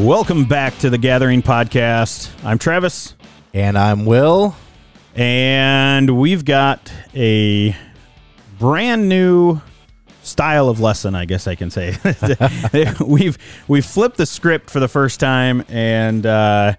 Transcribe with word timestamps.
Welcome 0.00 0.46
back 0.46 0.78
to 0.78 0.88
the 0.88 0.96
Gathering 0.98 1.42
Podcast. 1.42 2.30
I'm 2.42 2.58
Travis, 2.58 3.14
And 3.52 3.76
I'm 3.76 4.06
Will. 4.06 4.56
and 5.14 6.18
we've 6.18 6.44
got 6.44 6.90
a 7.14 7.76
brand 8.58 9.08
new 9.10 9.60
style 10.22 10.68
of 10.70 10.80
lesson, 10.80 11.14
I 11.14 11.26
guess 11.26 11.46
I 11.46 11.54
can 11.54 11.70
say. 11.70 11.96
we've 13.06 13.36
we've 13.68 13.84
flipped 13.84 14.16
the 14.16 14.24
script 14.24 14.70
for 14.70 14.80
the 14.80 14.88
first 14.88 15.20
time, 15.20 15.64
and 15.68 16.24
uh, 16.24 16.74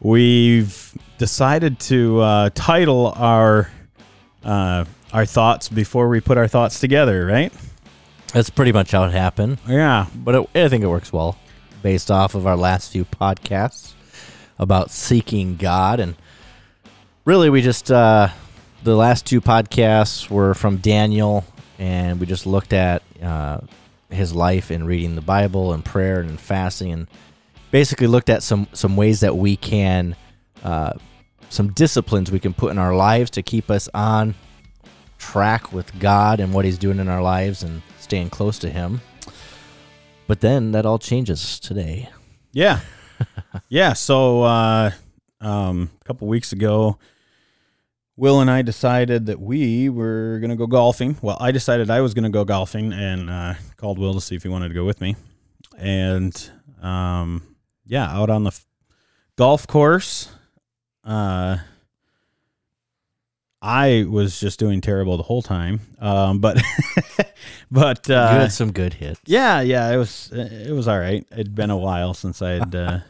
we've 0.00 0.92
decided 1.16 1.78
to 1.80 2.20
uh, 2.20 2.50
title 2.54 3.14
our 3.16 3.70
uh, 4.44 4.84
our 5.14 5.24
thoughts 5.24 5.70
before 5.70 6.08
we 6.08 6.20
put 6.20 6.36
our 6.36 6.48
thoughts 6.48 6.78
together. 6.80 7.24
Right? 7.24 7.52
That's 8.34 8.50
pretty 8.50 8.72
much 8.72 8.90
how 8.90 9.04
it 9.04 9.12
happened, 9.12 9.58
Yeah. 9.66 10.06
but 10.14 10.34
it, 10.34 10.50
I 10.54 10.68
think 10.68 10.84
it 10.84 10.88
works 10.88 11.10
well 11.12 11.38
based 11.86 12.10
off 12.10 12.34
of 12.34 12.48
our 12.48 12.56
last 12.56 12.90
few 12.90 13.04
podcasts 13.04 13.92
about 14.58 14.90
seeking 14.90 15.54
God. 15.54 16.00
And 16.00 16.16
really, 17.24 17.48
we 17.48 17.62
just, 17.62 17.92
uh, 17.92 18.26
the 18.82 18.96
last 18.96 19.24
two 19.24 19.40
podcasts 19.40 20.28
were 20.28 20.52
from 20.54 20.78
Daniel, 20.78 21.44
and 21.78 22.18
we 22.18 22.26
just 22.26 22.44
looked 22.44 22.72
at 22.72 23.04
uh, 23.22 23.60
his 24.10 24.34
life 24.34 24.72
in 24.72 24.84
reading 24.84 25.14
the 25.14 25.20
Bible 25.20 25.74
and 25.74 25.84
prayer 25.84 26.18
and 26.18 26.40
fasting, 26.40 26.90
and 26.90 27.06
basically 27.70 28.08
looked 28.08 28.30
at 28.30 28.42
some, 28.42 28.66
some 28.72 28.96
ways 28.96 29.20
that 29.20 29.36
we 29.36 29.56
can, 29.56 30.16
uh, 30.64 30.94
some 31.50 31.72
disciplines 31.72 32.32
we 32.32 32.40
can 32.40 32.52
put 32.52 32.72
in 32.72 32.78
our 32.78 32.96
lives 32.96 33.30
to 33.30 33.44
keep 33.44 33.70
us 33.70 33.88
on 33.94 34.34
track 35.18 35.72
with 35.72 35.96
God 36.00 36.40
and 36.40 36.52
what 36.52 36.64
He's 36.64 36.78
doing 36.78 36.98
in 36.98 37.06
our 37.06 37.22
lives 37.22 37.62
and 37.62 37.80
staying 38.00 38.30
close 38.30 38.58
to 38.58 38.68
Him. 38.68 39.00
But 40.26 40.40
then 40.40 40.72
that 40.72 40.84
all 40.86 40.98
changes 40.98 41.60
today. 41.60 42.08
Yeah. 42.52 42.80
yeah. 43.68 43.92
So 43.92 44.42
uh, 44.42 44.90
um, 45.40 45.90
a 46.00 46.04
couple 46.04 46.26
weeks 46.26 46.52
ago, 46.52 46.98
Will 48.16 48.40
and 48.40 48.50
I 48.50 48.62
decided 48.62 49.26
that 49.26 49.40
we 49.40 49.88
were 49.88 50.38
going 50.40 50.50
to 50.50 50.56
go 50.56 50.66
golfing. 50.66 51.18
Well, 51.20 51.36
I 51.38 51.52
decided 51.52 51.90
I 51.90 52.00
was 52.00 52.14
going 52.14 52.24
to 52.24 52.30
go 52.30 52.44
golfing 52.44 52.92
and 52.92 53.28
uh, 53.28 53.54
called 53.76 53.98
Will 53.98 54.14
to 54.14 54.20
see 54.20 54.34
if 54.34 54.42
he 54.42 54.48
wanted 54.48 54.68
to 54.68 54.74
go 54.74 54.84
with 54.84 55.00
me. 55.00 55.16
And 55.76 56.50
um, 56.80 57.42
yeah, 57.84 58.10
out 58.10 58.30
on 58.30 58.44
the 58.44 58.48
f- 58.48 58.66
golf 59.36 59.66
course, 59.66 60.30
uh, 61.04 61.58
I 63.66 64.04
was 64.08 64.38
just 64.38 64.58
doing 64.58 64.80
terrible 64.80 65.16
the 65.16 65.24
whole 65.24 65.42
time. 65.42 65.80
Um, 65.98 66.38
but, 66.38 66.62
but, 67.70 68.08
you 68.08 68.14
uh, 68.14 68.28
had 68.28 68.52
some 68.52 68.72
good 68.72 68.94
hits. 68.94 69.20
yeah, 69.26 69.60
yeah, 69.60 69.90
it 69.90 69.96
was 69.96 70.30
it 70.32 70.72
was 70.72 70.86
all 70.86 70.98
right. 70.98 71.26
It'd 71.32 71.54
been 71.54 71.70
a 71.70 71.76
while 71.76 72.14
since 72.14 72.40
I'd 72.40 72.74
uh 72.74 73.00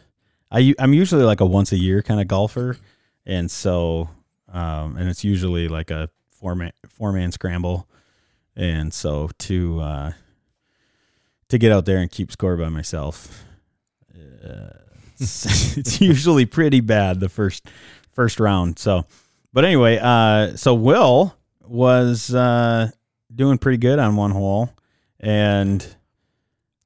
I 0.51 0.75
I'm 0.79 0.95
usually 0.95 1.25
like 1.25 1.41
a 1.41 1.47
once 1.47 1.73
a 1.73 1.79
year 1.79 2.03
kind 2.03 2.21
of 2.21 2.29
golfer 2.29 2.79
and 3.27 3.51
so 3.51 4.09
um 4.49 4.97
and 4.97 5.09
it's 5.09 5.25
usually 5.25 5.69
like 5.69 5.91
a 5.91 6.09
four 6.31 6.55
man 6.55 6.73
four 6.89 7.13
man 7.13 7.33
scramble 7.33 7.89
and 8.55 8.95
so 8.95 9.29
to 9.39 9.81
uh 9.81 10.13
to 11.49 11.59
get 11.59 11.73
out 11.73 11.85
there 11.85 11.99
and 11.99 12.11
keep 12.11 12.33
score 12.33 12.57
by 12.57 12.69
myself 12.69 13.45
uh, 14.45 14.71
it's, 15.19 15.77
it's 15.77 16.01
usually 16.01 16.47
pretty 16.47 16.81
bad 16.81 17.21
the 17.21 17.29
first 17.29 17.69
first 18.13 18.41
round. 18.41 18.79
So 18.79 19.07
but 19.57 19.65
anyway, 19.65 19.99
uh 20.01 20.55
so 20.55 20.75
Will 20.75 21.35
was 21.63 22.35
uh 22.35 22.91
doing 23.35 23.57
pretty 23.57 23.79
good 23.79 23.99
on 23.99 24.15
one 24.15 24.31
hole 24.31 24.69
and 25.19 25.97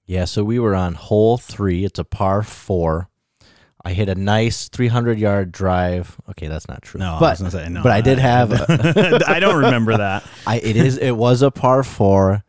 Yeah, 0.06 0.24
so 0.24 0.44
we 0.44 0.60
were 0.60 0.76
on 0.76 0.94
hole 0.94 1.36
three. 1.36 1.84
It's 1.84 1.98
a 1.98 2.04
par 2.04 2.44
four. 2.44 3.08
I 3.84 3.92
hit 3.92 4.08
a 4.08 4.14
nice 4.14 4.68
300 4.68 5.18
yard 5.18 5.50
drive. 5.50 6.16
Okay, 6.30 6.46
that's 6.46 6.68
not 6.68 6.82
true. 6.82 7.00
No, 7.00 7.14
I 7.14 7.18
but 7.20 7.38
gonna 7.38 7.50
say, 7.50 7.68
no, 7.68 7.82
but 7.82 7.90
I 7.90 8.02
did 8.02 8.18
have. 8.18 8.52
A, 8.52 9.24
I 9.26 9.40
don't 9.40 9.64
remember 9.64 9.96
that. 9.96 10.22
I 10.46 10.58
it 10.58 10.76
is 10.76 10.96
it 10.96 11.12
was 11.12 11.42
a 11.42 11.50
par 11.50 11.82
four, 11.82 12.44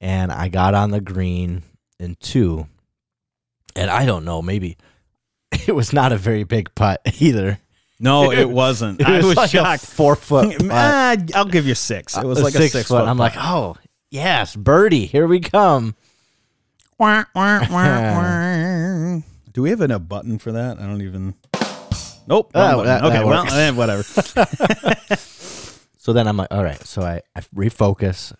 and 0.00 0.32
I 0.32 0.48
got 0.48 0.74
on 0.74 0.90
the 0.90 1.00
green 1.00 1.62
in 2.00 2.16
two, 2.16 2.66
and 3.76 3.90
I 3.90 4.06
don't 4.06 4.24
know 4.24 4.42
maybe 4.42 4.76
it 5.68 5.74
was 5.74 5.92
not 5.92 6.10
a 6.10 6.16
very 6.16 6.42
big 6.42 6.74
putt 6.74 7.00
either. 7.20 7.60
No, 8.02 8.30
it 8.32 8.48
wasn't. 8.50 9.00
It 9.00 9.06
I 9.06 9.16
was, 9.18 9.26
was 9.26 9.36
like 9.36 9.50
shocked. 9.50 9.84
a 9.84 9.86
four 9.86 10.16
foot 10.16 10.58
putt. 10.58 10.68
Ah, 10.70 11.16
I'll 11.34 11.44
give 11.46 11.66
you 11.66 11.74
six. 11.74 12.16
It 12.16 12.24
was 12.24 12.40
A 12.40 12.44
like 12.44 12.54
a 12.54 12.68
six, 12.68 12.88
foot. 12.88 13.06
I'm 13.08 13.16
like, 13.16 13.34
oh 13.36 13.76
yes, 14.10 14.54
birdie, 14.56 15.06
here 15.06 15.26
we 15.26 15.40
come. 15.40 15.94
Do 19.52 19.62
we 19.62 19.70
have 19.70 19.80
a 19.80 19.98
button 19.98 20.38
for 20.38 20.52
that? 20.52 20.78
I 20.78 20.82
don't 20.86 21.02
even. 21.02 21.34
Nope. 22.26 22.52
wrong 22.54 22.74
Oh, 22.74 22.84
that- 22.84 23.02
okay, 23.04 23.18
that 23.18 23.26
well, 23.26 23.52
eh, 23.52 23.70
whatever. 23.70 24.02
So 25.98 26.12
then 26.12 26.26
I'm 26.26 26.36
like, 26.36 26.48
all 26.50 26.62
right. 26.64 26.80
So 26.84 27.02
I, 27.02 27.22
I 27.36 27.40
refocus, 27.54 28.32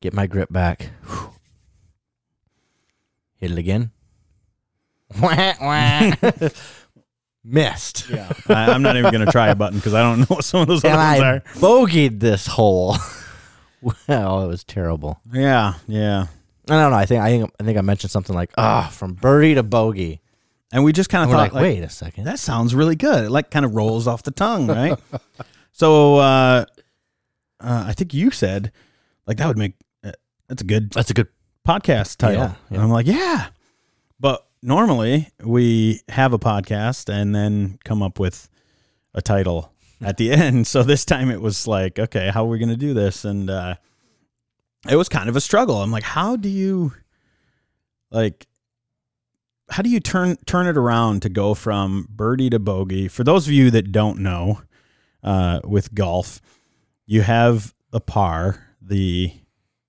get 0.00 0.12
my 0.14 0.26
grip 0.26 0.50
back, 0.52 0.90
Whew. 1.06 1.30
hit 3.36 3.50
it 3.50 3.58
again. 3.58 3.90
Missed. 7.44 8.08
yeah, 8.08 8.32
I, 8.48 8.70
I'm 8.72 8.82
not 8.82 8.96
even 8.96 9.12
gonna 9.12 9.30
try 9.30 9.48
a 9.48 9.54
button 9.54 9.78
because 9.78 9.92
I 9.94 10.00
don't 10.02 10.20
know 10.20 10.26
what 10.36 10.44
some 10.44 10.60
of 10.62 10.66
those 10.66 10.82
And 10.84 10.94
other 10.94 11.02
I 11.02 11.32
ones 11.32 11.42
bogeyed 11.60 12.20
this 12.20 12.46
hole. 12.46 12.96
well, 14.08 14.42
it 14.42 14.46
was 14.46 14.64
terrible. 14.64 15.20
Yeah, 15.32 15.74
yeah. 15.86 16.26
I 16.70 16.80
don't 16.80 16.90
know. 16.90 16.96
I 16.96 17.04
think 17.04 17.20
I 17.22 17.28
think 17.28 17.50
I 17.60 17.64
think 17.64 17.76
I 17.78 17.82
mentioned 17.82 18.10
something 18.10 18.34
like, 18.34 18.50
ah, 18.56 18.88
from 18.92 19.12
birdie 19.12 19.54
to 19.56 19.62
bogey. 19.62 20.20
And 20.72 20.82
we 20.82 20.92
just 20.92 21.10
kind 21.10 21.22
of 21.22 21.28
And 21.28 21.36
thought, 21.36 21.42
like, 21.42 21.52
like, 21.52 21.62
wait 21.62 21.82
a 21.84 21.88
second. 21.90 22.24
that 22.24 22.38
sounds 22.38 22.74
really 22.74 22.96
good. 22.96 23.26
It 23.26 23.30
like 23.30 23.50
kind 23.50 23.64
of 23.64 23.74
rolls 23.74 24.08
off 24.08 24.22
the 24.22 24.30
tongue, 24.32 24.66
right? 24.66 24.98
so 25.72 26.16
uh, 26.16 26.64
uh, 27.60 27.84
I 27.86 27.92
think 27.92 28.14
you 28.14 28.30
said 28.30 28.72
like 29.26 29.36
that 29.36 29.46
would 29.46 29.58
make 29.58 29.74
uh, 30.02 30.12
that's 30.48 30.62
a 30.62 30.64
good 30.64 30.90
That's 30.92 31.10
a 31.10 31.14
good. 31.14 31.28
podcast 31.68 32.16
title. 32.16 32.40
Yeah, 32.42 32.54
yeah. 32.70 32.74
And 32.76 32.82
I'm 32.82 32.90
like, 32.90 33.06
yeah. 33.06 33.48
But 34.18 34.46
normally 34.64 35.28
we 35.44 36.00
have 36.08 36.32
a 36.32 36.38
podcast 36.38 37.12
and 37.12 37.34
then 37.34 37.78
come 37.84 38.02
up 38.02 38.18
with 38.18 38.48
a 39.12 39.20
title 39.20 39.70
at 40.00 40.16
the 40.16 40.32
end. 40.32 40.66
So 40.66 40.82
this 40.82 41.04
time 41.04 41.30
it 41.30 41.40
was 41.40 41.66
like, 41.66 41.98
okay, 41.98 42.30
how 42.30 42.44
are 42.44 42.48
we 42.48 42.58
going 42.58 42.70
to 42.70 42.76
do 42.76 42.94
this? 42.94 43.24
And 43.24 43.50
uh, 43.50 43.74
it 44.88 44.96
was 44.96 45.08
kind 45.08 45.28
of 45.28 45.36
a 45.36 45.40
struggle. 45.40 45.76
I'm 45.76 45.90
like, 45.90 46.02
how 46.02 46.36
do 46.36 46.48
you 46.48 46.92
like 48.10 48.46
how 49.70 49.82
do 49.82 49.88
you 49.88 50.00
turn 50.00 50.36
turn 50.46 50.66
it 50.66 50.76
around 50.76 51.22
to 51.22 51.28
go 51.28 51.54
from 51.54 52.06
birdie 52.10 52.50
to 52.50 52.58
bogey? 52.58 53.08
For 53.08 53.24
those 53.24 53.46
of 53.46 53.52
you 53.52 53.70
that 53.70 53.92
don't 53.92 54.18
know, 54.18 54.60
uh, 55.22 55.60
with 55.64 55.94
golf, 55.94 56.40
you 57.06 57.22
have 57.22 57.74
a 57.92 58.00
par, 58.00 58.62
the 58.80 59.32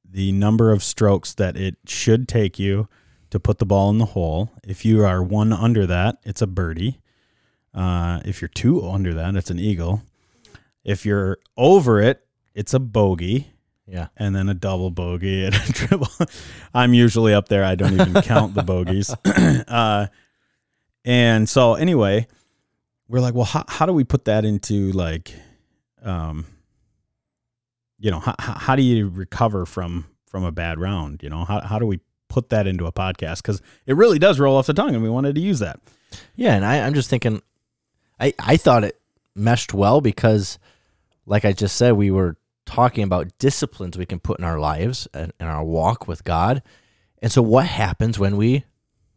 the 0.09 0.31
number 0.31 0.71
of 0.71 0.81
strokes 0.81 1.33
that 1.33 1.57
it 1.57 1.75
should 1.85 2.27
take 2.27 2.57
you 2.57 2.87
to 3.35 3.39
put 3.39 3.59
the 3.59 3.65
ball 3.65 3.89
in 3.89 3.97
the 3.97 4.05
hole. 4.05 4.49
If 4.63 4.85
you 4.85 5.03
are 5.03 5.21
one 5.21 5.51
under 5.51 5.85
that, 5.87 6.19
it's 6.23 6.41
a 6.41 6.47
birdie. 6.47 6.99
Uh, 7.73 8.21
if 8.23 8.41
you're 8.41 8.47
two 8.47 8.89
under 8.89 9.13
that, 9.13 9.35
it's 9.35 9.49
an 9.49 9.59
eagle. 9.59 10.01
If 10.85 11.05
you're 11.05 11.37
over 11.57 12.01
it, 12.01 12.25
it's 12.53 12.73
a 12.73 12.79
bogey 12.79 13.47
Yeah. 13.87 14.07
and 14.15 14.33
then 14.33 14.47
a 14.47 14.53
double 14.53 14.89
bogey 14.89 15.43
and 15.45 15.53
a 15.53 15.59
triple. 15.73 16.07
I'm 16.73 16.93
usually 16.93 17.33
up 17.33 17.49
there. 17.49 17.65
I 17.65 17.75
don't 17.75 17.93
even 17.99 18.21
count 18.21 18.53
the 18.53 18.63
bogeys. 18.63 19.13
uh, 19.67 20.07
and 21.03 21.49
so 21.49 21.73
anyway, 21.73 22.27
we're 23.09 23.19
like, 23.19 23.33
well, 23.33 23.43
how, 23.45 23.65
how 23.67 23.85
do 23.85 23.91
we 23.91 24.05
put 24.05 24.25
that 24.25 24.45
into 24.45 24.93
like, 24.93 25.33
um, 26.01 26.45
you 27.99 28.11
know, 28.11 28.19
how, 28.19 28.35
how 28.39 28.75
do 28.77 28.81
you 28.81 29.09
recover 29.09 29.65
from 29.65 30.05
from 30.25 30.43
a 30.45 30.51
bad 30.53 30.79
round? 30.79 31.21
You 31.23 31.29
know, 31.29 31.43
how 31.43 31.59
how 31.61 31.79
do 31.79 31.85
we 31.85 31.99
put 32.35 32.49
that 32.49 32.67
into 32.67 32.85
a 32.85 32.91
podcast? 32.91 33.37
Because 33.37 33.61
it 33.85 33.95
really 33.95 34.19
does 34.19 34.39
roll 34.39 34.57
off 34.57 34.67
the 34.67 34.73
tongue, 34.73 34.93
and 34.93 35.01
we 35.01 35.09
wanted 35.09 35.35
to 35.35 35.41
use 35.41 35.59
that. 35.59 35.79
Yeah, 36.35 36.53
and 36.53 36.65
I, 36.65 36.85
I'm 36.85 36.93
just 36.93 37.09
thinking, 37.09 37.41
I 38.19 38.33
I 38.37 38.57
thought 38.57 38.83
it 38.83 38.99
meshed 39.35 39.73
well 39.73 40.01
because, 40.01 40.59
like 41.25 41.45
I 41.45 41.53
just 41.53 41.77
said, 41.77 41.93
we 41.93 42.11
were 42.11 42.35
talking 42.65 43.05
about 43.05 43.37
disciplines 43.39 43.97
we 43.97 44.05
can 44.05 44.19
put 44.19 44.37
in 44.37 44.43
our 44.43 44.59
lives 44.59 45.07
and 45.13 45.31
in 45.39 45.47
our 45.47 45.63
walk 45.63 46.09
with 46.09 46.25
God, 46.25 46.61
and 47.21 47.31
so 47.31 47.41
what 47.41 47.65
happens 47.67 48.19
when 48.19 48.35
we 48.35 48.65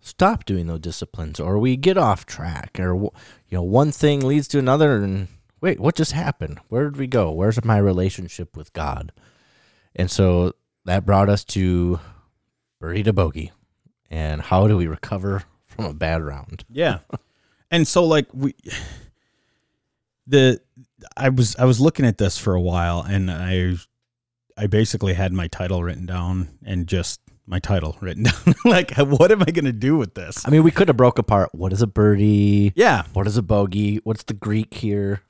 stop 0.01 0.45
doing 0.45 0.69
those 0.69 0.79
disciplines 0.79 1.41
or 1.41 1.59
we 1.59 1.77
get 1.77 1.99
off 1.99 2.25
track 2.25 2.79
or 2.79 2.95
you 2.95 3.11
know 3.51 3.63
one 3.63 3.91
thing 3.91 4.21
leads 4.21 4.47
to 4.47 4.59
another 4.59 5.03
and 5.03 5.27
wait 5.61 5.81
what 5.81 5.97
just 5.97 6.13
happened 6.13 6.61
where 6.69 6.85
did 6.85 6.97
we 6.97 7.09
go 7.09 7.33
where's 7.33 7.63
my 7.65 7.77
relationship 7.77 8.57
with 8.57 8.73
god 8.73 9.11
and 9.97 10.09
so 10.09 10.53
that 10.85 11.05
brought 11.05 11.29
us 11.29 11.45
to 11.45 11.99
birdie 12.81 13.03
to 13.03 13.13
bogey 13.13 13.53
and 14.11 14.41
how 14.41 14.67
do 14.69 14.77
we 14.77 14.87
recover 14.87 15.43
from 15.67 15.85
a 15.87 15.95
bad 15.95 16.23
round 16.23 16.65
Yeah. 16.71 16.99
and 17.71 17.87
so 17.87 18.05
like 18.05 18.27
we 18.33 18.55
the 20.27 20.61
I 21.17 21.29
was 21.31 21.57
I 21.57 21.65
was 21.65 21.81
looking 21.81 22.05
at 22.07 22.19
this 22.19 22.39
for 22.39 22.55
a 22.55 22.61
while 22.61 23.01
and 23.03 23.31
I 23.31 23.75
I 24.57 24.67
basically 24.67 25.15
had 25.15 25.33
my 25.33 25.47
title 25.49 25.83
written 25.83 26.07
down 26.07 26.49
and 26.65 26.87
just 26.87 27.21
my 27.47 27.59
title 27.61 27.97
written 28.03 28.25
down. 28.25 28.55
like, 28.65 28.91
what 28.97 29.31
am 29.33 29.41
I 29.43 29.47
going 29.53 29.65
to 29.65 29.73
do 29.73 29.97
with 29.97 30.15
this? 30.15 30.47
I 30.47 30.51
mean, 30.51 30.63
we 30.65 30.71
could 30.71 30.89
have 30.89 30.97
broke 30.99 31.19
apart. 31.19 31.51
What 31.55 31.73
is 31.73 31.81
a 31.81 31.87
birdie? 31.87 32.73
Yeah, 32.77 33.05
What 33.15 33.27
is 33.27 33.37
a 33.39 33.43
bogey? 33.43 34.01
What's 34.05 34.25
the 34.25 34.35
Greek 34.35 34.75
here? 34.75 35.23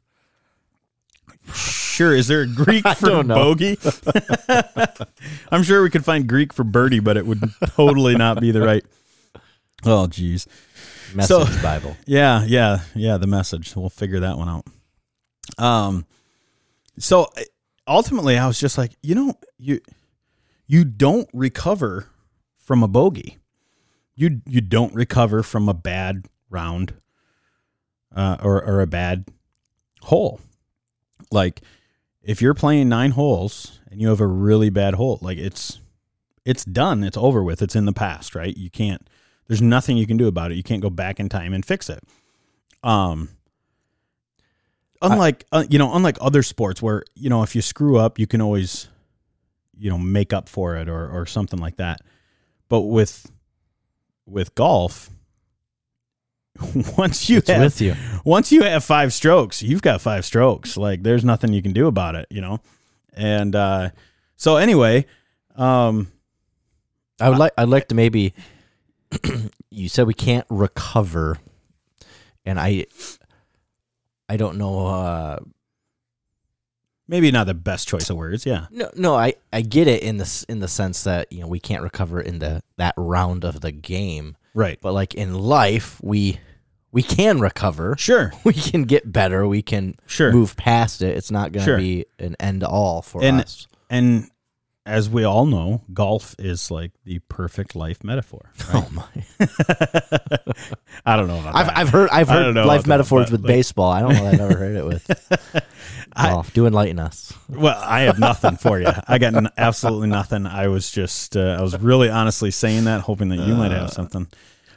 Sure. 1.54 2.14
Is 2.14 2.28
there 2.28 2.42
a 2.42 2.46
Greek 2.46 2.86
for 2.96 3.22
bogey? 3.22 3.78
I'm 5.50 5.62
sure 5.62 5.82
we 5.82 5.90
could 5.90 6.04
find 6.04 6.28
Greek 6.28 6.52
for 6.52 6.64
birdie, 6.64 7.00
but 7.00 7.16
it 7.16 7.26
would 7.26 7.42
totally 7.66 8.16
not 8.16 8.40
be 8.40 8.50
the 8.50 8.60
right. 8.62 8.84
Oh, 9.84 10.08
geez. 10.08 10.48
Message 11.14 11.62
Bible. 11.62 11.96
Yeah, 12.04 12.44
yeah, 12.44 12.80
yeah. 12.96 13.16
The 13.16 13.28
message. 13.28 13.76
We'll 13.76 13.88
figure 13.88 14.18
that 14.20 14.36
one 14.36 14.48
out. 14.48 14.66
Um, 15.56 16.04
so 16.98 17.28
ultimately, 17.86 18.36
I 18.36 18.48
was 18.48 18.58
just 18.58 18.76
like, 18.76 18.90
you 19.02 19.14
know, 19.14 19.34
you 19.56 19.80
you 20.66 20.84
don't 20.84 21.28
recover 21.32 22.08
from 22.58 22.82
a 22.82 22.88
bogey. 22.88 23.38
You 24.16 24.40
you 24.46 24.60
don't 24.60 24.92
recover 24.94 25.44
from 25.44 25.68
a 25.68 25.74
bad 25.74 26.26
round, 26.50 26.94
uh, 28.14 28.38
or 28.42 28.62
or 28.64 28.80
a 28.80 28.86
bad 28.88 29.26
hole. 30.02 30.40
Like 31.30 31.62
if 32.22 32.42
you're 32.42 32.54
playing 32.54 32.88
nine 32.88 33.12
holes 33.12 33.80
and 33.90 34.00
you 34.00 34.08
have 34.08 34.20
a 34.20 34.26
really 34.26 34.70
bad 34.70 34.94
hole, 34.94 35.18
like 35.22 35.38
it's 35.38 35.80
it's 36.44 36.64
done. 36.64 37.04
It's 37.04 37.16
over 37.16 37.42
with. 37.42 37.62
It's 37.62 37.76
in 37.76 37.84
the 37.84 37.92
past, 37.92 38.34
right? 38.34 38.56
You 38.56 38.70
can't. 38.70 39.08
There's 39.46 39.62
nothing 39.62 39.96
you 39.96 40.06
can 40.06 40.16
do 40.16 40.26
about 40.26 40.50
it. 40.52 40.56
You 40.56 40.62
can't 40.62 40.82
go 40.82 40.90
back 40.90 41.20
in 41.20 41.28
time 41.28 41.52
and 41.52 41.64
fix 41.64 41.88
it. 41.88 42.02
Um. 42.82 43.30
Unlike 45.00 45.44
uh, 45.52 45.64
you 45.70 45.78
know, 45.78 45.94
unlike 45.94 46.18
other 46.20 46.42
sports 46.42 46.82
where 46.82 47.04
you 47.14 47.30
know 47.30 47.42
if 47.44 47.54
you 47.54 47.62
screw 47.62 47.98
up, 47.98 48.18
you 48.18 48.26
can 48.26 48.40
always 48.40 48.88
you 49.76 49.90
know 49.90 49.98
make 49.98 50.32
up 50.32 50.48
for 50.48 50.76
it 50.76 50.88
or 50.88 51.08
or 51.08 51.24
something 51.24 51.60
like 51.60 51.76
that. 51.76 52.00
But 52.68 52.82
with 52.82 53.30
with 54.26 54.54
golf, 54.54 55.10
once 56.96 57.28
you 57.28 57.38
It's 57.38 57.50
have 57.50 57.62
with 57.62 57.80
you. 57.80 57.94
once 58.24 58.50
you 58.50 58.62
have 58.62 58.84
five 58.84 59.12
strokes, 59.12 59.62
you've 59.62 59.82
got 59.82 60.00
five 60.00 60.24
strokes. 60.24 60.76
Like 60.76 61.02
there's 61.02 61.24
nothing 61.24 61.52
you 61.52 61.62
can 61.62 61.72
do 61.72 61.86
about 61.86 62.14
it, 62.14 62.26
you 62.30 62.40
know. 62.40 62.60
And 63.12 63.54
uh, 63.54 63.90
so 64.36 64.56
anyway, 64.56 65.06
um, 65.56 66.10
I 67.20 67.28
would 67.28 67.38
like. 67.38 67.52
I'd 67.58 67.68
like 67.68 67.88
to 67.88 67.94
maybe. 67.94 68.34
you 69.70 69.88
said 69.88 70.06
we 70.06 70.14
can't 70.14 70.46
recover, 70.48 71.38
and 72.44 72.58
I. 72.58 72.86
I 74.28 74.36
don't 74.36 74.58
know. 74.58 74.86
Uh, 74.86 75.38
maybe 77.08 77.30
not 77.30 77.46
the 77.46 77.54
best 77.54 77.88
choice 77.88 78.10
of 78.10 78.16
words. 78.16 78.44
Yeah, 78.44 78.66
no, 78.70 78.90
no. 78.94 79.14
I, 79.14 79.34
I 79.52 79.62
get 79.62 79.88
it 79.88 80.02
in 80.02 80.18
this 80.18 80.42
in 80.44 80.60
the 80.60 80.68
sense 80.68 81.04
that 81.04 81.32
you 81.32 81.40
know 81.40 81.48
we 81.48 81.58
can't 81.58 81.82
recover 81.82 82.20
in 82.20 82.38
the 82.38 82.62
that 82.76 82.94
round 82.96 83.44
of 83.44 83.60
the 83.60 83.72
game, 83.72 84.36
right. 84.54 84.78
but 84.80 84.92
like 84.92 85.14
in 85.14 85.34
life 85.34 85.98
we 86.02 86.38
we 86.92 87.02
can 87.02 87.40
recover. 87.40 87.94
Sure, 87.98 88.32
We 88.44 88.52
can 88.54 88.82
get 88.84 89.12
better. 89.12 89.46
We 89.46 89.62
can 89.62 89.94
sure. 90.06 90.32
move 90.32 90.56
past 90.56 91.02
it. 91.02 91.16
It's 91.16 91.30
not 91.30 91.52
going 91.52 91.64
to 91.64 91.70
Sure. 91.72 91.76
be 91.78 92.06
an 92.18 92.36
end 92.40 92.64
all 92.64 93.02
for 93.02 93.22
And- 93.22 93.40
us. 93.42 93.66
And 93.90 94.28
as 94.86 95.10
we 95.10 95.22
all 95.24 95.44
know, 95.44 95.82
golf 95.92 96.34
is 96.38 96.70
like 96.70 96.92
the 97.04 97.18
perfect 97.28 97.76
life 97.76 98.02
metaphor. 98.02 98.50
Right? 98.72 98.84
Oh 98.84 98.88
my! 98.92 99.04
I 101.06 101.16
don't 101.16 101.28
know 101.28 101.38
about 101.40 101.54
I've, 101.54 101.66
that. 101.66 101.76
I've 101.78 101.88
heard 101.90 102.08
I've 102.10 102.28
heard 102.28 102.54
life 102.54 102.64
about 102.64 102.82
that, 102.82 102.86
metaphors 102.88 103.30
with 103.30 103.42
like- 103.42 103.48
baseball. 103.48 103.90
I 103.90 104.00
don't 104.00 104.14
know. 104.14 104.26
I've 104.26 104.40
ever 104.40 104.56
heard 104.58 104.76
it 104.76 104.84
with 104.84 105.60
I- 106.14 106.30
golf. 106.30 106.52
Do 106.52 106.66
enlighten 106.66 106.98
us. 106.98 107.32
Well, 107.48 107.78
I 107.82 108.00
have 108.02 108.18
nothing 108.18 108.56
for 108.56 108.80
you. 108.80 108.88
I 109.06 109.18
got 109.18 109.34
n- 109.34 109.48
absolutely 109.56 110.08
nothing. 110.08 110.46
I 110.46 110.68
was 110.68 110.90
just, 110.90 111.36
uh, 111.36 111.56
I 111.58 111.62
was 111.62 111.78
really 111.78 112.08
honestly 112.10 112.50
saying 112.50 112.84
that, 112.84 113.02
hoping 113.02 113.28
that 113.30 113.38
you 113.40 113.54
might 113.54 113.72
have 113.72 113.90
something. 113.90 114.26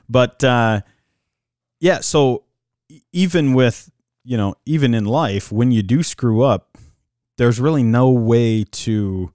But 0.10 0.44
uh, 0.44 0.82
yeah, 1.82 2.00
so 2.00 2.44
even 3.12 3.54
with, 3.54 3.92
you 4.24 4.38
know, 4.38 4.56
even 4.66 4.94
in 4.94 5.04
life, 5.06 5.52
when 5.52 5.72
you 5.72 5.82
do 5.82 6.04
screw 6.04 6.44
up, 6.44 6.78
there's 7.38 7.60
really 7.60 7.84
no 7.84 8.12
way 8.12 8.64
to 8.64 9.34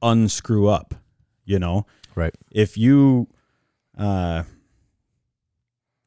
unscrew 0.00 0.68
up, 0.68 0.94
you 1.44 1.58
know? 1.58 1.84
Right. 2.14 2.34
If 2.52 2.78
you, 2.78 3.26
uh, 3.98 4.44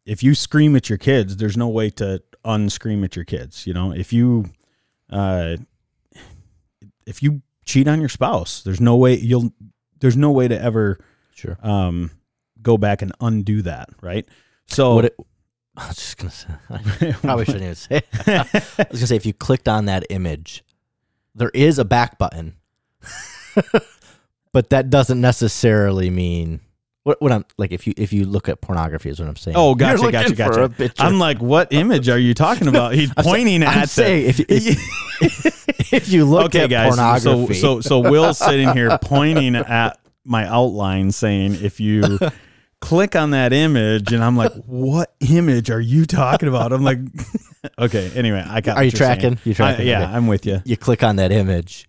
if 0.05 0.23
you 0.23 0.33
scream 0.33 0.75
at 0.75 0.89
your 0.89 0.97
kids, 0.97 1.35
there's 1.37 1.57
no 1.57 1.67
way 1.67 1.89
to 1.91 2.21
unscream 2.45 3.03
at 3.03 3.15
your 3.15 3.25
kids. 3.25 3.67
You 3.67 3.73
know, 3.73 3.91
if 3.91 4.13
you, 4.13 4.45
uh, 5.09 5.57
if 7.05 7.21
you 7.21 7.41
cheat 7.65 7.87
on 7.89 7.99
your 7.99 8.09
spouse, 8.09 8.63
there's 8.63 8.81
no 8.81 8.95
way 8.95 9.15
you'll, 9.17 9.51
there's 9.99 10.17
no 10.17 10.31
way 10.31 10.47
to 10.47 10.59
ever, 10.59 10.97
Sure. 11.35 11.57
um, 11.61 12.11
go 12.61 12.77
back 12.77 13.01
and 13.01 13.11
undo 13.19 13.61
that. 13.63 13.89
Right. 14.01 14.27
So, 14.67 14.95
What 14.95 15.05
it, 15.05 15.15
I 15.77 15.87
was 15.87 15.95
just 15.95 16.17
gonna 16.17 16.31
say. 16.31 16.47
I 16.69 17.11
probably 17.21 17.45
shouldn't 17.45 17.63
even 17.63 17.75
say. 17.75 17.97
it. 17.97 18.05
I 18.27 18.85
was 18.91 18.99
gonna 18.99 19.07
say 19.07 19.15
if 19.15 19.25
you 19.25 19.33
clicked 19.33 19.67
on 19.67 19.85
that 19.85 20.05
image, 20.09 20.63
there 21.33 21.51
is 21.53 21.79
a 21.79 21.85
back 21.85 22.17
button, 22.17 22.55
but 24.51 24.69
that 24.69 24.89
doesn't 24.89 25.21
necessarily 25.21 26.09
mean 26.09 26.59
what. 27.03 27.21
What 27.21 27.31
I'm 27.31 27.45
like 27.57 27.71
if 27.71 27.87
you 27.87 27.93
if 27.95 28.11
you 28.11 28.25
look 28.25 28.49
at 28.49 28.59
pornography 28.59 29.09
is 29.09 29.19
what 29.19 29.29
I'm 29.29 29.35
saying. 29.37 29.55
Oh, 29.57 29.73
gotcha, 29.75 30.01
You're 30.03 30.11
gotcha, 30.11 30.29
looking 30.35 30.75
for 30.75 30.87
gotcha. 30.87 31.03
I'm 31.03 31.19
like, 31.19 31.39
what 31.41 31.71
image 31.71 32.09
are 32.09 32.19
you 32.19 32.33
talking 32.33 32.67
about? 32.67 32.93
He's 32.93 33.09
I'm 33.15 33.23
sa- 33.23 33.29
pointing 33.29 33.63
I'm 33.63 33.69
at 33.69 33.81
the- 33.83 33.87
saying 33.87 34.25
if 34.27 34.39
you, 34.39 34.45
if, 34.49 35.93
if 35.93 36.09
you 36.09 36.25
look 36.25 36.47
okay, 36.47 36.65
at 36.65 36.69
guys. 36.69 36.95
So, 36.95 37.31
pornography, 37.35 37.53
so, 37.61 37.79
so 37.81 37.99
Will's 37.99 38.37
sitting 38.37 38.73
here 38.73 38.97
pointing 39.01 39.55
at 39.55 39.99
my 40.25 40.45
outline, 40.47 41.11
saying, 41.11 41.55
"If 41.63 41.79
you 41.79 42.19
click 42.81 43.15
on 43.15 43.31
that 43.31 43.53
image," 43.53 44.11
and 44.11 44.21
I'm 44.23 44.35
like, 44.35 44.51
"What 44.65 45.13
image 45.21 45.69
are 45.69 45.79
you 45.79 46.05
talking 46.05 46.49
about?" 46.49 46.73
I'm 46.73 46.83
like, 46.83 46.99
"Okay." 47.79 48.11
Anyway, 48.15 48.43
I 48.45 48.59
got. 48.61 48.75
Are 48.77 48.83
you 48.83 48.91
tracking? 48.91 49.39
You 49.45 49.53
tracking? 49.53 49.85
I- 49.87 49.89
yeah, 49.89 50.03
Okay. 50.03 50.11
I'm 50.13 50.27
with 50.27 50.45
you. 50.45 50.61
you 50.65 50.75
click 50.77 51.03
on 51.03 51.15
that 51.17 51.31
image, 51.31 51.87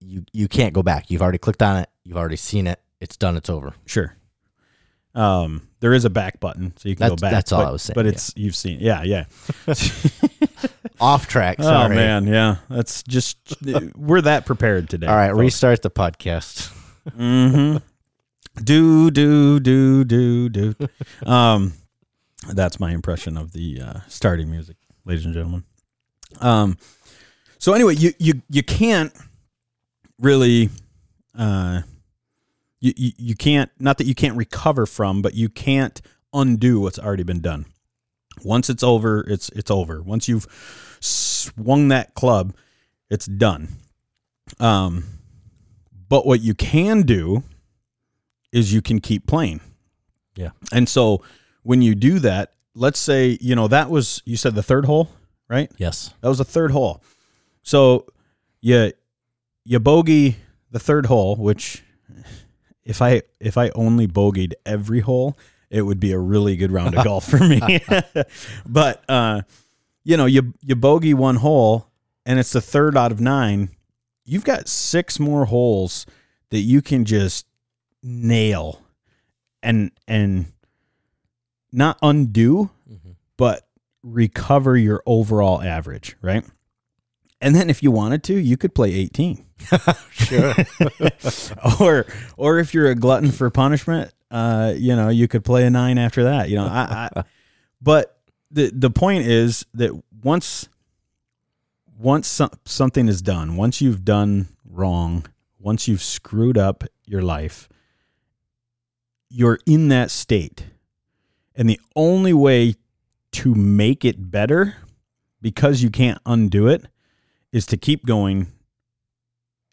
you 0.00 0.24
you 0.32 0.46
can't 0.48 0.72
go 0.74 0.82
back. 0.82 1.10
You've 1.10 1.22
already 1.22 1.38
clicked 1.38 1.62
on 1.62 1.76
it. 1.78 1.88
You've 2.04 2.16
already 2.18 2.36
seen 2.36 2.66
it. 2.66 2.80
It's 3.00 3.16
done. 3.16 3.36
It's 3.36 3.50
over. 3.50 3.74
Sure. 3.86 4.16
Um, 5.14 5.68
there 5.78 5.92
is 5.94 6.04
a 6.04 6.10
back 6.10 6.40
button, 6.40 6.72
so 6.76 6.88
you 6.88 6.96
can 6.96 7.08
go 7.08 7.14
back. 7.16 7.30
that's 7.30 7.52
all 7.52 7.62
but- 7.62 7.68
I 7.68 7.70
was 7.72 7.82
saying, 7.82 7.94
But 7.94 8.04
yeah. 8.06 8.12
it's 8.12 8.32
you've 8.36 8.56
seen, 8.56 8.78
yeah, 8.80 9.02
yeah. 9.04 9.24
Off 11.00 11.26
track. 11.28 11.56
Oh 11.60 11.88
man, 11.88 12.26
yeah. 12.26 12.56
That's 12.68 13.02
just 13.04 13.38
we're 13.96 14.20
that 14.22 14.44
prepared 14.46 14.88
today. 14.88 15.06
All 15.06 15.14
right, 15.14 15.30
folks. 15.30 15.38
restart 15.40 15.82
the 15.82 15.90
podcast. 15.90 16.72
Mm-hmm. 17.10 17.76
Do 18.62 19.10
do 19.10 19.60
do 19.60 20.04
do 20.04 20.48
do. 20.48 20.74
Um, 21.26 21.72
that's 22.52 22.78
my 22.78 22.92
impression 22.92 23.36
of 23.36 23.52
the 23.52 23.80
uh, 23.80 24.00
starting 24.08 24.50
music, 24.50 24.76
ladies 25.04 25.24
and 25.24 25.34
gentlemen. 25.34 25.64
Um, 26.40 26.76
so 27.58 27.72
anyway, 27.72 27.94
you 27.94 28.12
you 28.18 28.42
you 28.50 28.62
can't 28.62 29.12
really, 30.20 30.68
uh, 31.38 31.82
you, 32.80 32.92
you 32.96 33.12
you 33.16 33.34
can't 33.34 33.70
not 33.78 33.98
that 33.98 34.06
you 34.06 34.14
can't 34.14 34.36
recover 34.36 34.86
from, 34.86 35.22
but 35.22 35.34
you 35.34 35.48
can't 35.48 36.00
undo 36.32 36.80
what's 36.80 36.98
already 36.98 37.22
been 37.22 37.40
done. 37.40 37.66
Once 38.42 38.68
it's 38.68 38.82
over, 38.82 39.24
it's 39.28 39.48
it's 39.50 39.70
over. 39.70 40.02
Once 40.02 40.28
you've 40.28 40.46
swung 41.00 41.88
that 41.88 42.14
club, 42.14 42.54
it's 43.10 43.26
done. 43.26 43.68
Um, 44.60 45.04
but 46.08 46.26
what 46.26 46.40
you 46.42 46.54
can 46.54 47.02
do 47.02 47.42
is 48.54 48.72
you 48.72 48.80
can 48.80 49.00
keep 49.00 49.26
playing. 49.26 49.60
Yeah. 50.36 50.50
And 50.72 50.88
so 50.88 51.22
when 51.64 51.82
you 51.82 51.94
do 51.94 52.20
that, 52.20 52.52
let's 52.74 53.00
say, 53.00 53.36
you 53.40 53.56
know, 53.56 53.68
that 53.68 53.90
was 53.90 54.22
you 54.24 54.36
said 54.36 54.54
the 54.54 54.62
third 54.62 54.84
hole, 54.84 55.10
right? 55.48 55.70
Yes. 55.76 56.14
That 56.20 56.28
was 56.28 56.38
the 56.38 56.44
third 56.44 56.70
hole. 56.70 57.02
So 57.62 58.06
you 58.60 58.92
you 59.64 59.80
bogey 59.80 60.36
the 60.70 60.78
third 60.78 61.06
hole, 61.06 61.34
which 61.34 61.82
if 62.84 63.02
I 63.02 63.22
if 63.40 63.58
I 63.58 63.70
only 63.70 64.06
bogeyed 64.06 64.52
every 64.64 65.00
hole, 65.00 65.36
it 65.68 65.82
would 65.82 65.98
be 65.98 66.12
a 66.12 66.18
really 66.18 66.56
good 66.56 66.70
round 66.70 66.94
of 66.94 67.04
golf 67.04 67.28
for 67.28 67.40
me. 67.40 67.80
but 68.66 69.04
uh, 69.08 69.42
you 70.04 70.16
know, 70.16 70.26
you 70.26 70.54
you 70.60 70.76
bogey 70.76 71.12
one 71.12 71.36
hole 71.36 71.88
and 72.24 72.38
it's 72.38 72.52
the 72.52 72.60
third 72.60 72.96
out 72.96 73.10
of 73.10 73.20
nine. 73.20 73.70
You've 74.24 74.44
got 74.44 74.68
six 74.68 75.18
more 75.18 75.46
holes 75.46 76.06
that 76.50 76.60
you 76.60 76.80
can 76.82 77.04
just 77.04 77.46
nail 78.04 78.82
and 79.62 79.90
and 80.06 80.52
not 81.72 81.98
undo, 82.02 82.70
but 83.36 83.66
recover 84.04 84.76
your 84.76 85.02
overall 85.06 85.60
average, 85.60 86.16
right? 86.22 86.44
And 87.40 87.54
then 87.54 87.68
if 87.68 87.82
you 87.82 87.90
wanted 87.90 88.22
to, 88.24 88.38
you 88.38 88.56
could 88.56 88.74
play 88.74 88.94
18. 88.94 89.44
Sure. 90.10 90.54
or 91.80 92.06
or 92.36 92.58
if 92.58 92.72
you're 92.72 92.88
a 92.88 92.94
glutton 92.94 93.30
for 93.30 93.50
punishment, 93.50 94.12
uh, 94.30 94.72
you 94.76 94.94
know, 94.94 95.08
you 95.08 95.28
could 95.28 95.44
play 95.44 95.66
a 95.66 95.70
9 95.70 95.98
after 95.98 96.24
that, 96.24 96.48
you 96.48 96.56
know. 96.56 96.66
I, 96.66 97.10
I 97.14 97.24
but 97.82 98.18
the 98.50 98.70
the 98.74 98.90
point 98.90 99.26
is 99.26 99.66
that 99.74 99.90
once 100.22 100.68
once 101.98 102.28
some, 102.28 102.50
something 102.64 103.08
is 103.08 103.22
done, 103.22 103.56
once 103.56 103.80
you've 103.80 104.04
done 104.04 104.48
wrong, 104.68 105.26
once 105.58 105.88
you've 105.88 106.02
screwed 106.02 106.58
up 106.58 106.84
your 107.06 107.22
life, 107.22 107.68
you're 109.34 109.58
in 109.66 109.88
that 109.88 110.10
state. 110.10 110.64
And 111.56 111.68
the 111.68 111.80
only 111.96 112.32
way 112.32 112.76
to 113.32 113.54
make 113.54 114.04
it 114.04 114.30
better 114.30 114.76
because 115.40 115.82
you 115.82 115.90
can't 115.90 116.18
undo 116.24 116.68
it 116.68 116.84
is 117.52 117.66
to 117.66 117.76
keep 117.76 118.06
going 118.06 118.46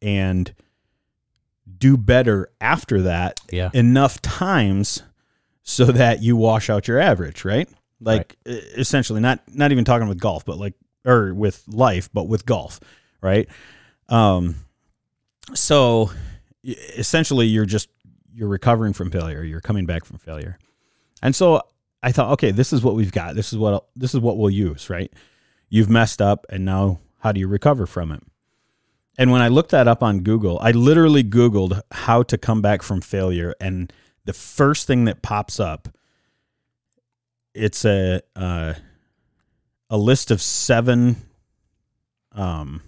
and 0.02 0.54
do 1.78 1.96
better 1.98 2.50
after 2.60 3.02
that 3.04 3.40
Yeah. 3.52 3.70
enough 3.74 4.22
times 4.22 5.04
so 5.64 5.86
that 5.86 6.22
you 6.22 6.36
wash 6.36 6.70
out 6.70 6.88
your 6.88 7.00
average, 7.00 7.46
right? 7.46 7.70
Like 8.00 8.36
e- 8.48 8.52
essentially 8.52 9.22
not 9.22 9.42
not 9.54 9.72
even 9.72 9.86
talking 9.86 10.08
with 10.08 10.20
golf, 10.20 10.44
but 10.44 10.58
like 10.58 10.74
or 11.06 11.34
with 11.34 11.64
life, 11.68 12.10
but 12.14 12.24
with 12.28 12.46
golf, 12.46 12.80
right? 13.22 13.48
Um 14.10 14.56
so 15.54 16.12
essentially 16.64 17.48
you're 17.48 17.66
just 17.66 17.90
you're 18.34 18.50
recovering 18.50 18.94
from 18.94 19.12
failure, 19.12 19.44
you're 19.44 19.62
coming 19.62 19.86
back 19.86 20.06
from 20.06 20.18
failure. 20.18 20.58
And 21.22 21.36
so 21.36 21.62
I 22.04 22.12
thought, 22.12 22.32
okay, 22.34 22.52
this 22.52 22.74
is 22.74 22.84
what 22.84 22.96
we've 22.96 23.12
got. 23.12 23.36
This 23.36 23.54
is 23.54 23.60
what 23.60 23.86
this 23.96 24.14
is 24.14 24.20
what 24.20 24.38
we'll 24.38 24.50
use, 24.50 24.90
right? 24.90 25.12
You've 25.70 25.90
messed 25.90 26.22
up 26.22 26.46
and 26.50 26.66
now 26.66 27.00
how 27.20 27.32
do 27.32 27.40
you 27.40 27.48
recover 27.48 27.86
from 27.86 28.12
it? 28.12 28.24
And 29.18 29.32
when 29.32 29.42
I 29.42 29.50
looked 29.50 29.72
that 29.72 29.88
up 29.88 30.02
on 30.02 30.22
Google, 30.22 30.58
I 30.62 30.72
literally 30.72 31.24
Googled 31.24 31.80
how 31.92 32.24
to 32.24 32.38
come 32.38 32.62
back 32.62 32.82
from 32.82 33.02
failure. 33.02 33.54
And 33.62 33.92
the 34.26 34.34
first 34.34 34.88
thing 34.88 35.06
that 35.06 35.22
pops 35.22 35.60
up, 35.60 35.90
it's 37.54 37.86
a 37.86 38.22
uh, 38.36 38.74
a 39.90 39.98
list 39.98 40.32
of 40.32 40.42
seven 40.42 41.18
um, 42.32 42.82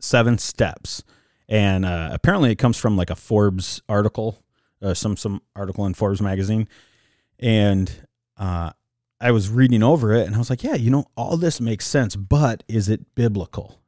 seven 0.00 0.38
steps. 0.38 1.02
And 1.48 1.84
uh, 1.84 2.10
apparently 2.12 2.50
it 2.50 2.56
comes 2.56 2.76
from 2.76 2.96
like 2.96 3.10
a 3.10 3.16
Forbes 3.16 3.82
article, 3.88 4.42
uh, 4.80 4.94
some 4.94 5.16
some 5.16 5.42
article 5.54 5.86
in 5.86 5.94
Forbes 5.94 6.20
magazine. 6.20 6.68
And 7.38 7.90
uh, 8.36 8.70
I 9.20 9.30
was 9.30 9.50
reading 9.50 9.82
over 9.82 10.12
it 10.12 10.26
and 10.26 10.34
I 10.34 10.38
was 10.38 10.50
like, 10.50 10.62
yeah, 10.62 10.74
you 10.74 10.90
know, 10.90 11.06
all 11.16 11.36
this 11.36 11.60
makes 11.60 11.86
sense, 11.86 12.16
but 12.16 12.62
is 12.68 12.88
it 12.88 13.14
biblical? 13.14 13.80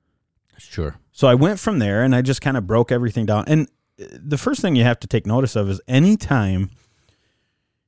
Sure. 0.59 0.97
So 1.13 1.29
I 1.29 1.35
went 1.35 1.59
from 1.59 1.79
there 1.79 2.03
and 2.03 2.15
I 2.15 2.23
just 2.23 2.41
kind 2.41 2.57
of 2.57 2.67
broke 2.67 2.93
everything 2.93 3.27
down. 3.27 3.45
And 3.47 3.69
uh, 4.01 4.05
the 4.13 4.39
first 4.39 4.61
thing 4.61 4.77
you 4.77 4.85
have 4.85 5.01
to 5.01 5.07
take 5.07 5.27
notice 5.27 5.57
of 5.57 5.69
is 5.69 5.81
anytime 5.89 6.71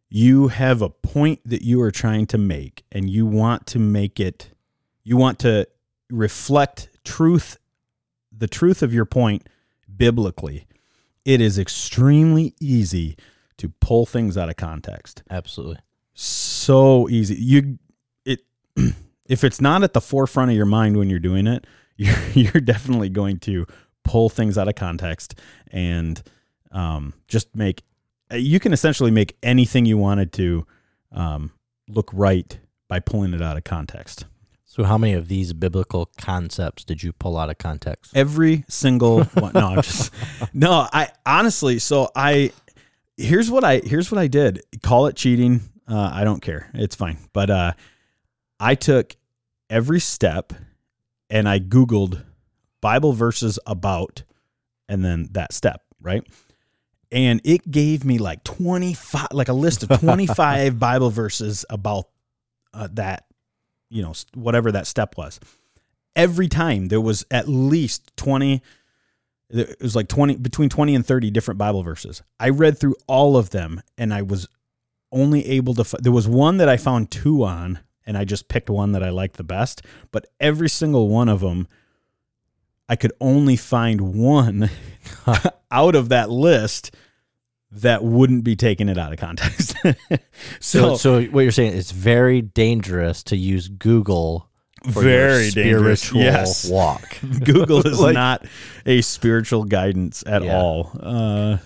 you 0.08 0.48
have 0.48 0.80
a 0.80 0.88
point 0.88 1.40
that 1.44 1.62
you 1.62 1.80
are 1.82 1.90
trying 1.90 2.26
to 2.26 2.38
make 2.38 2.84
and 2.90 3.10
you 3.10 3.26
want 3.26 3.66
to 3.66 3.78
make 3.78 4.18
it, 4.18 4.50
you 5.04 5.16
want 5.16 5.38
to 5.40 5.66
reflect 6.10 6.88
truth, 7.04 7.58
the 8.36 8.46
truth 8.46 8.82
of 8.82 8.94
your 8.94 9.04
point 9.04 9.46
biblically, 9.98 10.66
it 11.24 11.40
is 11.40 11.58
extremely 11.58 12.54
easy 12.60 13.16
to 13.58 13.68
pull 13.80 14.06
things 14.06 14.38
out 14.38 14.48
of 14.48 14.56
context 14.56 15.22
Absolutely. 15.30 15.78
so 16.14 17.08
easy. 17.08 17.34
You 17.34 17.78
it 18.24 18.40
if 19.28 19.44
it's 19.44 19.60
not 19.60 19.82
at 19.82 19.92
the 19.92 20.00
forefront 20.00 20.50
of 20.50 20.56
your 20.56 20.66
mind 20.66 20.96
when 20.96 21.10
you're 21.10 21.18
doing 21.18 21.46
it, 21.46 21.66
you're 21.96 22.16
you're 22.32 22.60
definitely 22.62 23.08
going 23.08 23.38
to 23.40 23.66
pull 24.04 24.28
things 24.28 24.56
out 24.56 24.68
of 24.68 24.74
context 24.74 25.38
and 25.70 26.22
um, 26.72 27.12
just 27.26 27.54
make. 27.54 27.82
You 28.30 28.60
can 28.60 28.72
essentially 28.72 29.10
make 29.10 29.36
anything 29.42 29.86
you 29.86 29.96
wanted 29.96 30.32
to 30.34 30.66
um, 31.12 31.50
look 31.88 32.10
right 32.12 32.58
by 32.88 33.00
pulling 33.00 33.32
it 33.32 33.42
out 33.42 33.56
of 33.56 33.64
context. 33.64 34.26
So, 34.78 34.84
how 34.84 34.96
many 34.96 35.14
of 35.14 35.26
these 35.26 35.52
biblical 35.54 36.08
concepts 36.18 36.84
did 36.84 37.02
you 37.02 37.12
pull 37.12 37.36
out 37.36 37.50
of 37.50 37.58
context? 37.58 38.16
Every 38.16 38.64
single 38.68 39.24
one. 39.24 39.50
No, 39.52 39.66
I'm 39.66 39.82
just 39.82 40.12
no. 40.54 40.86
I 40.92 41.08
honestly. 41.26 41.80
So 41.80 42.12
I 42.14 42.52
here's 43.16 43.50
what 43.50 43.64
I 43.64 43.78
here's 43.78 44.12
what 44.12 44.20
I 44.20 44.28
did. 44.28 44.62
Call 44.84 45.08
it 45.08 45.16
cheating. 45.16 45.62
Uh, 45.88 46.10
I 46.14 46.22
don't 46.22 46.40
care. 46.40 46.70
It's 46.74 46.94
fine. 46.94 47.18
But 47.32 47.50
uh, 47.50 47.72
I 48.60 48.76
took 48.76 49.16
every 49.68 49.98
step 49.98 50.52
and 51.28 51.48
I 51.48 51.58
Googled 51.58 52.24
Bible 52.80 53.14
verses 53.14 53.58
about 53.66 54.22
and 54.88 55.04
then 55.04 55.28
that 55.32 55.52
step, 55.52 55.82
right? 56.00 56.22
And 57.10 57.40
it 57.42 57.68
gave 57.68 58.04
me 58.04 58.18
like 58.18 58.44
25, 58.44 59.28
like 59.32 59.48
a 59.48 59.54
list 59.54 59.82
of 59.82 59.98
25 59.98 60.78
Bible 60.78 61.10
verses 61.10 61.64
about 61.68 62.04
uh, 62.72 62.86
that, 62.92 63.24
you 63.88 64.02
know, 64.02 64.12
whatever 64.34 64.72
that 64.72 64.86
step 64.86 65.16
was. 65.16 65.40
Every 66.16 66.48
time 66.48 66.88
there 66.88 67.00
was 67.00 67.24
at 67.30 67.48
least 67.48 68.12
20, 68.16 68.62
it 69.50 69.80
was 69.80 69.96
like 69.96 70.08
20, 70.08 70.36
between 70.36 70.68
20 70.68 70.94
and 70.94 71.06
30 71.06 71.30
different 71.30 71.58
Bible 71.58 71.82
verses. 71.82 72.22
I 72.38 72.50
read 72.50 72.78
through 72.78 72.96
all 73.06 73.36
of 73.36 73.50
them 73.50 73.82
and 73.96 74.12
I 74.12 74.22
was 74.22 74.48
only 75.10 75.46
able 75.46 75.74
to, 75.74 75.96
there 76.00 76.12
was 76.12 76.28
one 76.28 76.58
that 76.58 76.68
I 76.68 76.76
found 76.76 77.10
two 77.10 77.44
on 77.44 77.78
and 78.04 78.16
I 78.16 78.24
just 78.24 78.48
picked 78.48 78.70
one 78.70 78.92
that 78.92 79.02
I 79.02 79.10
liked 79.10 79.36
the 79.36 79.44
best. 79.44 79.82
But 80.10 80.26
every 80.40 80.68
single 80.68 81.08
one 81.08 81.28
of 81.28 81.40
them, 81.40 81.68
I 82.88 82.96
could 82.96 83.12
only 83.20 83.56
find 83.56 84.14
one 84.14 84.70
out 85.70 85.94
of 85.94 86.08
that 86.08 86.30
list 86.30 86.94
that 87.70 88.02
wouldn't 88.02 88.44
be 88.44 88.56
taking 88.56 88.88
it 88.88 88.98
out 88.98 89.12
of 89.12 89.18
context. 89.18 89.74
So, 90.60 90.96
so, 90.96 90.96
so 90.96 91.22
what 91.30 91.42
you're 91.42 91.52
saying 91.52 91.76
it's 91.76 91.90
very 91.92 92.40
dangerous 92.42 93.22
to 93.24 93.36
use 93.36 93.68
Google 93.68 94.48
for 94.92 95.02
Very 95.02 95.44
your 95.44 95.50
dangerous, 95.52 96.02
spiritual 96.02 96.20
yes. 96.22 96.68
walk. 96.70 97.18
Google 97.44 97.86
is 97.86 97.98
Like- 98.00 98.14
not 98.14 98.46
a 98.86 99.00
spiritual 99.02 99.64
guidance 99.64 100.22
at 100.26 100.42
Yeah. 100.42 100.56
all. 100.56 100.90
Uh, 100.98 101.58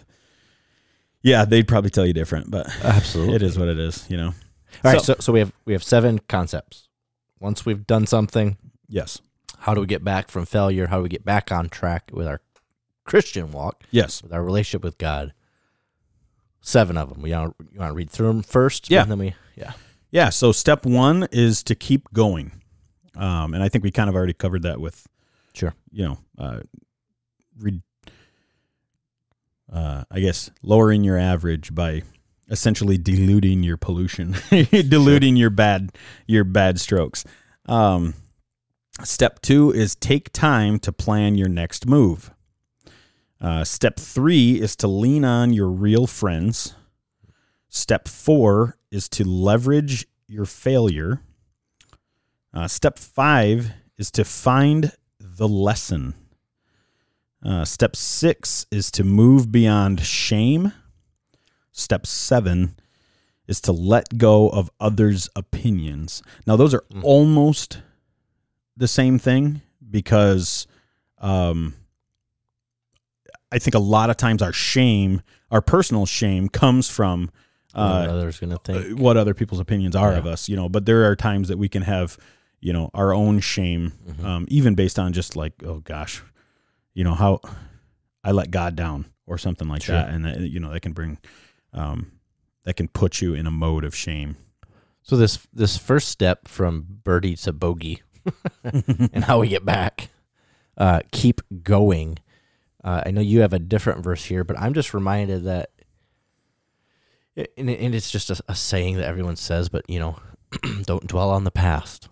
yeah, 1.23 1.45
they'd 1.45 1.69
probably 1.69 1.91
tell 1.91 2.07
you 2.07 2.13
different, 2.13 2.51
but 2.51 2.67
Absolutely. 2.85 3.37
it 3.37 3.43
is 3.43 3.59
what 3.59 3.69
it 3.69 3.79
is, 3.79 4.05
you 4.11 4.17
know. 4.17 4.29
All 4.85 4.93
right, 4.93 5.01
So- 5.01 5.15
so, 5.15 5.21
so 5.21 5.33
we 5.33 5.39
have 5.41 5.53
we 5.65 5.73
have 5.73 5.83
seven 5.83 6.19
concepts. 6.29 6.89
Once 7.41 7.65
we've 7.67 7.87
done 7.87 8.07
something, 8.07 8.57
Yes. 8.89 9.21
how 9.59 9.75
do 9.75 9.81
we 9.81 9.87
get 9.87 10.05
back 10.05 10.29
from 10.31 10.47
failure? 10.47 10.87
How 10.89 10.99
do 10.99 11.03
we 11.03 11.09
get 11.09 11.25
back 11.25 11.51
on 11.53 11.69
track 11.69 12.11
with 12.13 12.27
our 12.27 12.41
Christian 13.05 13.53
walk, 13.53 13.85
Yes. 13.91 14.23
with 14.23 14.33
our 14.33 14.43
relationship 14.43 14.83
with 14.85 14.99
God? 14.99 15.33
Seven 16.63 16.97
of 16.97 17.09
them. 17.11 17.21
We 17.23 17.33
want 17.33 17.55
you 17.73 17.79
want 17.79 17.91
to 17.91 17.95
read 17.95 18.09
through 18.11 18.29
them 18.29 18.43
first, 18.43 18.91
Yeah. 18.91 19.03
And 19.03 19.11
then 19.11 19.19
we 19.19 19.35
yeah. 19.57 19.73
Yeah. 20.11 20.31
So 20.31 20.53
step 20.53 20.87
one 20.87 21.27
is 21.33 21.63
to 21.65 21.75
keep 21.75 22.11
going. 22.13 22.53
Um, 23.17 23.53
and 23.55 23.63
I 23.63 23.69
think 23.69 23.85
we 23.85 23.91
kind 23.91 24.09
of 24.09 24.17
already 24.17 24.33
covered 24.33 24.63
that 24.63 24.81
with, 24.81 25.07
Sure. 25.53 25.75
you 25.91 26.05
know, 26.07 26.19
uh, 26.39 26.61
re- 27.59 27.83
uh, 29.73 30.05
I 30.11 30.21
guess 30.21 30.51
lowering 30.63 31.05
your 31.05 31.19
average 31.19 31.75
by 31.75 32.03
essentially 32.51 32.99
diluting 32.99 33.63
your 33.63 33.77
pollution, 33.77 34.35
diluting 34.51 35.37
your 35.37 35.51
bad, 35.51 35.93
your 36.27 36.45
bad 36.45 36.81
strokes. 36.81 37.25
Um, 37.67 38.15
step 39.05 39.41
two 39.43 39.71
is 39.73 39.95
take 39.95 40.33
time 40.33 40.79
to 40.81 40.93
plan 40.93 41.37
your 41.37 41.49
next 41.49 41.87
move. 41.87 42.32
Uh, 43.43 43.65
step 43.65 43.99
three 43.99 44.61
is 44.61 44.77
to 44.77 44.87
lean 44.87 45.25
on 45.25 45.53
your 45.53 45.69
real 45.69 46.07
friends. 46.07 46.77
Step 47.69 48.07
four 48.07 48.79
is 48.93 49.09
to 49.09 49.25
leverage 49.25 50.07
your 50.29 50.45
failure. 50.45 51.21
Uh, 52.55 52.69
step 52.69 52.99
five 52.99 53.73
is 53.99 54.13
to 54.13 54.25
find 54.25 54.93
the 55.19 55.49
lesson. 55.49 56.15
Uh, 57.45 57.65
step 57.65 57.97
six 57.97 58.65
is 58.71 58.93
to 58.93 59.03
move 59.03 59.51
beyond 59.51 60.01
shame. 60.01 60.73
Step 61.73 62.07
seven 62.07 62.77
is 63.49 63.61
to 63.63 63.73
let 63.73 64.17
go 64.19 64.49
of 64.51 64.71
others' 64.79 65.29
opinions. 65.35 66.23
Now, 66.47 66.55
those 66.55 66.73
are 66.75 66.85
Mm. 66.93 67.03
almost 67.03 67.83
the 68.77 68.87
same 68.87 69.19
thing 69.19 69.63
because 69.91 70.69
um, 71.19 71.75
I 73.53 73.59
think 73.59 73.75
a 73.75 73.79
lot 73.79 74.11
of 74.11 74.17
times 74.17 74.43
our 74.43 74.53
shame, 74.53 75.21
our 75.51 75.61
personal 75.61 76.07
shame, 76.07 76.49
comes 76.49 76.89
from 76.89 77.31
what 77.75 77.83
uh, 77.83 78.07
others 78.11 78.41
gonna 78.41 78.57
uh, 78.57 78.59
think. 78.59 78.99
what 78.99 79.17
other 79.17 79.35
people's 79.35 79.61
opinions 79.61 79.95
are 79.95 80.13
of 80.15 80.27
us, 80.27 80.49
you 80.49 80.57
know. 80.57 80.69
But 80.69 80.87
there 80.87 81.05
are 81.09 81.15
times 81.17 81.49
that 81.49 81.59
we 81.59 81.69
can 81.69 81.83
have, 81.83 82.19
you 82.61 82.73
know, 82.73 82.91
our 82.95 83.13
own 83.15 83.41
shame, 83.41 83.93
Mhm. 84.09 84.25
um, 84.25 84.45
even 84.49 84.75
based 84.75 84.99
on 84.99 85.13
just 85.13 85.37
like, 85.37 85.53
oh 85.65 85.81
gosh, 85.81 86.23
you 86.95 87.05
know 87.05 87.15
how 87.15 87.41
I 88.25 88.33
let 88.33 88.51
God 88.51 88.75
down 88.77 89.07
or 89.27 89.39
something 89.39 89.69
like 89.69 89.83
Sure. 89.83 89.97
that, 89.97 90.09
and 90.11 90.25
that, 90.25 90.41
you 90.41 90.61
know 90.61 90.73
that 90.73 90.81
can 90.81 90.93
bring, 90.93 91.19
um, 91.73 92.13
that 92.65 92.75
can 92.75 92.89
put 92.89 93.21
you 93.23 93.35
in 93.35 93.47
a 93.47 93.51
mode 93.51 93.85
of 93.85 93.95
shame. 93.97 94.37
So 95.03 95.17
this 95.17 95.39
this 95.53 95.77
first 95.77 96.09
step 96.09 96.49
from 96.49 96.87
birdie 97.05 97.37
to 97.37 97.53
bogey, 97.53 98.03
and 98.65 99.25
how 99.25 99.41
we 99.41 99.49
get 99.49 99.65
back, 99.65 100.09
uh, 100.77 101.01
keep 101.11 101.41
going. 101.63 102.19
Uh, 102.85 103.03
I 103.07 103.11
know 103.11 103.21
you 103.21 103.41
have 103.41 103.53
a 103.53 103.59
different 103.59 104.03
verse 104.03 104.25
here, 104.25 104.45
but 104.45 104.59
I'm 104.59 104.75
just 104.75 104.93
reminded 104.93 105.45
that, 105.45 105.71
and, 107.37 107.71
and 107.71 107.95
it's 107.95 108.11
just 108.11 108.31
a, 108.31 108.43
a 108.49 108.55
saying 108.55 108.97
that 108.97 109.07
everyone 109.07 109.37
says, 109.37 109.69
but 109.69 109.89
you 109.89 110.01
know, 110.01 110.17
don't 110.83 111.07
dwell 111.07 111.31
on 111.31 111.45
the 111.45 111.51
past, 111.51 112.09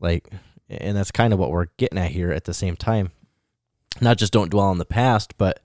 like, 0.00 0.28
and 0.68 0.96
that's 0.96 1.10
kind 1.10 1.32
of 1.32 1.38
what 1.38 1.50
we're 1.50 1.66
getting 1.76 1.98
at 1.98 2.10
here. 2.10 2.30
At 2.30 2.44
the 2.44 2.54
same 2.54 2.76
time, 2.76 3.10
not 4.00 4.16
just 4.16 4.32
don't 4.32 4.50
dwell 4.50 4.66
on 4.66 4.78
the 4.78 4.84
past, 4.84 5.36
but 5.38 5.60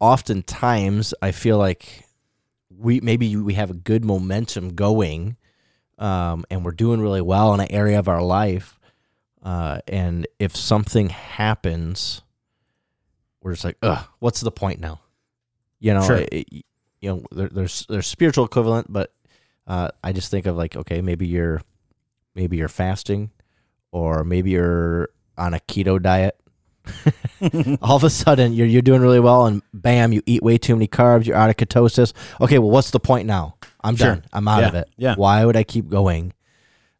oftentimes 0.00 1.14
I 1.20 1.32
feel 1.32 1.58
like 1.58 2.04
we 2.70 3.00
maybe 3.00 3.36
we 3.36 3.54
have 3.54 3.70
a 3.70 3.74
good 3.74 4.04
momentum 4.04 4.74
going, 4.74 5.36
um, 5.98 6.44
and 6.50 6.64
we're 6.64 6.72
doing 6.72 7.00
really 7.00 7.20
well 7.20 7.52
in 7.52 7.60
an 7.60 7.70
area 7.70 7.98
of 7.98 8.08
our 8.08 8.22
life, 8.22 8.80
uh, 9.42 9.80
and 9.86 10.26
if 10.38 10.56
something 10.56 11.10
happens, 11.10 12.22
we're 13.42 13.52
just 13.52 13.64
like, 13.64 13.76
ugh, 13.82 14.04
what's 14.18 14.40
the 14.40 14.50
point 14.50 14.80
now? 14.80 15.00
You 15.80 15.94
know, 15.94 16.02
Sure. 16.02 16.24
it- 16.30 16.48
you 17.00 17.08
know, 17.10 17.22
there, 17.30 17.48
there's 17.48 17.86
there's 17.88 18.08
spiritual 18.08 18.44
equivalent, 18.44 18.92
but 18.92 19.12
uh, 19.68 19.88
I 20.02 20.12
just 20.12 20.30
think 20.32 20.46
of 20.46 20.56
like, 20.56 20.74
okay, 20.76 21.00
maybe 21.00 21.28
you're 21.28 21.62
maybe 22.34 22.56
you're 22.56 22.68
fasting, 22.68 23.30
or 23.92 24.24
maybe 24.24 24.50
you're 24.50 25.08
on 25.36 25.54
a 25.54 25.60
keto 25.60 26.02
diet. 26.02 26.36
All 27.82 27.94
of 27.96 28.02
a 28.04 28.10
sudden, 28.10 28.52
you're 28.52 28.66
you're 28.66 28.82
doing 28.82 29.00
really 29.00 29.20
well, 29.20 29.46
and 29.46 29.62
bam, 29.72 30.12
you 30.12 30.22
eat 30.26 30.42
way 30.42 30.58
too 30.58 30.74
many 30.74 30.88
carbs. 30.88 31.26
You're 31.26 31.36
out 31.36 31.50
of 31.50 31.56
ketosis. 31.56 32.12
Okay, 32.40 32.58
well, 32.58 32.70
what's 32.70 32.90
the 32.90 32.98
point 32.98 33.26
now? 33.26 33.54
I'm 33.84 33.94
Sure. 33.94 34.14
done. 34.16 34.24
I'm 34.32 34.48
out 34.48 34.64
of 34.64 34.74
it. 34.74 34.88
yeah. 34.96 35.14
Why 35.14 35.44
would 35.44 35.56
I 35.56 35.62
keep 35.62 35.88
going? 35.88 36.32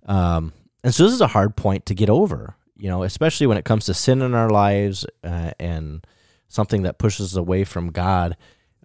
Um, 0.06 0.52
and 0.84 0.94
so 0.94 1.02
this 1.04 1.12
is 1.12 1.20
a 1.20 1.26
hard 1.26 1.56
point 1.56 1.86
to 1.86 1.94
get 1.94 2.08
over. 2.08 2.54
You 2.76 2.88
know, 2.88 3.02
especially 3.02 3.48
when 3.48 3.58
it 3.58 3.64
comes 3.64 3.86
to 3.86 3.94
sin 3.94 4.22
in 4.22 4.34
our 4.34 4.48
lives 4.50 5.04
uh, 5.24 5.50
and 5.58 6.06
something 6.48 6.82
that 6.82 6.98
pushes 6.98 7.32
us 7.32 7.36
away 7.36 7.64
from 7.64 7.90
God. 7.90 8.36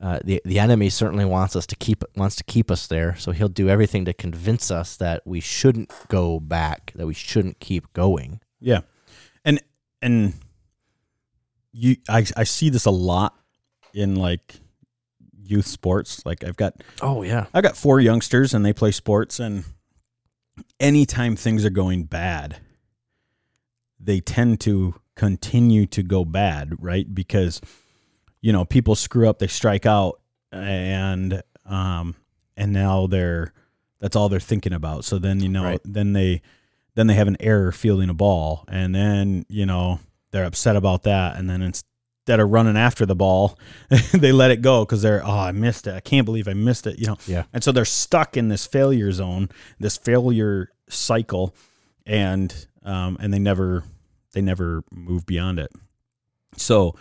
Uh, 0.01 0.20
the 0.24 0.41
the 0.43 0.60
enemy 0.60 0.89
certainly 0.89 1.25
wants 1.25 1.55
us 1.55 1.65
to 1.67 1.75
keep 1.75 2.03
wants 2.15 2.36
to 2.36 2.43
keep 2.43 2.70
us 2.70 2.88
there, 2.88 3.15
so 3.15 3.32
he'll 3.32 3.48
do 3.48 3.70
everything 3.70 4.05
to 4.05 4.13
convince 4.13 4.70
us 4.70 4.98
that 4.98 5.22
we 5.25 5.39
shouldn't 5.39 5.91
go 6.10 6.39
back, 6.39 6.91
that 6.96 7.08
we 7.08 7.13
shouldn't 7.13 7.60
keep 7.60 7.91
going. 7.93 8.41
Yeah, 8.60 8.82
and 9.46 9.62
and 10.01 10.34
you, 11.72 11.96
I 12.10 12.25
I 12.36 12.43
see 12.43 12.70
this 12.70 12.86
a 12.86 12.91
lot 12.91 13.36
in 13.93 14.15
like 14.15 14.55
youth 15.41 15.67
sports. 15.67 16.25
Like 16.25 16.43
I've 16.43 16.58
got 16.58 16.84
Oh 17.01 17.22
yeah, 17.24 17.46
I've 17.53 17.63
got 17.63 17.77
four 17.77 18.00
youngsters 18.00 18.53
and 18.53 18.65
they 18.65 18.74
play 18.74 18.91
sports, 18.91 19.39
and 19.39 19.63
anytime 20.79 21.36
things 21.36 21.63
are 21.63 21.70
going 21.70 22.03
bad, 22.05 22.58
they 24.00 24.20
tend 24.20 24.60
to 24.62 24.96
continue 25.15 25.86
to 25.88 26.03
go 26.03 26.25
bad, 26.25 26.74
right? 26.79 27.13
Because 27.13 27.62
you 28.41 28.51
know 28.53 28.65
people 28.65 28.96
screw 28.96 29.29
up, 29.29 29.39
they 29.39 29.48
strike 29.48 29.86
out, 29.86 30.20
and 30.51 31.41
um, 31.65 32.15
and 32.58 32.74
now 32.74 33.08
they're 33.08 33.53
that's 34.00 34.15
all 34.15 34.29
they're 34.29 34.39
thinking 34.39 34.74
about. 34.74 35.05
So 35.05 35.17
then 35.20 35.39
you 35.39 35.50
know, 35.50 35.63
Right. 35.63 35.82
then 35.86 36.13
they 36.13 36.41
then 36.96 37.08
they 37.08 37.15
have 37.15 37.27
an 37.27 37.38
error 37.39 37.72
fielding 37.72 38.10
a 38.10 38.13
ball, 38.13 38.65
and 38.67 38.93
then 38.93 39.46
you 39.50 39.65
know 39.65 40.00
they're 40.32 40.46
upset 40.46 40.75
about 40.75 41.03
that, 41.03 41.38
and 41.38 41.50
then 41.50 41.62
instead 41.62 42.39
of 42.39 42.50
running 42.50 42.77
after 42.77 43.05
the 43.05 43.15
ball, 43.15 43.58
they 44.13 44.32
let 44.32 44.51
it 44.51 44.62
go 44.62 44.84
because 44.86 45.01
they're 45.01 45.25
oh 45.25 45.32
I 45.39 45.51
missed 45.51 45.88
it, 45.88 45.93
I 45.93 46.00
can't 46.01 46.25
believe 46.25 46.48
I 46.48 46.53
missed 46.53 46.86
it, 46.88 47.00
you 47.00 47.08
know, 47.08 47.17
yeah, 47.27 47.43
and 47.53 47.63
so 47.63 47.72
they're 47.72 47.86
stuck 47.86 48.36
in 48.38 48.50
this 48.50 48.65
failure 48.65 49.12
zone, 49.12 49.50
this 49.79 49.98
failure 49.98 50.70
cycle, 50.89 51.55
and 52.05 52.53
um, 52.84 53.17
and 53.20 53.34
they 53.34 53.39
never 53.39 53.84
they 54.34 54.42
never 54.42 54.84
move 54.92 55.25
beyond 55.25 55.60
it. 55.60 55.72
So 56.58 56.96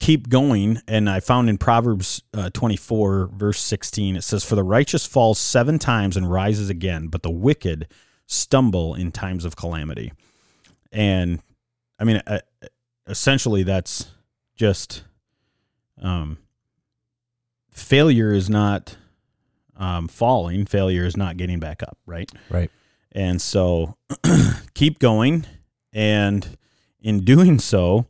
keep 0.00 0.28
going. 0.28 0.80
And 0.88 1.08
I 1.08 1.20
found 1.20 1.48
in 1.48 1.58
Proverbs 1.58 2.22
uh, 2.34 2.50
24 2.50 3.30
verse 3.34 3.60
16 3.60 4.16
it 4.16 4.22
says, 4.22 4.44
"For 4.44 4.56
the 4.56 4.64
righteous 4.64 5.06
falls 5.06 5.38
seven 5.38 5.78
times 5.78 6.16
and 6.16 6.30
rises 6.30 6.70
again, 6.70 7.08
but 7.08 7.22
the 7.22 7.30
wicked 7.30 7.88
stumble 8.26 8.94
in 8.94 9.12
times 9.12 9.44
of 9.44 9.56
calamity." 9.56 10.12
And 10.92 11.40
I 11.98 12.04
mean, 12.04 12.22
uh, 12.26 12.40
essentially, 13.06 13.62
that's 13.62 14.10
just 14.56 15.04
um, 16.00 16.38
failure 17.70 18.32
is 18.32 18.48
not 18.48 18.96
um, 19.76 20.08
falling. 20.08 20.66
Failure 20.66 21.04
is 21.04 21.16
not 21.16 21.36
getting 21.36 21.60
back 21.60 21.82
up, 21.82 21.98
right? 22.06 22.30
right. 22.50 22.70
And 23.12 23.40
so 23.40 23.96
keep 24.74 24.98
going. 24.98 25.46
And 25.92 26.56
in 27.00 27.24
doing 27.24 27.58
so, 27.58 28.06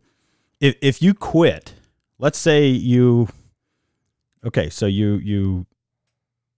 if, 0.61 0.77
if 0.83 1.03
you 1.03 1.15
quit, 1.15 1.75
let's 2.19 2.39
say 2.39 2.67
you, 2.67 3.29
okay, 4.45 4.69
so 4.71 4.87
you, 4.87 5.15
you 5.17 5.67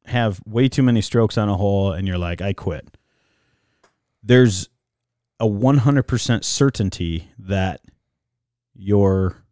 have 0.07 0.41
way 0.47 0.69
too 0.69 0.83
many 0.83 1.01
strokes 1.01 1.39
on 1.39 1.49
a 1.49 1.57
hole 1.57 1.93
and 1.93 2.09
you're 2.09 2.19
like, 2.19 2.41
I 2.41 2.53
quit. 2.53 2.97
There's 4.23 4.69
a 5.41 5.47
100% 5.47 6.45
certainty 6.45 7.29
that 7.39 7.81
your 8.75 9.43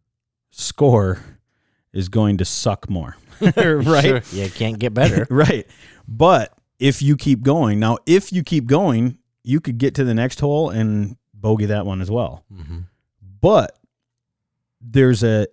score 0.51 1.21
is 1.93 2.09
going 2.09 2.39
to 2.39 2.45
suck 2.45 2.89
more. 2.89 3.17
right? 3.41 3.55
Sure. 3.57 4.23
Yeah, 4.33 4.45
it 4.45 4.55
can't 4.55 4.79
get 4.79 4.95
better. 4.95 5.27
right. 5.31 5.67
But 6.07 6.53
if 6.79 7.03
you 7.03 7.17
keep 7.17 7.43
going, 7.43 7.81
now 7.81 7.99
if 8.07 8.33
you 8.33 8.43
keep 8.43 8.67
going, 8.67 9.19
you 9.43 9.61
could 9.61 9.79
get 9.79 9.95
to 9.97 10.05
the 10.05 10.15
next 10.15 10.41
hole 10.41 10.71
and 10.71 11.17
bogey 11.41 11.67
that 11.67 11.87
one 11.87 12.01
as 12.01 12.11
well. 12.11 12.45
mm-hmm. 12.53 12.81
But 13.41 13.79
there's 14.81 15.23
a 15.23 15.47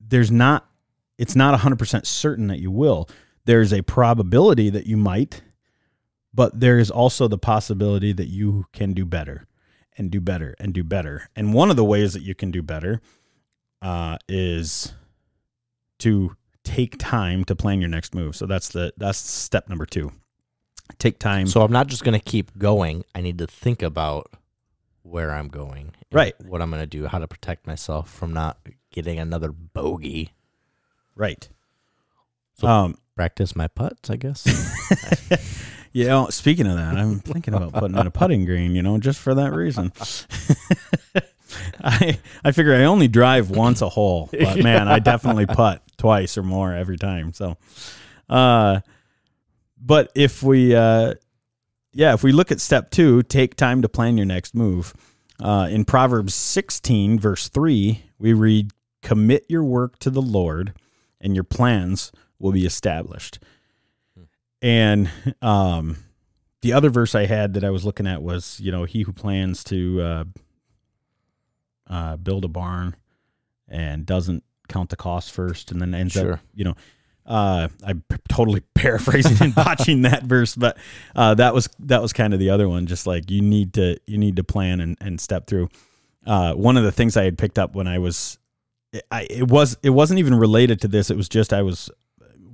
there's 0.00 0.30
not 0.30 0.68
it's 1.18 1.34
not 1.34 1.58
100% 1.58 2.04
certain 2.04 2.48
that 2.48 2.58
you 2.58 2.70
will. 2.70 3.08
There's 3.46 3.72
a 3.72 3.82
probability 3.82 4.68
that 4.70 4.86
you 4.86 4.98
might, 4.98 5.42
but 6.34 6.60
there 6.60 6.78
is 6.78 6.90
also 6.90 7.26
the 7.26 7.38
possibility 7.38 8.12
that 8.12 8.26
you 8.26 8.66
can 8.72 8.92
do 8.92 9.06
better 9.06 9.46
and 9.96 10.10
do 10.10 10.20
better 10.20 10.54
and 10.58 10.74
do 10.74 10.84
better. 10.84 11.30
And 11.34 11.54
one 11.54 11.70
of 11.70 11.76
the 11.76 11.84
ways 11.84 12.12
that 12.12 12.22
you 12.22 12.34
can 12.34 12.50
do 12.50 12.62
better 12.62 13.00
uh, 13.80 14.18
is 14.28 14.92
to 16.00 16.36
take 16.64 16.96
time 16.98 17.44
to 17.44 17.56
plan 17.56 17.80
your 17.80 17.88
next 17.88 18.14
move. 18.14 18.36
So 18.36 18.44
that's 18.46 18.68
the 18.68 18.92
that's 18.96 19.18
step 19.18 19.68
number 19.68 19.86
2. 19.86 20.12
Take 20.98 21.18
time. 21.18 21.46
So 21.46 21.62
I'm 21.62 21.72
not 21.72 21.86
just 21.88 22.04
going 22.04 22.18
to 22.18 22.24
keep 22.24 22.56
going. 22.58 23.04
I 23.14 23.20
need 23.20 23.38
to 23.38 23.46
think 23.46 23.82
about 23.82 24.30
where 25.02 25.32
I'm 25.32 25.48
going, 25.48 25.92
Right. 26.12 26.34
What 26.44 26.60
I'm 26.62 26.70
going 26.70 26.82
to 26.82 26.86
do, 26.86 27.06
how 27.06 27.18
to 27.18 27.28
protect 27.28 27.66
myself 27.66 28.10
from 28.10 28.32
not 28.32 28.58
getting 28.90 29.18
another 29.18 29.52
bogey. 29.52 30.32
right. 31.14 31.48
So- 32.54 32.66
um 32.68 32.98
Practice 33.14 33.56
my 33.56 33.66
putts, 33.68 34.10
I 34.10 34.16
guess. 34.16 34.44
Yeah, 35.92 36.08
well, 36.08 36.30
speaking 36.30 36.66
of 36.66 36.76
that, 36.76 36.94
I'm 36.94 37.20
thinking 37.20 37.54
about 37.54 37.72
putting 37.72 37.96
in 37.96 38.06
a 38.06 38.10
putting 38.10 38.44
green, 38.44 38.74
you 38.74 38.82
know, 38.82 38.98
just 38.98 39.18
for 39.18 39.34
that 39.36 39.54
reason. 39.54 39.92
I 41.82 42.18
I 42.44 42.52
figure 42.52 42.74
I 42.74 42.84
only 42.84 43.08
drive 43.08 43.48
once 43.48 43.80
a 43.80 43.88
hole, 43.88 44.28
but 44.30 44.58
man, 44.62 44.88
I 44.88 44.98
definitely 44.98 45.46
putt 45.46 45.82
twice 45.96 46.36
or 46.36 46.42
more 46.42 46.74
every 46.74 46.98
time. 46.98 47.32
So 47.32 47.56
uh 48.28 48.80
but 49.78 50.10
if 50.14 50.42
we 50.42 50.74
uh 50.74 51.14
yeah, 51.92 52.12
if 52.12 52.22
we 52.22 52.32
look 52.32 52.52
at 52.52 52.60
step 52.60 52.90
2, 52.90 53.22
take 53.22 53.56
time 53.56 53.80
to 53.80 53.88
plan 53.88 54.16
your 54.16 54.26
next 54.26 54.54
move. 54.54 54.94
Uh 55.40 55.68
in 55.70 55.84
Proverbs 55.84 56.34
16 56.34 57.18
verse 57.18 57.48
3, 57.48 58.02
we 58.18 58.32
read 58.32 58.70
commit 59.02 59.46
your 59.48 59.62
work 59.62 59.98
to 60.00 60.10
the 60.10 60.22
Lord 60.22 60.74
and 61.20 61.34
your 61.34 61.44
plans 61.44 62.12
will 62.38 62.52
be 62.52 62.66
established. 62.66 63.38
And 64.62 65.10
um, 65.42 65.96
the 66.62 66.72
other 66.72 66.90
verse 66.90 67.14
I 67.14 67.26
had 67.26 67.54
that 67.54 67.64
I 67.64 67.70
was 67.70 67.84
looking 67.84 68.06
at 68.06 68.22
was, 68.22 68.58
you 68.60 68.72
know, 68.72 68.84
he 68.84 69.02
who 69.02 69.12
plans 69.12 69.62
to 69.64 70.00
uh, 70.02 70.24
uh, 71.88 72.16
build 72.16 72.44
a 72.44 72.48
barn 72.48 72.96
and 73.68 74.04
doesn't 74.04 74.42
count 74.68 74.90
the 74.90 74.96
cost 74.96 75.30
first 75.30 75.70
and 75.70 75.80
then 75.80 75.94
ends 75.94 76.16
up, 76.16 76.40
you 76.54 76.64
know, 76.64 76.74
uh, 77.26 77.68
I'm 77.84 78.04
totally 78.28 78.60
paraphrasing 78.74 79.36
and 79.40 79.54
botching 79.54 80.02
that 80.02 80.22
verse, 80.24 80.54
but 80.54 80.78
uh, 81.14 81.34
that 81.34 81.54
was 81.54 81.68
that 81.80 82.00
was 82.00 82.12
kind 82.12 82.32
of 82.32 82.40
the 82.40 82.50
other 82.50 82.68
one. 82.68 82.86
Just 82.86 83.06
like 83.06 83.30
you 83.30 83.42
need 83.42 83.74
to 83.74 83.98
you 84.06 84.18
need 84.18 84.36
to 84.36 84.44
plan 84.44 84.80
and, 84.80 84.96
and 85.00 85.20
step 85.20 85.46
through. 85.46 85.68
Uh, 86.26 86.54
one 86.54 86.76
of 86.76 86.84
the 86.84 86.92
things 86.92 87.16
I 87.16 87.24
had 87.24 87.38
picked 87.38 87.58
up 87.58 87.74
when 87.74 87.86
I 87.86 87.98
was, 87.98 88.38
I, 89.12 89.26
it 89.30 89.48
was 89.48 89.76
it 89.82 89.90
wasn't 89.90 90.18
even 90.18 90.34
related 90.34 90.80
to 90.82 90.88
this. 90.88 91.10
It 91.10 91.16
was 91.16 91.28
just 91.28 91.52
I 91.52 91.62
was 91.62 91.90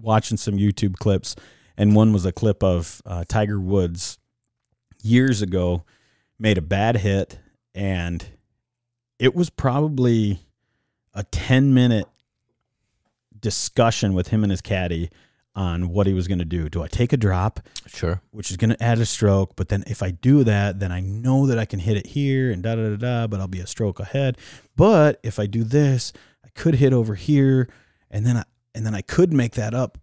watching 0.01 0.37
some 0.37 0.57
YouTube 0.57 0.97
clips, 0.97 1.37
and 1.77 1.95
one 1.95 2.13
was 2.13 2.25
a 2.25 2.33
clip 2.33 2.63
of 2.63 3.03
uh, 3.05 3.25
Tiger 3.29 3.61
Woods 3.61 4.19
years 5.03 5.43
ago 5.43 5.85
made 6.39 6.59
a 6.59 6.63
bad 6.63 6.97
hit, 6.97 7.39
and 7.75 8.25
it 9.19 9.35
was 9.35 9.51
probably 9.51 10.41
a 11.15 11.25
ten 11.25 11.75
minute 11.75 12.07
discussion 13.43 14.15
with 14.15 14.29
him 14.29 14.43
and 14.43 14.51
his 14.51 14.63
caddy 14.63 15.11
on 15.55 15.91
what 15.91 16.07
he 16.07 16.15
was 16.15 16.27
going 16.29 16.39
to 16.39 16.47
do. 16.47 16.71
Do 16.71 16.83
I 16.83 16.87
take 16.89 17.13
a 17.13 17.17
drop, 17.19 17.61
sure. 17.87 18.23
which 18.31 18.51
is 18.51 18.57
going 18.57 18.71
to 18.71 18.83
add 18.83 18.99
a 18.99 19.05
stroke, 19.05 19.55
but 19.55 19.69
then 19.69 19.85
if 19.87 20.03
I 20.03 20.11
do 20.11 20.45
that, 20.45 20.81
then 20.81 20.91
I 20.91 21.01
know 21.01 21.47
that 21.47 21.59
I 21.59 21.67
can 21.67 21.79
hit 21.79 21.99
it 21.99 22.07
here 22.07 22.51
and 22.51 22.63
da 22.63 22.75
da 22.75 22.89
da 22.89 22.97
da, 22.97 23.27
but 23.27 23.39
I'll 23.39 23.49
be 23.49 23.61
a 23.61 23.67
stroke 23.67 24.01
ahead. 24.01 24.39
But 24.77 25.21
if 25.23 25.39
I 25.39 25.45
do 25.45 25.63
this, 25.63 26.15
I 26.43 26.49
could 26.55 26.77
hit 26.77 26.95
over 26.95 27.15
here, 27.17 27.69
and 28.11 28.25
then 28.25 28.39
I 28.39 28.45
and 28.75 28.87
then 28.87 28.95
I 28.95 29.03
could 29.03 29.35
make 29.35 29.53
that 29.53 29.75
up 29.75 29.99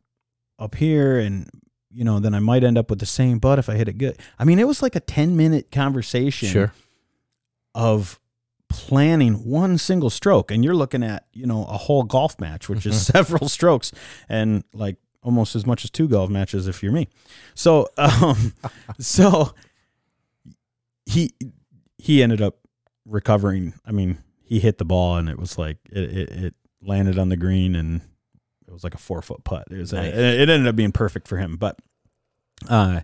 up 0.60 0.75
here, 0.75 1.17
and 1.17 1.49
you 1.89 2.04
know, 2.04 2.19
then 2.19 2.36
I 2.36 2.39
might 2.39 2.63
end 2.63 2.78
up 2.78 2.91
with 2.91 2.99
the 2.99 3.08
same. 3.08 3.39
But 3.39 3.58
if 3.58 3.67
I 3.69 3.73
hit 3.73 3.88
it 3.88 3.97
good, 3.97 4.19
I 4.38 4.43
mean, 4.45 4.60
it 4.60 4.67
was 4.67 4.84
like 4.84 4.95
a 4.95 4.99
ten 4.99 5.36
minute 5.36 5.71
conversation 5.71 6.49
Sure. 6.49 6.73
of 7.73 8.19
planning 8.69 9.34
one 9.45 9.77
single 9.77 10.10
stroke 10.10 10.51
and 10.51 10.63
you're 10.63 10.75
looking 10.75 11.03
at 11.03 11.25
you 11.34 11.45
know 11.45 11.65
a 11.65 11.77
whole 11.77 12.03
golf 12.03 12.39
match 12.39 12.69
which 12.69 12.86
is 12.86 13.05
several 13.05 13.49
strokes 13.49 13.91
and 14.29 14.63
like 14.73 14.95
almost 15.21 15.55
as 15.55 15.65
much 15.65 15.84
as 15.84 15.89
two 15.89 16.08
golf 16.08 16.29
matches 16.29 16.67
if 16.67 16.82
you're 16.84 16.91
me. 16.91 17.08
So 17.55 17.88
um 17.97 18.53
so 18.99 19.53
he 21.05 21.32
he 21.97 22.23
ended 22.23 22.41
up 22.41 22.55
recovering. 23.05 23.73
I 23.86 23.91
mean 23.91 24.19
he 24.43 24.60
hit 24.60 24.77
the 24.77 24.86
ball 24.86 25.17
and 25.17 25.29
it 25.29 25.38
was 25.38 25.58
like 25.58 25.77
it, 25.91 26.17
it, 26.17 26.29
it 26.29 26.55
landed 26.82 27.17
on 27.19 27.29
the 27.29 27.38
green 27.38 27.75
and 27.75 28.01
it 28.67 28.71
was 28.73 28.84
like 28.84 28.95
a 28.95 28.99
four 28.99 29.21
foot 29.21 29.43
putt. 29.43 29.67
It 29.71 29.77
was 29.77 29.93
Nice. 29.93 30.13
a, 30.13 30.41
it 30.41 30.49
ended 30.49 30.67
up 30.67 30.75
being 30.75 30.91
perfect 30.91 31.27
for 31.27 31.38
him 31.38 31.58
but 31.58 31.77
uh 32.67 33.01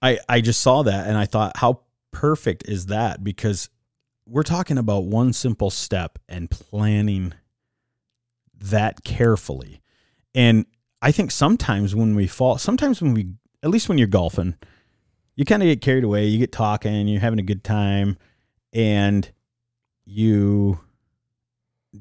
i 0.00 0.18
i 0.28 0.40
just 0.40 0.60
saw 0.60 0.82
that 0.82 1.06
and 1.08 1.16
i 1.18 1.26
thought 1.26 1.56
how 1.56 1.80
perfect 2.12 2.68
is 2.68 2.86
that? 2.86 3.24
Because 3.24 3.68
we're 4.26 4.42
talking 4.42 4.78
about 4.78 5.04
one 5.04 5.32
simple 5.32 5.70
step 5.70 6.18
and 6.28 6.50
planning 6.50 7.34
that 8.60 9.04
carefully. 9.04 9.80
And 10.34 10.66
I 11.00 11.10
think 11.12 11.30
sometimes 11.30 11.94
when 11.94 12.14
we 12.14 12.26
fall, 12.26 12.58
sometimes 12.58 13.02
when 13.02 13.14
we, 13.14 13.28
at 13.62 13.70
least 13.70 13.88
when 13.88 13.98
you're 13.98 14.06
golfing, 14.06 14.54
you 15.34 15.44
kind 15.44 15.62
of 15.62 15.66
get 15.66 15.80
carried 15.80 16.04
away, 16.04 16.26
you 16.26 16.38
get 16.38 16.52
talking, 16.52 17.08
you're 17.08 17.20
having 17.20 17.38
a 17.40 17.42
good 17.44 17.64
time, 17.64 18.16
and 18.72 19.30
you 20.04 20.78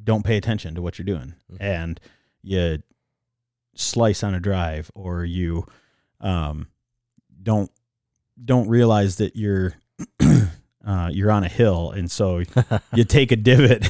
don't 0.03 0.23
pay 0.25 0.37
attention 0.37 0.75
to 0.75 0.81
what 0.81 0.97
you're 0.97 1.05
doing. 1.05 1.33
Mhm. 1.51 1.57
And 1.59 1.99
you 2.43 2.81
slice 3.75 4.23
on 4.23 4.33
a 4.35 4.39
drive 4.39 4.91
or 4.95 5.25
you 5.25 5.65
um, 6.19 6.67
don't 7.41 7.71
don't 8.43 8.67
realize 8.67 9.17
that 9.17 9.35
you're 9.35 9.73
uh, 10.85 11.09
you're 11.11 11.31
on 11.31 11.43
a 11.43 11.49
hill, 11.49 11.91
and 11.91 12.09
so 12.09 12.41
you 12.93 13.03
take 13.03 13.31
a 13.31 13.35
divot 13.35 13.87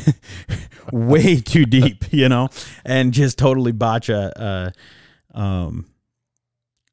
way 0.92 1.40
too 1.40 1.66
deep, 1.66 2.06
you 2.12 2.28
know, 2.30 2.50
and 2.86 3.14
just 3.14 3.38
totally 3.38 3.72
botch 3.72 4.10
a, 4.10 4.74
a 5.34 5.40
um 5.40 5.86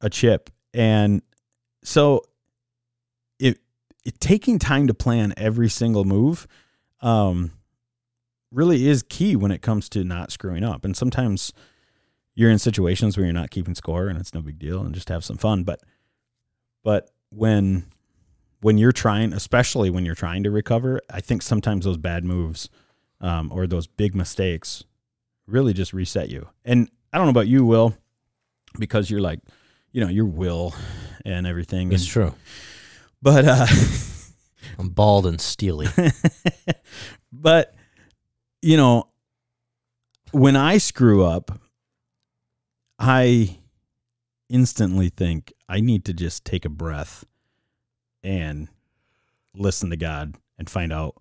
a 0.01 0.09
chip. 0.09 0.49
And 0.73 1.21
so 1.83 2.23
it, 3.39 3.59
it 4.05 4.19
taking 4.19 4.59
time 4.59 4.87
to 4.87 4.93
plan 4.93 5.33
every 5.35 5.69
single 5.69 6.05
move 6.05 6.47
um 7.01 7.51
really 8.51 8.87
is 8.87 9.03
key 9.03 9.35
when 9.35 9.51
it 9.51 9.61
comes 9.61 9.89
to 9.89 10.03
not 10.03 10.31
screwing 10.31 10.63
up. 10.63 10.85
And 10.85 10.95
sometimes 10.95 11.53
you're 12.33 12.49
in 12.49 12.59
situations 12.59 13.17
where 13.17 13.25
you're 13.25 13.33
not 13.33 13.51
keeping 13.51 13.75
score 13.75 14.07
and 14.07 14.17
it's 14.17 14.33
no 14.33 14.41
big 14.41 14.57
deal 14.57 14.81
and 14.81 14.95
just 14.95 15.09
have 15.09 15.25
some 15.25 15.37
fun, 15.37 15.63
but 15.63 15.81
but 16.83 17.11
when 17.29 17.85
when 18.61 18.77
you're 18.77 18.91
trying, 18.91 19.33
especially 19.33 19.89
when 19.89 20.05
you're 20.05 20.15
trying 20.15 20.43
to 20.43 20.51
recover, 20.51 21.01
I 21.09 21.21
think 21.21 21.41
sometimes 21.41 21.85
those 21.85 21.97
bad 21.97 22.23
moves 22.23 22.69
um, 23.21 23.51
or 23.53 23.67
those 23.67 23.87
big 23.87 24.15
mistakes 24.15 24.83
really 25.47 25.73
just 25.73 25.93
reset 25.93 26.29
you. 26.29 26.49
And 26.65 26.89
I 27.13 27.17
don't 27.17 27.27
know 27.27 27.31
about 27.31 27.47
you, 27.47 27.65
Will, 27.65 27.95
because 28.77 29.09
you're 29.09 29.21
like, 29.21 29.39
you 29.91 30.01
know, 30.01 30.09
your 30.09 30.25
will 30.25 30.73
and 31.25 31.47
everything. 31.47 31.91
It's 31.91 32.03
and- 32.03 32.11
true. 32.11 32.33
but 33.21 33.45
uh, 33.45 33.65
I'm 34.77 34.89
bald 34.89 35.25
and 35.25 35.39
steely. 35.39 35.87
but 37.31 37.73
you 38.61 38.75
know, 38.77 39.07
when 40.31 40.55
I 40.55 40.77
screw 40.77 41.23
up, 41.23 41.59
I 42.99 43.57
instantly 44.49 45.09
think 45.09 45.53
I 45.67 45.79
need 45.79 46.05
to 46.05 46.13
just 46.13 46.43
take 46.43 46.65
a 46.65 46.69
breath 46.69 47.23
and 48.23 48.67
listen 49.55 49.89
to 49.89 49.97
God 49.97 50.35
and 50.57 50.69
find 50.69 50.91
out 50.91 51.15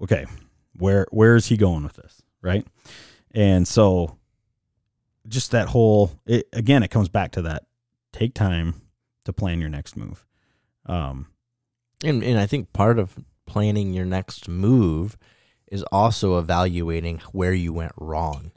okay, 0.00 0.26
where 0.78 1.06
where 1.10 1.36
is 1.36 1.46
he 1.46 1.56
going 1.56 1.84
with 1.84 1.94
this, 1.94 2.22
right? 2.42 2.66
And 3.32 3.66
so 3.66 4.18
just 5.28 5.50
that 5.52 5.68
whole 5.68 6.12
it, 6.26 6.48
again 6.52 6.82
it 6.82 6.90
comes 6.90 7.08
back 7.08 7.32
to 7.32 7.42
that 7.42 7.64
take 8.12 8.34
time 8.34 8.74
to 9.24 9.32
plan 9.32 9.60
your 9.60 9.70
next 9.70 9.96
move. 9.96 10.24
Um 10.86 11.26
And 12.04 12.22
and 12.22 12.38
I 12.38 12.46
think 12.46 12.72
part 12.72 12.98
of 12.98 13.16
planning 13.46 13.92
your 13.92 14.04
next 14.04 14.48
move 14.48 15.16
is 15.70 15.82
also 15.90 16.38
evaluating 16.38 17.20
where 17.32 17.52
you 17.52 17.72
went 17.72 17.92
wrong. 17.96 18.52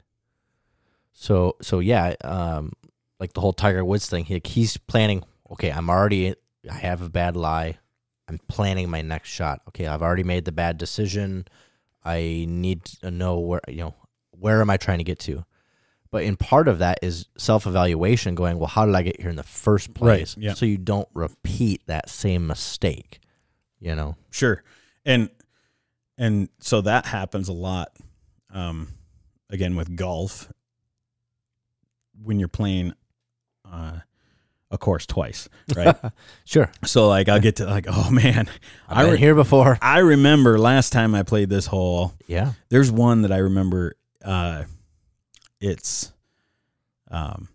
So 1.12 1.56
so 1.60 1.80
yeah, 1.80 2.14
um, 2.22 2.72
like 3.18 3.32
the 3.32 3.40
whole 3.40 3.52
Tiger 3.52 3.84
Woods 3.84 4.08
thing. 4.08 4.24
He, 4.24 4.40
he's 4.44 4.76
planning. 4.76 5.24
Okay, 5.50 5.70
I'm 5.70 5.90
already. 5.90 6.34
I 6.70 6.74
have 6.74 7.02
a 7.02 7.08
bad 7.08 7.36
lie. 7.36 7.78
I'm 8.28 8.38
planning 8.48 8.90
my 8.90 9.02
next 9.02 9.30
shot. 9.30 9.62
Okay, 9.68 9.86
I've 9.86 10.02
already 10.02 10.22
made 10.22 10.44
the 10.44 10.52
bad 10.52 10.78
decision. 10.78 11.46
I 12.04 12.46
need 12.48 12.84
to 13.02 13.10
know 13.10 13.38
where 13.38 13.60
you 13.68 13.78
know 13.78 13.94
where 14.30 14.60
am 14.60 14.70
I 14.70 14.76
trying 14.76 14.98
to 14.98 15.04
get 15.04 15.18
to. 15.20 15.44
But 16.10 16.22
in 16.24 16.36
part 16.36 16.68
of 16.68 16.78
that 16.78 16.98
is 17.02 17.26
self 17.36 17.66
evaluation. 17.66 18.34
Going 18.34 18.58
well, 18.58 18.68
how 18.68 18.86
did 18.86 18.94
I 18.94 19.02
get 19.02 19.20
here 19.20 19.30
in 19.30 19.36
the 19.36 19.42
first 19.42 19.94
place? 19.94 20.36
yeah. 20.38 20.54
So 20.54 20.66
you 20.66 20.78
don't 20.78 21.08
repeat 21.14 21.86
that 21.86 22.08
same 22.08 22.46
mistake. 22.46 23.20
You 23.80 23.94
know. 23.94 24.16
Sure. 24.30 24.62
And 25.04 25.30
and 26.16 26.48
so 26.60 26.80
that 26.82 27.06
happens 27.06 27.48
a 27.48 27.52
lot 27.52 27.92
um 28.50 28.88
again 29.50 29.76
with 29.76 29.94
golf 29.94 30.50
when 32.22 32.38
you're 32.38 32.48
playing 32.48 32.92
uh 33.70 33.98
a 34.70 34.78
course 34.78 35.06
twice, 35.06 35.48
right? 35.76 35.96
Sure. 36.44 36.70
so 36.84 37.08
like 37.08 37.28
I'll 37.28 37.40
get 37.40 37.56
to 37.56 37.66
like, 37.66 37.86
oh 37.88 38.10
man, 38.10 38.48
I've 38.88 38.98
I 38.98 39.02
been 39.04 39.12
re- 39.12 39.18
here 39.18 39.34
before. 39.34 39.78
I 39.80 39.98
remember 39.98 40.58
last 40.58 40.92
time 40.92 41.14
I 41.14 41.22
played 41.22 41.48
this 41.48 41.66
hole. 41.66 42.12
Yeah. 42.26 42.52
There's 42.68 42.90
one 42.92 43.22
that 43.22 43.32
I 43.32 43.38
remember 43.38 43.94
uh 44.24 44.64
it's 45.60 46.12
um 47.10 47.48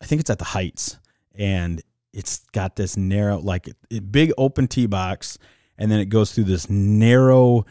I 0.00 0.06
think 0.06 0.20
it's 0.20 0.30
at 0.30 0.38
the 0.38 0.44
Heights 0.44 0.98
and 1.34 1.82
it's 2.12 2.40
got 2.52 2.76
this 2.76 2.96
narrow 2.96 3.38
like 3.38 3.68
big 4.10 4.32
open 4.38 4.68
tee 4.68 4.86
box 4.86 5.38
and 5.78 5.90
then 5.90 5.98
it 6.00 6.06
goes 6.06 6.32
through 6.32 6.44
this 6.44 6.68
narrow 6.70 7.64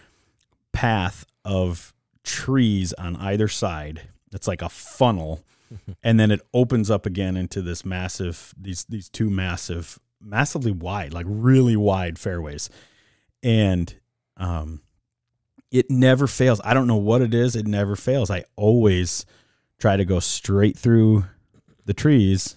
path 0.71 1.25
of 1.45 1.93
trees 2.23 2.93
on 2.93 3.15
either 3.17 3.47
side. 3.47 4.01
It's 4.33 4.47
like 4.47 4.61
a 4.61 4.69
funnel 4.69 5.43
and 6.03 6.19
then 6.19 6.31
it 6.31 6.41
opens 6.53 6.89
up 6.89 7.05
again 7.05 7.37
into 7.37 7.61
this 7.61 7.85
massive 7.85 8.53
these 8.59 8.85
these 8.85 9.09
two 9.09 9.29
massive 9.29 9.99
massively 10.21 10.71
wide 10.71 11.13
like 11.13 11.25
really 11.29 11.75
wide 11.75 12.19
fairways. 12.19 12.69
And 13.43 13.93
um 14.37 14.81
it 15.71 15.89
never 15.89 16.27
fails. 16.27 16.59
I 16.63 16.73
don't 16.73 16.87
know 16.87 16.97
what 16.97 17.21
it 17.21 17.33
is. 17.33 17.55
It 17.55 17.67
never 17.67 17.95
fails. 17.95 18.31
I 18.31 18.45
always 18.55 19.25
try 19.77 19.97
to 19.97 20.05
go 20.05 20.19
straight 20.19 20.77
through 20.77 21.25
the 21.85 21.93
trees. 21.93 22.55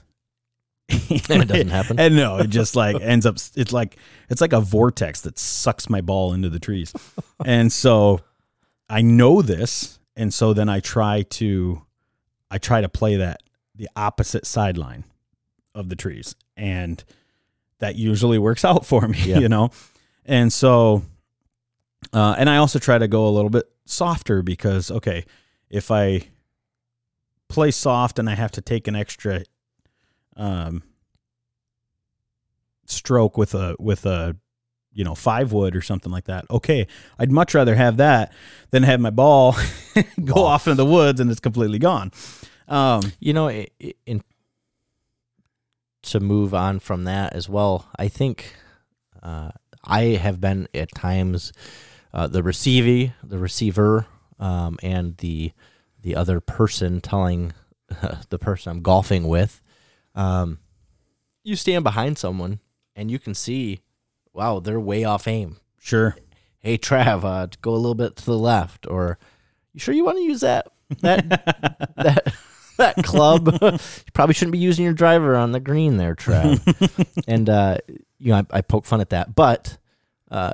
And 0.89 1.43
it 1.43 1.49
doesn't 1.49 1.69
happen. 1.69 1.99
and 1.99 2.17
no 2.17 2.39
it 2.39 2.49
just 2.49 2.75
like 2.77 3.01
ends 3.01 3.27
up 3.27 3.37
it's 3.55 3.73
like 3.73 3.97
it's 4.29 4.41
like 4.41 4.53
a 4.53 4.61
vortex 4.61 5.21
that 5.23 5.39
sucks 5.39 5.89
my 5.89 6.01
ball 6.01 6.33
into 6.33 6.49
the 6.51 6.61
trees. 6.61 6.93
And 7.45 7.73
so 7.73 8.21
i 8.89 9.03
know 9.03 9.43
this. 9.43 9.99
And 10.17 10.33
so 10.33 10.53
then 10.53 10.69
i 10.69 10.81
try 10.81 11.23
to 11.23 11.83
i 12.53 12.59
try 12.59 12.81
to 12.81 12.89
play 12.89 13.17
that 13.17 13.43
the 13.75 13.89
opposite 13.97 14.47
sideline 14.47 15.03
of 15.75 15.89
the 15.89 15.97
trees 15.97 16.37
and 16.57 17.03
that 17.81 17.97
usually 17.97 18.39
works 18.39 18.65
out 18.71 18.85
for 18.87 19.09
me 19.09 19.19
Yeah. 19.25 19.39
you 19.41 19.49
know 19.49 19.71
and 20.25 20.53
so 20.53 21.03
uh, 22.13 22.35
and 22.39 22.49
i 22.51 22.59
also 22.59 22.79
try 22.79 22.99
to 22.99 23.09
go 23.09 23.27
a 23.27 23.31
little 23.31 23.51
bit 23.51 23.65
softer 23.87 24.43
because 24.43 24.91
okay 24.91 25.25
if 25.71 25.91
i 25.91 26.23
play 27.49 27.71
soft 27.71 28.19
and 28.19 28.29
i 28.31 28.35
have 28.35 28.53
to 28.53 28.61
take 28.61 28.87
an 28.87 28.95
extra 28.95 29.43
um 30.37 30.83
stroke 32.87 33.37
with 33.39 33.55
a 33.55 33.75
with 33.79 34.05
a 34.07 34.37
you 34.95 35.05
know 35.05 35.15
five 35.15 35.53
wood 35.53 35.75
or 35.75 35.81
something 35.83 36.13
like 36.13 36.25
that 36.25 36.45
okay 36.51 36.87
i'd 37.19 37.31
much 37.33 37.55
rather 37.55 37.75
have 37.75 37.97
that 37.97 38.33
than 38.71 38.83
have 38.83 39.01
my 39.01 39.11
ball 39.11 39.57
go 40.25 40.35
Wow. 40.35 40.43
off 40.45 40.67
into 40.67 40.77
the 40.77 40.85
woods 40.87 41.19
and 41.21 41.31
it's 41.31 41.41
completely 41.41 41.79
gone 41.79 42.11
um 42.69 43.01
You 43.21 43.33
know, 43.33 43.49
i- 43.49 43.69
i- 43.83 43.95
in 44.07 44.23
to 46.03 46.21
move 46.21 46.53
on 46.53 46.81
from 46.81 47.05
that 47.05 47.33
as 47.33 47.49
well, 47.49 47.87
I 47.97 48.09
think 48.09 48.57
uh, 49.23 49.51
I 49.85 50.03
have 50.21 50.41
been 50.41 50.67
at 50.75 50.93
times 50.95 51.53
uh, 52.13 52.27
the 52.27 52.43
receiver, 52.43 53.15
the 53.23 53.39
receiver, 53.39 54.07
um, 54.41 54.79
and 54.83 55.17
the 55.19 55.53
the 56.01 56.17
other 56.17 56.41
person 56.41 57.01
telling 57.01 57.53
the 58.31 58.39
person 58.39 58.73
I'm 58.73 58.83
golfing 58.83 59.29
with. 59.29 59.63
Um, 60.17 60.59
you 61.45 61.55
stand 61.57 61.85
behind 61.85 62.19
someone 62.19 62.59
and 62.97 63.09
you 63.11 63.19
can 63.21 63.35
see, 63.35 63.81
wow, 64.33 64.61
they're 64.61 64.81
way 64.81 65.05
off 65.05 65.27
aim. 65.27 65.59
sure 65.81 66.17
Hey, 66.63 66.79
Trav, 66.79 67.25
uh, 67.25 67.49
go 67.61 67.73
a 67.73 67.75
little 67.75 67.97
bit 67.97 68.15
to 68.15 68.25
the 68.25 68.39
left, 68.39 68.87
or 68.87 69.19
you 69.73 69.81
sure 69.81 69.93
you 69.93 70.05
want 70.05 70.19
to 70.19 70.23
use 70.23 70.43
that 70.43 70.69
that 71.01 71.29
that 71.97 72.35
that 72.79 72.97
club. 73.03 73.59
you 73.63 73.79
probably 74.13 74.35
shouldn't 74.35 74.53
be 74.53 74.59
using 74.59 74.85
your 74.85 74.95
driver 74.95 75.35
on 75.35 75.51
the 75.51 75.59
green 75.59 75.97
there, 75.97 76.15
Trav. 76.15 76.61
and 77.27 77.51
uh, 77.51 77.79
you 78.19 78.29
know, 78.29 78.37
I, 78.53 78.59
I 78.59 78.61
poke 78.61 78.87
fun 78.87 79.01
at 79.01 79.11
that, 79.11 79.35
but 79.35 79.77
uh, 80.31 80.53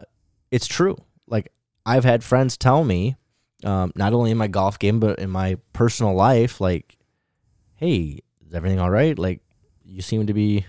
it's 0.50 0.66
true. 0.66 0.96
Like 1.26 1.52
I've 1.84 2.04
had 2.04 2.24
friends 2.24 2.56
tell 2.56 2.84
me, 2.84 3.16
um, 3.64 3.92
not 3.94 4.14
only 4.14 4.30
in 4.30 4.38
my 4.38 4.48
golf 4.48 4.78
game 4.78 5.00
but 5.00 5.18
in 5.18 5.28
my 5.28 5.58
personal 5.74 6.14
life, 6.14 6.58
like, 6.58 6.96
"Hey, 7.74 8.22
is 8.46 8.54
everything 8.54 8.80
all 8.80 8.90
right? 8.90 9.18
Like, 9.18 9.42
you 9.84 10.00
seem 10.00 10.26
to 10.26 10.32
be 10.32 10.64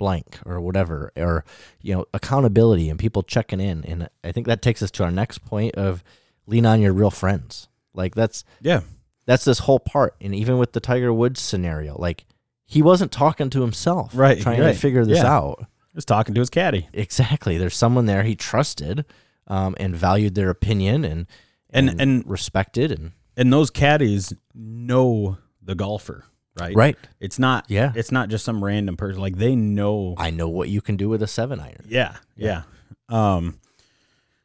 blank 0.00 0.38
or 0.44 0.60
whatever, 0.60 1.12
or 1.16 1.44
you 1.80 1.94
know, 1.94 2.06
accountability 2.12 2.90
and 2.90 2.98
people 2.98 3.22
checking 3.22 3.60
in." 3.60 3.84
And 3.84 4.08
I 4.24 4.32
think 4.32 4.48
that 4.48 4.62
takes 4.62 4.82
us 4.82 4.90
to 4.92 5.04
our 5.04 5.12
next 5.12 5.44
point 5.44 5.76
of 5.76 6.02
lean 6.48 6.66
on 6.66 6.80
your 6.80 6.92
real 6.92 7.12
friends. 7.12 7.68
Like 7.94 8.16
that's 8.16 8.42
Yeah. 8.60 8.80
that's 9.26 9.44
this 9.44 9.60
whole 9.60 9.78
part. 9.78 10.16
And 10.20 10.34
even 10.34 10.58
with 10.58 10.72
the 10.72 10.80
Tiger 10.80 11.12
Woods 11.12 11.40
scenario, 11.40 11.96
like 11.96 12.24
he 12.66 12.82
wasn't 12.82 13.12
talking 13.12 13.50
to 13.50 13.60
himself, 13.60 14.10
Right, 14.16 14.40
Trying 14.40 14.60
right. 14.60 14.72
to 14.74 14.78
figure 14.78 15.04
this 15.04 15.18
Yeah. 15.18 15.32
out. 15.32 15.66
was 15.94 16.04
talking 16.04 16.34
to 16.36 16.40
his 16.40 16.50
caddy. 16.50 16.88
Exactly. 16.92 17.58
There's 17.58 17.76
someone 17.76 18.06
there 18.06 18.22
he 18.22 18.36
trusted 18.36 19.04
um, 19.48 19.74
and 19.80 19.94
valued 19.96 20.36
their 20.36 20.48
opinion 20.48 21.04
and 21.04 21.26
And- 21.70 22.00
and- 22.00 22.24
respected 22.26 22.90
and 22.92 23.10
And 23.36 23.52
those 23.52 23.70
caddies 23.70 24.32
know 24.54 25.38
the 25.60 25.74
golfer, 25.74 26.24
right? 26.60 26.76
right. 26.76 26.96
It's 27.18 27.38
not 27.38 27.66
Yeah. 27.68 27.92
it's 27.94 28.12
not 28.12 28.28
just 28.28 28.44
some 28.44 28.62
random 28.62 28.96
person. 28.96 29.20
Like 29.20 29.36
they 29.36 29.56
know 29.56 30.14
I 30.18 30.30
know 30.30 30.48
what 30.48 30.68
you 30.68 30.80
can 30.80 30.96
do 30.96 31.08
with 31.08 31.22
a 31.22 31.26
seven 31.26 31.58
iron. 31.60 31.84
Yeah, 31.88 32.16
yeah. 32.36 32.62
Um, 33.08 33.58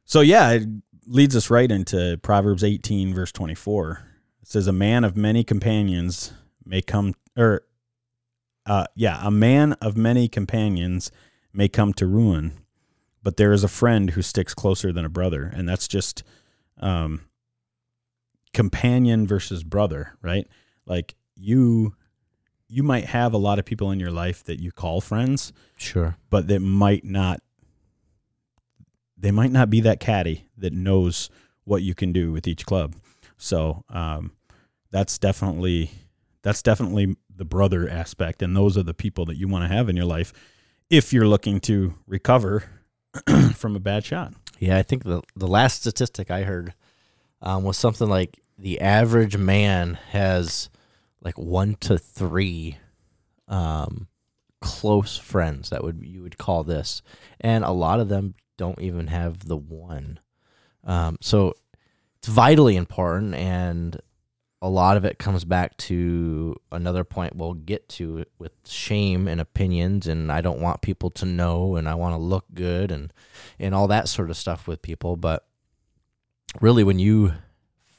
so 0.06 0.22
yeah, 0.22 0.52
it 0.52 0.68
leads 1.08 1.36
us 1.36 1.50
right 1.50 1.70
into 1.70 2.20
Proverbs 2.24 2.64
18, 2.64 3.14
verse 3.14 3.32
24. 3.32 4.02
It 4.42 4.48
says, 4.48 4.68
"A 4.68 4.72
man 4.74 5.04
of 5.04 5.16
many 5.18 5.44
companions 5.44 6.34
may 6.66 6.82
come, 6.82 7.14
or 7.38 7.62
uh, 8.66 8.86
yeah, 8.96 9.20
a 9.24 9.30
man 9.32 9.74
of 9.74 9.96
many 9.98 10.28
companions 10.28 11.12
may 11.54 11.68
come 11.68 11.94
to 11.94 12.08
ruin, 12.08 12.54
but 13.24 13.38
there 13.38 13.52
is 13.54 13.64
a 13.64 13.68
friend 13.68 14.12
who 14.12 14.22
sticks 14.22 14.54
closer 14.54 14.92
than 14.92 15.06
a 15.06 15.10
brother." 15.10 15.44
And 15.44 15.68
that's 15.70 15.88
just 15.88 16.24
um, 16.80 17.22
companion 18.54 19.28
versus 19.28 19.64
brother, 19.64 20.18
right? 20.22 20.48
Like 20.86 21.16
you, 21.36 21.96
you 22.76 22.84
might 22.84 23.06
have 23.06 23.34
a 23.34 23.38
lot 23.38 23.58
of 23.60 23.66
people 23.66 23.90
in 23.92 24.00
your 24.00 24.12
life 24.12 24.44
that 24.44 24.60
you 24.60 24.72
call 24.72 25.00
friends 25.02 25.54
Sure. 25.78 26.18
but 26.30 26.48
that 26.48 26.60
might 26.60 27.04
not 27.06 27.40
they 29.18 29.32
might 29.32 29.52
not 29.52 29.70
be 29.70 29.80
that 29.82 30.00
caddy 30.00 30.46
that 30.58 30.74
knows 30.74 31.30
what 31.64 31.82
you 31.82 31.96
can 31.96 32.12
do 32.12 32.32
with 32.32 32.48
each 32.48 32.66
club. 32.66 32.96
So 33.38 33.84
um, 33.90 34.34
that's 34.92 35.18
definitely 35.18 35.90
that's 36.42 36.62
definitely 36.62 37.16
the 37.36 37.46
brother 37.46 37.90
aspect, 37.90 38.42
and 38.42 38.56
those 38.56 38.78
are 38.78 38.84
the 38.84 38.94
people 38.94 39.26
that 39.26 39.36
you 39.38 39.48
want 39.48 39.64
to 39.70 39.74
have 39.76 39.90
in 39.90 39.96
your 39.96 40.06
life 40.06 40.32
if 40.90 41.12
you're 41.12 41.28
looking 41.28 41.60
to 41.62 41.96
recover 42.08 42.64
from 43.56 43.76
a 43.76 43.80
bad 43.80 44.06
shot. 44.06 44.34
Yeah, 44.60 44.78
I 44.78 44.84
think 44.84 45.04
the 45.04 45.22
the 45.36 45.48
last 45.48 45.82
statistic 45.82 46.30
I 46.30 46.44
heard 46.44 46.74
um, 47.42 47.64
was 47.64 47.78
something 47.78 48.08
like 48.10 48.40
the 48.58 48.80
average 48.82 49.38
man 49.38 49.98
has 50.12 50.70
like 51.26 51.38
one 51.40 51.76
to 51.82 51.98
three 51.98 52.78
um, 53.48 54.08
close 54.62 55.18
friends 55.18 55.72
that 55.72 55.84
would 55.84 56.02
you 56.04 56.22
would 56.22 56.38
call 56.38 56.64
this, 56.64 57.02
and 57.42 57.66
a 57.66 57.72
lot 57.72 58.00
of 58.00 58.08
them 58.08 58.36
don't 58.58 58.80
even 58.80 59.08
have 59.08 59.48
the 59.48 59.58
one. 59.58 60.20
Um, 60.84 61.18
so 61.20 61.56
it's 62.20 62.28
vitally 62.28 62.76
important, 62.76 63.34
and 63.34 64.00
a 64.62 64.70
lot 64.70 64.98
of 64.98 65.04
it 65.04 65.18
comes 65.18 65.44
back 65.46 65.76
to 65.78 66.56
another 66.72 67.04
point 67.04 67.36
we'll 67.36 67.54
get 67.54 67.90
to 67.90 68.24
with 68.38 68.54
shame 68.66 69.28
and 69.28 69.42
opinions, 69.42 70.06
and 70.08 70.32
I 70.32 70.42
don't 70.42 70.62
want 70.62 70.82
people 70.82 71.10
to 71.12 71.26
know, 71.26 71.76
and 71.76 71.90
I 71.90 71.96
want 71.96 72.14
to 72.14 72.20
look 72.20 72.46
good, 72.54 72.92
and 72.92 73.12
and 73.60 73.74
all 73.74 73.88
that 73.88 74.08
sort 74.08 74.30
of 74.30 74.38
stuff 74.38 74.68
with 74.68 74.84
people. 74.84 75.16
But 75.18 75.44
really, 76.62 76.84
when 76.84 77.00
you 77.00 77.34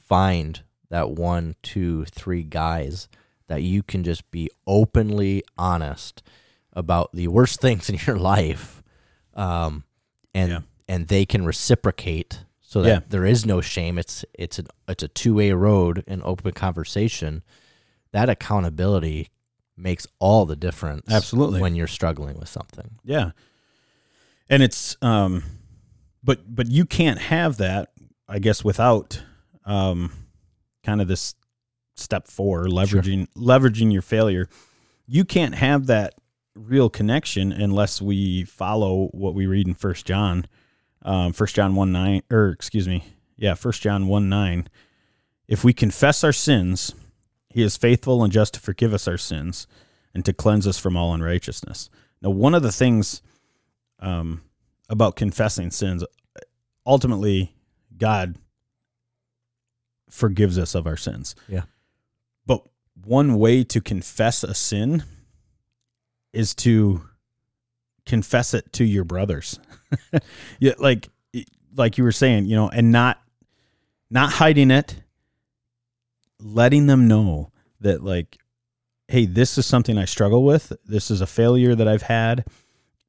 find 0.07 0.61
that 0.89 1.11
one, 1.11 1.55
two, 1.61 2.05
three 2.05 2.43
guys 2.43 3.09
that 3.47 3.63
you 3.63 3.81
can 3.83 4.03
just 4.03 4.29
be 4.31 4.49
openly 4.65 5.43
honest 5.57 6.21
about 6.73 7.09
the 7.13 7.27
worst 7.27 7.59
things 7.61 7.89
in 7.89 7.97
your 8.05 8.17
life, 8.17 8.83
um, 9.35 9.83
and 10.33 10.51
Yeah. 10.51 10.59
and 10.87 11.07
they 11.07 11.25
can 11.25 11.45
reciprocate 11.45 12.43
so 12.61 12.81
that 12.81 12.89
Yeah. 12.89 12.99
there 13.09 13.25
is 13.25 13.45
no 13.45 13.61
shame. 13.61 13.97
It's 13.97 14.23
it's 14.33 14.59
an 14.59 14.67
it's 14.87 15.03
a 15.03 15.07
two 15.07 15.33
way 15.35 15.51
road, 15.53 16.03
an 16.07 16.21
open 16.23 16.51
conversation. 16.51 17.43
That 18.11 18.29
accountability 18.29 19.29
makes 19.75 20.07
all 20.19 20.45
the 20.45 20.55
difference. 20.55 21.05
Absolutely. 21.11 21.61
when 21.61 21.75
you're 21.75 21.87
struggling 21.87 22.37
with 22.39 22.49
something. 22.49 22.95
Yeah. 23.03 23.31
And 24.49 24.63
it's 24.63 24.97
um 25.01 25.43
but 26.23 26.39
but 26.53 26.67
you 26.67 26.85
can't 26.85 27.19
have 27.19 27.57
that 27.57 27.89
I 28.27 28.39
guess 28.39 28.63
without 28.63 29.21
um 29.65 30.11
kind 30.83 31.01
of 31.01 31.07
this 31.07 31.35
step 31.97 32.27
4 32.27 32.65
leveraging 32.65 33.27
leveraging 33.35 33.91
your 33.91 34.01
failure. 34.01 34.47
You 35.07 35.25
can't 35.25 35.55
have 35.55 35.87
that 35.87 36.15
real 36.55 36.89
connection 36.89 37.51
unless 37.51 38.01
we 38.01 38.43
follow 38.43 39.07
what 39.07 39.33
we 39.33 39.45
read 39.45 39.67
in 39.67 39.73
First 39.73 40.05
John. 40.05 40.45
Um 41.03 41.33
First 41.33 41.55
John 41.55 41.75
1 41.75 41.91
9 41.91 42.21
or 42.31 42.49
excuse 42.49 42.87
me. 42.87 43.03
Yeah, 43.35 43.53
First 43.53 43.81
John 43.81 44.07
1 44.07 44.29
9. 44.29 44.69
If 45.47 45.63
we 45.63 45.73
confess 45.73 46.23
our 46.23 46.33
sins, 46.33 46.93
he 47.49 47.63
is 47.63 47.77
faithful 47.77 48.23
and 48.23 48.33
just 48.33 48.55
to 48.55 48.59
forgive 48.59 48.93
us 48.93 49.07
our 49.07 49.17
sins 49.17 49.67
and 50.13 50.25
to 50.25 50.33
cleanse 50.33 50.67
us 50.67 50.77
from 50.77 50.97
all 50.97 51.13
unrighteousness. 51.13 51.89
Now, 52.21 52.31
one 52.31 52.55
of 52.55 52.63
the 52.63 52.71
things 52.71 53.21
um, 53.99 54.41
about 54.89 55.15
confessing 55.15 55.71
sins, 55.71 56.03
ultimately, 56.85 57.55
God 57.97 58.35
forgives 60.09 60.57
us 60.57 60.75
of 60.75 60.87
our 60.87 60.97
sins. 60.97 61.35
Yeah. 61.47 61.63
One 63.03 63.37
way 63.37 63.63
to 63.65 63.81
confess 63.81 64.43
a 64.43 64.53
sin 64.53 65.03
is 66.33 66.53
to 66.55 67.01
confess 68.05 68.53
it 68.53 68.71
to 68.73 68.85
your 68.85 69.03
brothers. 69.03 69.59
yeah, 70.59 70.73
like 70.79 71.09
like 71.75 71.97
you 71.97 72.03
were 72.03 72.11
saying, 72.11 72.45
you 72.45 72.55
know, 72.55 72.69
and 72.69 72.91
not 72.91 73.21
not 74.09 74.31
hiding 74.31 74.71
it, 74.71 74.95
letting 76.39 76.87
them 76.87 77.07
know 77.07 77.51
that 77.81 78.03
like 78.03 78.37
hey, 79.07 79.25
this 79.25 79.57
is 79.57 79.65
something 79.65 79.97
I 79.97 80.05
struggle 80.05 80.43
with. 80.43 80.73
This 80.85 81.09
is 81.09 81.21
a 81.21 81.27
failure 81.27 81.75
that 81.75 81.87
I've 81.87 82.01
had 82.01 82.45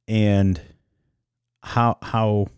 and 0.07 0.61
how 1.62 1.98
how 2.03 2.48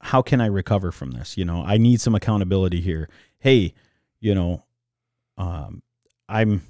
how 0.00 0.22
can 0.22 0.40
I 0.40 0.46
recover 0.46 0.92
from 0.92 1.10
this? 1.10 1.36
You 1.36 1.44
know, 1.44 1.62
I 1.64 1.76
need 1.76 2.00
some 2.00 2.14
accountability 2.14 2.80
here. 2.80 3.08
Hey, 3.38 3.74
you 4.20 4.34
know, 4.34 4.64
um 5.36 5.82
I'm 6.28 6.62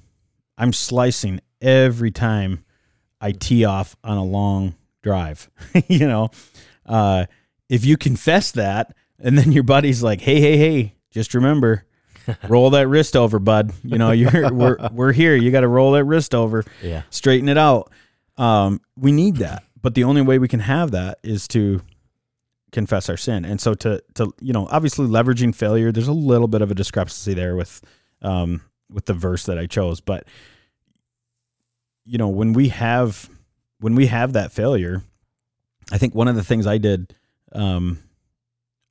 I'm 0.56 0.72
slicing 0.72 1.40
every 1.60 2.10
time 2.10 2.64
I 3.20 3.32
tee 3.32 3.64
off 3.64 3.96
on 4.04 4.16
a 4.18 4.24
long 4.24 4.74
drive. 5.02 5.50
you 5.88 6.06
know, 6.06 6.30
uh 6.86 7.26
if 7.68 7.84
you 7.84 7.96
confess 7.96 8.52
that 8.52 8.94
and 9.18 9.36
then 9.36 9.52
your 9.52 9.64
buddy's 9.64 10.02
like, 10.02 10.20
"Hey, 10.20 10.40
hey, 10.40 10.56
hey, 10.56 10.94
just 11.10 11.34
remember 11.34 11.84
roll 12.48 12.70
that 12.70 12.86
wrist 12.88 13.16
over, 13.16 13.38
bud. 13.38 13.72
You 13.82 13.98
know, 13.98 14.12
you're 14.12 14.52
we're 14.52 14.76
we're 14.92 15.12
here. 15.12 15.34
You 15.34 15.50
got 15.50 15.60
to 15.62 15.68
roll 15.68 15.92
that 15.92 16.04
wrist 16.04 16.34
over, 16.34 16.64
Yeah. 16.82 17.02
straighten 17.10 17.48
it 17.48 17.58
out. 17.58 17.90
Um, 18.36 18.80
we 18.96 19.10
need 19.12 19.36
that, 19.36 19.64
but 19.82 19.94
the 19.94 20.04
only 20.04 20.22
way 20.22 20.38
we 20.38 20.46
can 20.48 20.60
have 20.60 20.92
that 20.92 21.18
is 21.24 21.48
to 21.48 21.80
confess 22.70 23.08
our 23.08 23.16
sin. 23.16 23.44
And 23.44 23.60
so 23.60 23.74
to 23.74 24.02
to 24.14 24.32
you 24.40 24.52
know, 24.52 24.68
obviously 24.70 25.06
leveraging 25.06 25.54
failure. 25.54 25.90
There's 25.90 26.06
a 26.08 26.12
little 26.12 26.48
bit 26.48 26.62
of 26.62 26.70
a 26.70 26.74
discrepancy 26.74 27.34
there 27.34 27.56
with 27.56 27.82
um 28.22 28.60
with 28.90 29.06
the 29.06 29.14
verse 29.14 29.44
that 29.46 29.58
I 29.58 29.66
chose, 29.66 30.00
but 30.00 30.26
you 32.04 32.16
know, 32.16 32.28
when 32.28 32.54
we 32.54 32.68
have 32.68 33.28
when 33.80 33.94
we 33.94 34.06
have 34.06 34.32
that 34.32 34.50
failure, 34.50 35.02
I 35.92 35.98
think 35.98 36.14
one 36.14 36.26
of 36.26 36.36
the 36.36 36.44
things 36.44 36.66
I 36.66 36.78
did, 36.78 37.14
um, 37.52 37.98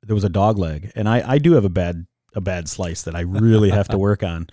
there 0.02 0.14
was 0.14 0.24
a 0.24 0.28
dog 0.28 0.58
leg, 0.58 0.92
and 0.94 1.08
I 1.08 1.32
I 1.34 1.38
do 1.38 1.52
have 1.52 1.64
a 1.64 1.70
bad 1.70 2.06
a 2.34 2.40
bad 2.40 2.68
slice 2.68 3.02
that 3.02 3.16
I 3.16 3.20
really 3.20 3.70
have 3.70 3.88
to 3.88 3.98
work 4.08 4.22
on. 4.22 4.48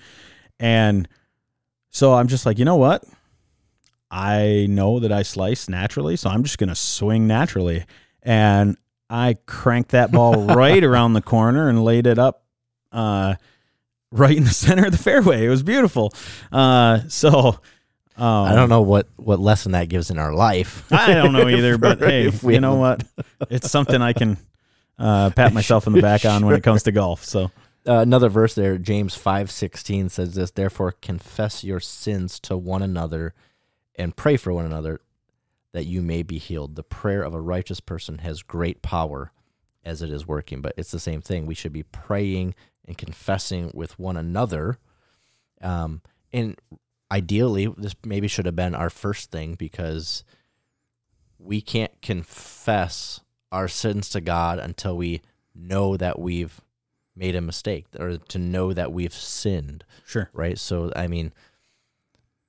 And 0.59 1.07
so 1.91 2.13
I'm 2.13 2.27
just 2.27 2.45
like, 2.45 2.57
you 2.57 2.65
know 2.65 2.75
what? 2.75 3.03
I 4.09 4.67
know 4.69 4.99
that 4.99 5.11
I 5.11 5.23
slice 5.23 5.67
naturally, 5.67 6.15
so 6.15 6.29
I'm 6.29 6.43
just 6.43 6.57
going 6.57 6.69
to 6.69 6.75
swing 6.75 7.27
naturally. 7.27 7.85
And 8.23 8.77
I 9.09 9.37
cranked 9.45 9.91
that 9.91 10.11
ball 10.11 10.45
right 10.55 10.83
around 10.83 11.13
the 11.13 11.21
corner 11.21 11.69
and 11.69 11.83
laid 11.83 12.07
it 12.07 12.17
up 12.17 12.43
uh, 12.91 13.35
right 14.11 14.35
in 14.35 14.43
the 14.43 14.49
center 14.53 14.85
of 14.85 14.91
the 14.91 14.97
fairway. 14.97 15.45
It 15.45 15.49
was 15.49 15.63
beautiful. 15.63 16.13
Uh, 16.51 17.01
so 17.07 17.59
um, 18.17 18.45
I 18.45 18.53
don't 18.55 18.69
know 18.69 18.81
what, 18.81 19.07
what 19.17 19.39
lesson 19.39 19.73
that 19.73 19.89
gives 19.89 20.09
in 20.09 20.19
our 20.19 20.33
life. 20.33 20.91
I 20.91 21.13
don't 21.13 21.33
know 21.33 21.47
either, 21.49 21.77
but 21.77 21.99
hey, 21.99 22.27
If 22.27 22.43
we 22.43 22.53
you 22.55 22.61
know 22.61 22.75
what? 22.75 23.03
It's 23.49 23.69
something 23.69 24.01
I 24.01 24.13
can 24.13 24.37
uh, 24.97 25.31
pat 25.31 25.53
myself 25.53 25.87
on 25.87 25.93
the 25.93 26.01
back 26.01 26.25
on 26.25 26.45
when 26.45 26.55
it 26.55 26.63
comes 26.63 26.83
to 26.83 26.91
golf. 26.91 27.23
So 27.23 27.51
Uh, 27.87 27.99
another 27.99 28.29
verse 28.29 28.55
there, 28.55 28.79
James 28.79 29.13
five 29.13 29.51
sixteen 29.51 30.09
says 30.09 30.33
this. 30.33 30.49
Therefore, 30.49 30.91
confess 30.91 31.63
your 31.63 31.79
sins 31.79 32.39
to 32.39 32.57
one 32.57 32.81
another, 32.81 33.35
and 33.95 34.15
pray 34.15 34.37
for 34.37 34.51
one 34.51 34.65
another, 34.65 35.01
that 35.71 35.85
you 35.85 36.01
may 36.01 36.23
be 36.23 36.39
healed. 36.39 36.75
The 36.75 36.83
prayer 36.83 37.21
of 37.21 37.35
a 37.35 37.41
righteous 37.41 37.79
person 37.79 38.19
has 38.19 38.41
great 38.41 38.81
power, 38.81 39.31
as 39.83 40.01
it 40.01 40.09
is 40.09 40.27
working. 40.27 40.61
But 40.61 40.73
it's 40.77 40.89
the 40.89 40.99
same 40.99 41.21
thing. 41.21 41.45
We 41.45 41.53
should 41.53 41.73
be 41.73 41.83
praying 41.83 42.55
and 42.87 42.97
confessing 42.97 43.71
with 43.73 43.97
one 43.99 44.17
another. 44.17 44.77
Um, 45.61 46.01
and 46.31 46.55
ideally, 47.11 47.67
this 47.77 47.95
maybe 48.05 48.27
should 48.27 48.45
have 48.45 48.55
been 48.55 48.75
our 48.75 48.89
first 48.89 49.31
thing 49.31 49.55
because 49.55 50.23
we 51.39 51.61
can't 51.61 52.01
confess 52.01 53.19
our 53.51 53.67
sins 53.67 54.09
to 54.09 54.21
God 54.21 54.59
until 54.59 54.97
we 54.97 55.21
know 55.53 55.95
that 55.97 56.19
we've 56.19 56.61
made 57.15 57.35
a 57.35 57.41
mistake 57.41 57.85
or 57.97 58.17
to 58.17 58.37
know 58.37 58.73
that 58.73 58.91
we've 58.91 59.13
sinned, 59.13 59.85
Sure. 60.05 60.29
right? 60.33 60.57
So, 60.57 60.91
I 60.95 61.07
mean, 61.07 61.31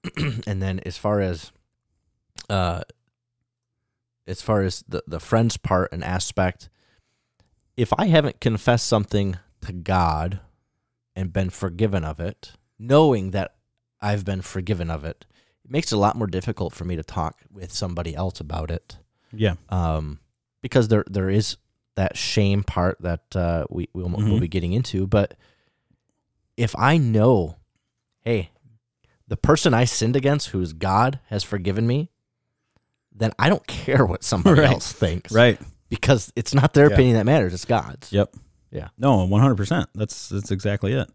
and 0.46 0.62
then 0.62 0.81
as 0.87 0.96
far 0.96 1.20
as 1.20 1.53
uh 2.49 2.83
as 4.27 4.40
far 4.42 4.62
as 4.62 4.85
the 4.88 5.03
the 5.07 5.18
friends 5.18 5.57
part 5.57 5.92
and 5.92 6.05
aspect 6.05 6.68
if 7.77 7.92
i 7.99 8.07
haven't 8.07 8.40
confessed 8.40 8.87
something 8.87 9.37
to 9.66 9.72
god 9.72 10.40
and 11.14 11.33
been 11.33 11.50
forgiven 11.50 12.05
of 12.05 12.20
it 12.20 12.52
knowing 12.79 13.31
that 13.31 13.55
i've 14.00 14.24
been 14.24 14.42
forgiven 14.42 14.90
of 14.90 15.05
it 15.05 15.24
it 15.64 15.70
makes 15.70 15.92
it 15.92 15.96
a 15.96 15.98
lot 15.98 16.16
more 16.16 16.26
difficult 16.26 16.72
for 16.74 16.85
me 16.85 16.96
to 16.96 17.02
talk 17.02 17.40
with 17.50 17.72
somebody 17.72 18.14
else 18.14 18.40
about 18.40 18.70
it 18.70 18.96
Yeah. 19.33 19.55
um 19.68 20.20
because 20.62 20.88
there 20.88 21.05
there 21.09 21.31
is 21.31 21.57
that 21.96 22.16
shame 22.16 22.62
part 22.62 22.98
that 23.00 23.35
uh 23.35 23.64
we 23.70 23.88
we'll, 23.94 24.09
we'll 24.09 24.18
Mhm. 24.38 24.40
be 24.40 24.48
getting 24.48 24.72
into 24.72 25.07
but 25.07 25.35
if 26.57 26.74
i 26.79 26.96
know 26.98 27.57
hey 28.22 28.50
the 29.29 29.37
person 29.37 29.74
I 29.74 29.87
sinned 29.87 30.14
against, 30.14 30.50
who's 30.50 30.72
God, 30.72 31.18
has 31.31 31.42
forgiven 31.42 31.85
me, 31.85 32.11
then 33.12 33.33
I 33.40 33.48
don't 33.48 33.66
care 33.87 34.07
what 34.07 34.22
somebody 34.22 34.61
Right. 34.61 34.70
else 34.70 34.92
thinks. 34.92 35.33
Right. 35.33 35.61
Because 35.88 36.33
it's 36.37 36.55
not 36.55 36.74
their 36.74 36.87
Yeah. 36.88 36.94
opinion 36.94 37.16
that 37.16 37.26
matters, 37.26 37.52
it's 37.52 37.64
God's. 37.64 38.12
Yep. 38.12 38.37
Yeah. 38.70 38.88
No, 38.98 39.24
one 39.24 39.40
hundred 39.40 39.57
percent. 39.57 39.88
That's 39.94 40.29
that's 40.29 40.50
exactly 40.50 40.92
it. 40.92 41.09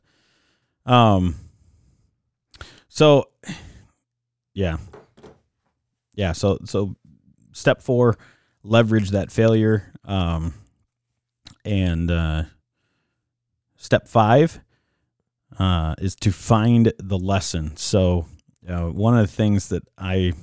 Um. 0.85 1.35
So, 2.87 3.29
yeah, 4.53 4.77
yeah. 6.13 6.33
So 6.33 6.59
so, 6.65 6.95
step 7.53 7.81
four, 7.81 8.17
leverage 8.63 9.11
that 9.11 9.31
failure. 9.31 9.93
Um, 10.03 10.53
and 11.63 12.09
uh, 12.09 12.43
step 13.77 14.07
five, 14.07 14.59
uh, 15.57 15.95
is 15.99 16.15
to 16.17 16.31
find 16.31 16.91
the 16.97 17.17
lesson. 17.17 17.77
So, 17.77 18.25
uh, 18.67 18.87
one 18.87 19.17
of 19.17 19.25
the 19.25 19.33
things 19.33 19.69
that 19.69 19.83
I 19.97 20.33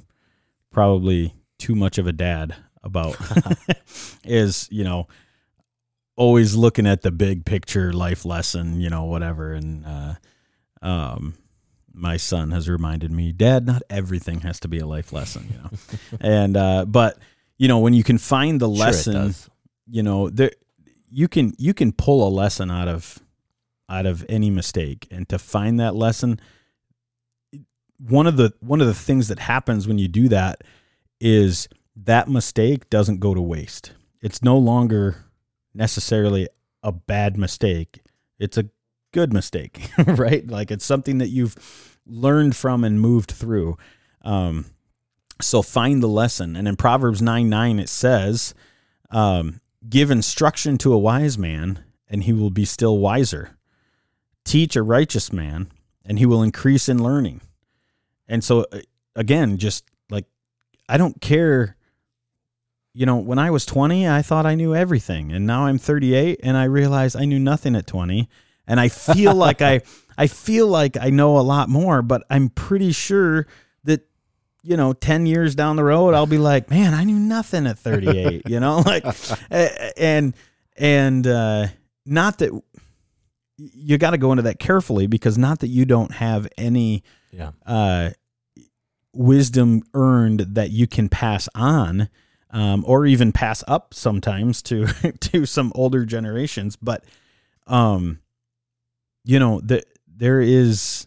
probably 0.71 1.35
too 1.59 1.75
much 1.75 1.99
of 1.99 2.07
a 2.07 2.13
dad 2.13 2.55
about 2.83 3.17
is 4.25 4.69
you 4.71 4.85
know 4.85 5.07
always 6.19 6.57
looking 6.57 6.87
at 6.87 7.03
the 7.03 7.13
big 7.13 7.45
picture 7.45 7.93
life 7.93 8.25
lesson, 8.25 8.81
you 8.81 8.91
know, 8.91 9.05
whatever. 9.05 9.53
And 9.53 9.87
uh, 9.87 10.15
um, 10.83 11.35
my 11.95 12.17
son 12.17 12.51
has 12.51 12.69
reminded 12.69 13.13
me, 13.13 13.31
Dad, 13.31 13.65
not 13.67 13.83
everything 13.89 14.41
has 14.41 14.59
to 14.61 14.69
be 14.69 14.81
a 14.81 14.87
life 14.87 15.13
lesson, 15.13 15.49
you 15.51 15.59
know. 15.63 16.19
and 16.21 16.57
uh, 16.57 16.85
but 16.85 17.19
you 17.57 17.69
know, 17.69 17.79
when 17.79 17.95
you 17.95 18.03
can 18.03 18.19
find 18.19 18.61
the 18.61 18.69
lesson, 18.69 19.35
you 19.89 20.03
know, 20.03 20.29
there 20.29 20.51
you 21.11 21.29
can 21.29 21.55
you 21.57 21.73
can 21.73 21.93
pull 21.93 22.27
a 22.27 22.31
lesson 22.31 22.71
out 22.71 22.89
of 22.89 23.21
out 23.89 24.05
of 24.05 24.27
any 24.29 24.51
mistake, 24.51 25.07
and 25.11 25.29
to 25.29 25.39
find 25.39 25.81
that 25.81 25.95
lesson. 25.95 26.41
One 28.01 28.29
of 28.29 28.37
the 28.37 28.53
one 28.61 28.81
of 28.81 28.87
the 28.87 28.95
things 28.95 29.27
that 29.29 29.41
happens 29.41 29.89
when 29.89 29.99
you 29.99 30.07
do 30.07 30.29
that 30.29 30.63
is 31.21 31.69
that 31.97 32.29
mistake 32.29 32.89
doesn't 32.91 33.19
go 33.19 33.35
to 33.35 33.41
waste. 33.41 33.93
It's 34.21 34.41
no 34.41 34.57
longer 34.57 35.28
necessarily 35.75 36.49
a 36.83 36.93
bad 36.93 37.37
mistake. 37.37 38.01
It's 38.39 38.57
a 38.57 38.69
good 39.13 39.33
mistake, 39.33 39.91
right? 40.07 40.47
Like 40.47 40.71
it's 40.71 40.85
something 40.85 41.19
that 41.19 41.29
you've 41.29 41.99
learned 42.07 42.57
from 42.57 42.85
and 42.85 43.01
moved 43.01 43.31
through. 43.31 43.77
Um, 44.23 44.67
so 45.41 45.63
find 45.63 46.03
the 46.03 46.09
lesson. 46.09 46.57
And 46.57 46.67
in 46.67 46.77
Proverbs 46.77 47.23
9 47.23 47.49
9, 47.49 47.79
it 47.79 47.89
says, 47.89 48.55
um, 49.11 49.61
Give 49.89 50.11
instruction 50.11 50.77
to 50.79 50.93
a 50.93 50.99
wise 50.99 51.39
man, 51.39 51.85
and 52.09 52.25
he 52.25 52.33
will 52.33 52.51
be 52.51 52.65
still 52.65 52.99
wiser. 52.99 53.57
Teach 54.45 54.77
a 54.77 54.83
righteous 54.83 55.33
man, 55.33 55.71
and 56.05 56.19
he 56.19 56.27
will 56.27 56.43
increase 56.43 56.89
in 56.89 57.03
learning. 57.03 57.41
And 58.27 58.43
so, 58.43 58.67
uh, 58.73 58.81
again, 59.15 59.57
just 59.57 59.85
like, 60.11 60.25
I 60.89 60.97
don't 60.97 61.21
care 61.21 61.77
you 62.99 63.07
know, 63.07 63.17
when 63.17 63.39
I 63.39 63.51
was 63.53 63.65
20, 63.65 64.09
I 64.09 64.23
thought 64.23 64.45
I 64.45 64.57
knew 64.57 64.75
everything. 64.75 65.31
And 65.33 65.47
now 65.47 65.67
I'm 65.67 65.79
38 65.79 66.41
and 66.43 66.57
I 66.57 66.65
realize 66.65 67.15
I 67.15 67.27
knew 67.27 67.39
nothing 67.39 67.77
at 67.77 67.87
20. 67.87 68.29
And 68.67 68.81
I 68.81 68.89
feel 68.89 69.35
like 69.47 69.63
I 69.63 69.83
I 70.17 70.27
feel 70.27 70.67
like 70.67 70.97
I 71.01 71.11
know 71.11 71.39
a 71.39 71.47
lot 71.55 71.69
more, 71.69 72.03
but 72.03 72.25
I'm 72.29 72.49
pretty 72.49 72.91
sure 72.91 73.47
that 73.85 74.01
you 74.65 74.77
know, 74.77 74.93
10 74.93 75.27
years 75.27 75.55
down 75.55 75.77
the 75.77 75.85
road 75.85 76.13
I'll 76.15 76.27
be 76.27 76.39
like, 76.39 76.71
"Man, 76.71 76.93
I 76.93 77.05
knew 77.05 77.19
nothing 77.21 77.67
at 77.69 77.79
38." 77.79 78.43
you 78.49 78.59
know, 78.59 78.79
like 78.87 79.05
and 79.97 80.35
and 80.77 81.25
uh 81.27 81.67
not 82.05 82.39
that 82.39 82.51
you 83.59 83.97
got 83.99 84.11
to 84.11 84.19
go 84.19 84.33
into 84.33 84.43
that 84.43 84.59
carefully 84.59 85.07
because 85.07 85.39
not 85.39 85.61
that 85.61 85.69
you 85.69 85.85
don't 85.85 86.13
have 86.15 86.49
any 86.59 87.03
Yeah. 87.33 87.51
uh, 87.67 88.11
wisdom 89.13 89.83
earned 89.95 90.41
that 90.41 90.71
you 90.71 90.87
can 90.87 91.09
pass 91.09 91.49
on, 91.55 92.09
um, 92.51 92.85
or 92.87 93.07
even 93.07 93.33
pass 93.33 93.63
up 93.69 93.95
sometimes 93.95 94.63
to 94.63 94.87
to 95.21 95.47
some 95.47 95.73
older 95.75 96.05
generations. 96.05 96.77
But, 96.77 97.05
um, 97.67 98.21
you 99.25 99.39
know, 99.39 99.61
the, 99.61 99.83
there 100.07 100.41
is. 100.41 101.07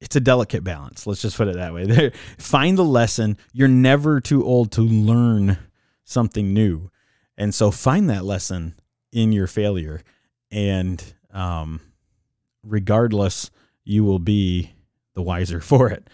It's 0.00 0.16
a 0.16 0.20
delicate 0.20 0.64
balance. 0.64 1.06
Let's 1.06 1.22
just 1.22 1.36
put 1.36 1.46
it 1.46 1.54
that 1.54 1.72
way. 1.72 1.86
There, 1.86 2.10
find 2.36 2.76
the 2.76 2.84
lesson. 2.84 3.38
You're 3.52 3.68
never 3.68 4.20
too 4.20 4.44
old 4.44 4.72
to 4.72 4.82
learn 4.82 5.58
something 6.04 6.52
new, 6.52 6.90
and 7.36 7.54
so 7.54 7.70
find 7.70 8.10
that 8.10 8.24
lesson 8.24 8.74
in 9.12 9.30
your 9.30 9.46
failure, 9.46 10.02
and 10.50 11.02
um, 11.32 11.80
regardless, 12.64 13.50
you 13.84 14.04
will 14.04 14.18
be 14.18 14.72
the 15.14 15.22
wiser 15.22 15.60
for 15.72 15.88
it. 15.90 16.08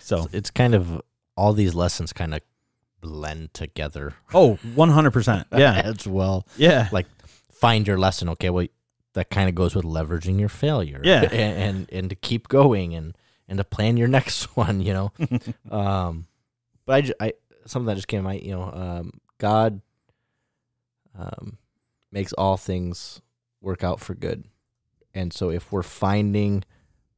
So, 0.00 0.28
It's 0.32 0.50
kind 0.50 0.74
of 0.74 1.02
all 1.36 1.52
these 1.52 1.74
lessons 1.74 2.12
kind 2.12 2.34
of 2.34 2.40
blend 3.04 3.52
together 3.52 4.14
oh, 4.32 4.58
100%. 4.64 5.44
Yeah. 5.56 5.82
as 5.84 6.06
well. 6.06 6.46
Yeah. 6.56 6.88
Like 6.90 7.06
find 7.52 7.86
your 7.86 7.98
lesson. 7.98 8.30
Okay, 8.30 8.48
well 8.50 8.66
that 9.12 9.30
kind 9.30 9.48
of 9.48 9.54
goes 9.54 9.74
with 9.74 9.84
leveraging 9.84 10.40
your 10.40 10.48
failure. 10.48 11.00
Yeah. 11.04 11.22
and, 11.32 11.32
and 11.32 11.92
and 11.92 12.10
to 12.10 12.16
keep 12.16 12.48
going 12.48 12.94
and 12.94 13.16
and 13.46 13.58
to 13.58 13.64
plan 13.64 13.96
your 13.98 14.08
next 14.18 14.56
one. 14.56 14.80
You 14.80 14.92
know, 14.94 15.12
um, 15.70 16.26
but 16.86 17.12
I, 17.20 17.26
I 17.26 17.32
something 17.66 17.86
that 17.86 17.96
just 17.96 18.08
came 18.08 18.20
to 18.20 18.24
mind. 18.24 18.42
You 18.42 18.52
know, 18.52 18.72
um, 18.72 19.20
God 19.38 19.82
um, 21.16 21.58
makes 22.10 22.32
all 22.32 22.56
things 22.56 23.20
work 23.60 23.84
out 23.84 24.00
for 24.00 24.14
good, 24.14 24.44
and 25.12 25.32
so 25.32 25.50
if 25.50 25.70
we're 25.70 25.82
finding 25.82 26.64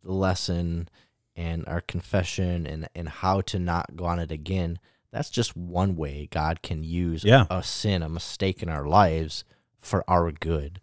the 0.03 0.13
lesson 0.13 0.89
and 1.37 1.65
our 1.69 1.81
confession 1.81 2.67
and 2.67 2.89
and 2.95 3.09
how 3.09 3.41
to 3.43 3.59
not 3.59 3.95
go 3.97 4.05
on 4.05 4.19
it 4.19 4.33
again, 4.33 4.79
that's 5.17 5.31
just 5.31 5.57
one 5.57 5.97
way 5.97 6.29
God 6.31 6.61
can 6.61 6.85
use 6.85 7.25
Yeah. 7.25 7.47
a 7.49 7.63
sin, 7.63 8.03
a 8.03 8.09
mistake 8.09 8.63
in 8.63 8.69
our 8.69 8.87
lives 8.87 9.45
for 9.81 10.05
our 10.09 10.31
good. 10.31 10.81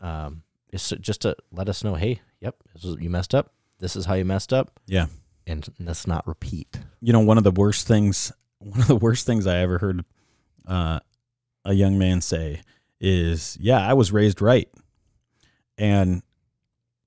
Um, 0.00 0.42
it's 0.72 0.90
just 1.00 1.22
to 1.22 1.34
let 1.50 1.68
us 1.68 1.82
know, 1.82 1.96
hey, 1.96 2.20
yep, 2.40 2.54
this 2.74 2.84
is, 2.84 2.96
you 3.00 3.10
messed 3.10 3.34
up. 3.34 3.52
This 3.80 3.96
is 3.96 4.04
how 4.06 4.14
you 4.14 4.24
messed 4.24 4.52
up, 4.52 4.78
Yeah. 4.86 5.06
and 5.48 5.68
let's 5.80 6.06
not 6.06 6.24
repeat. 6.28 6.78
You 7.00 7.12
know, 7.12 7.18
one 7.20 7.38
of 7.38 7.44
the 7.44 7.50
worst 7.50 7.88
things, 7.88 8.30
one 8.58 8.78
of 8.80 8.86
the 8.86 8.94
worst 8.96 9.26
things 9.26 9.48
I 9.48 9.58
ever 9.58 9.78
heard 9.78 10.04
uh, 10.68 11.00
a 11.64 11.72
young 11.72 11.98
man 11.98 12.20
say 12.20 12.60
is, 13.00 13.58
yeah, 13.60 13.84
I 13.84 13.94
was 13.94 14.12
raised 14.12 14.40
right. 14.40 14.68
And 15.76 16.22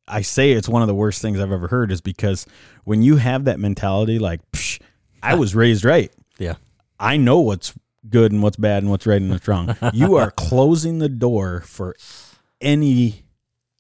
I 0.10 0.22
say 0.24 0.52
it's 0.52 0.68
one 0.68 0.82
of 0.82 0.90
the 0.90 0.94
worst 0.96 1.22
things 1.22 1.40
I've 1.40 1.54
ever 1.54 1.70
heard 1.70 1.90
is 1.92 2.02
because 2.02 2.46
when 2.84 3.02
you 3.02 3.16
have 3.16 3.46
that 3.46 3.60
mentality, 3.62 4.20
like, 4.20 4.42
Psh, 4.52 4.82
I 5.24 5.36
was 5.44 5.56
raised 5.56 5.86
right. 5.86 6.12
Yeah. 6.38 6.56
I 7.00 7.18
know 7.18 7.40
what's 7.40 7.74
good 8.10 8.32
and 8.32 8.42
what's 8.44 8.58
bad 8.58 8.84
and 8.84 8.92
what's 8.92 9.06
right 9.06 9.22
and 9.22 9.32
what's 9.32 9.48
wrong. 9.48 9.76
you 9.94 10.16
are 10.16 10.32
closing 10.32 11.00
the 11.00 11.10
door 11.10 11.62
for 11.62 11.96
any 12.62 13.26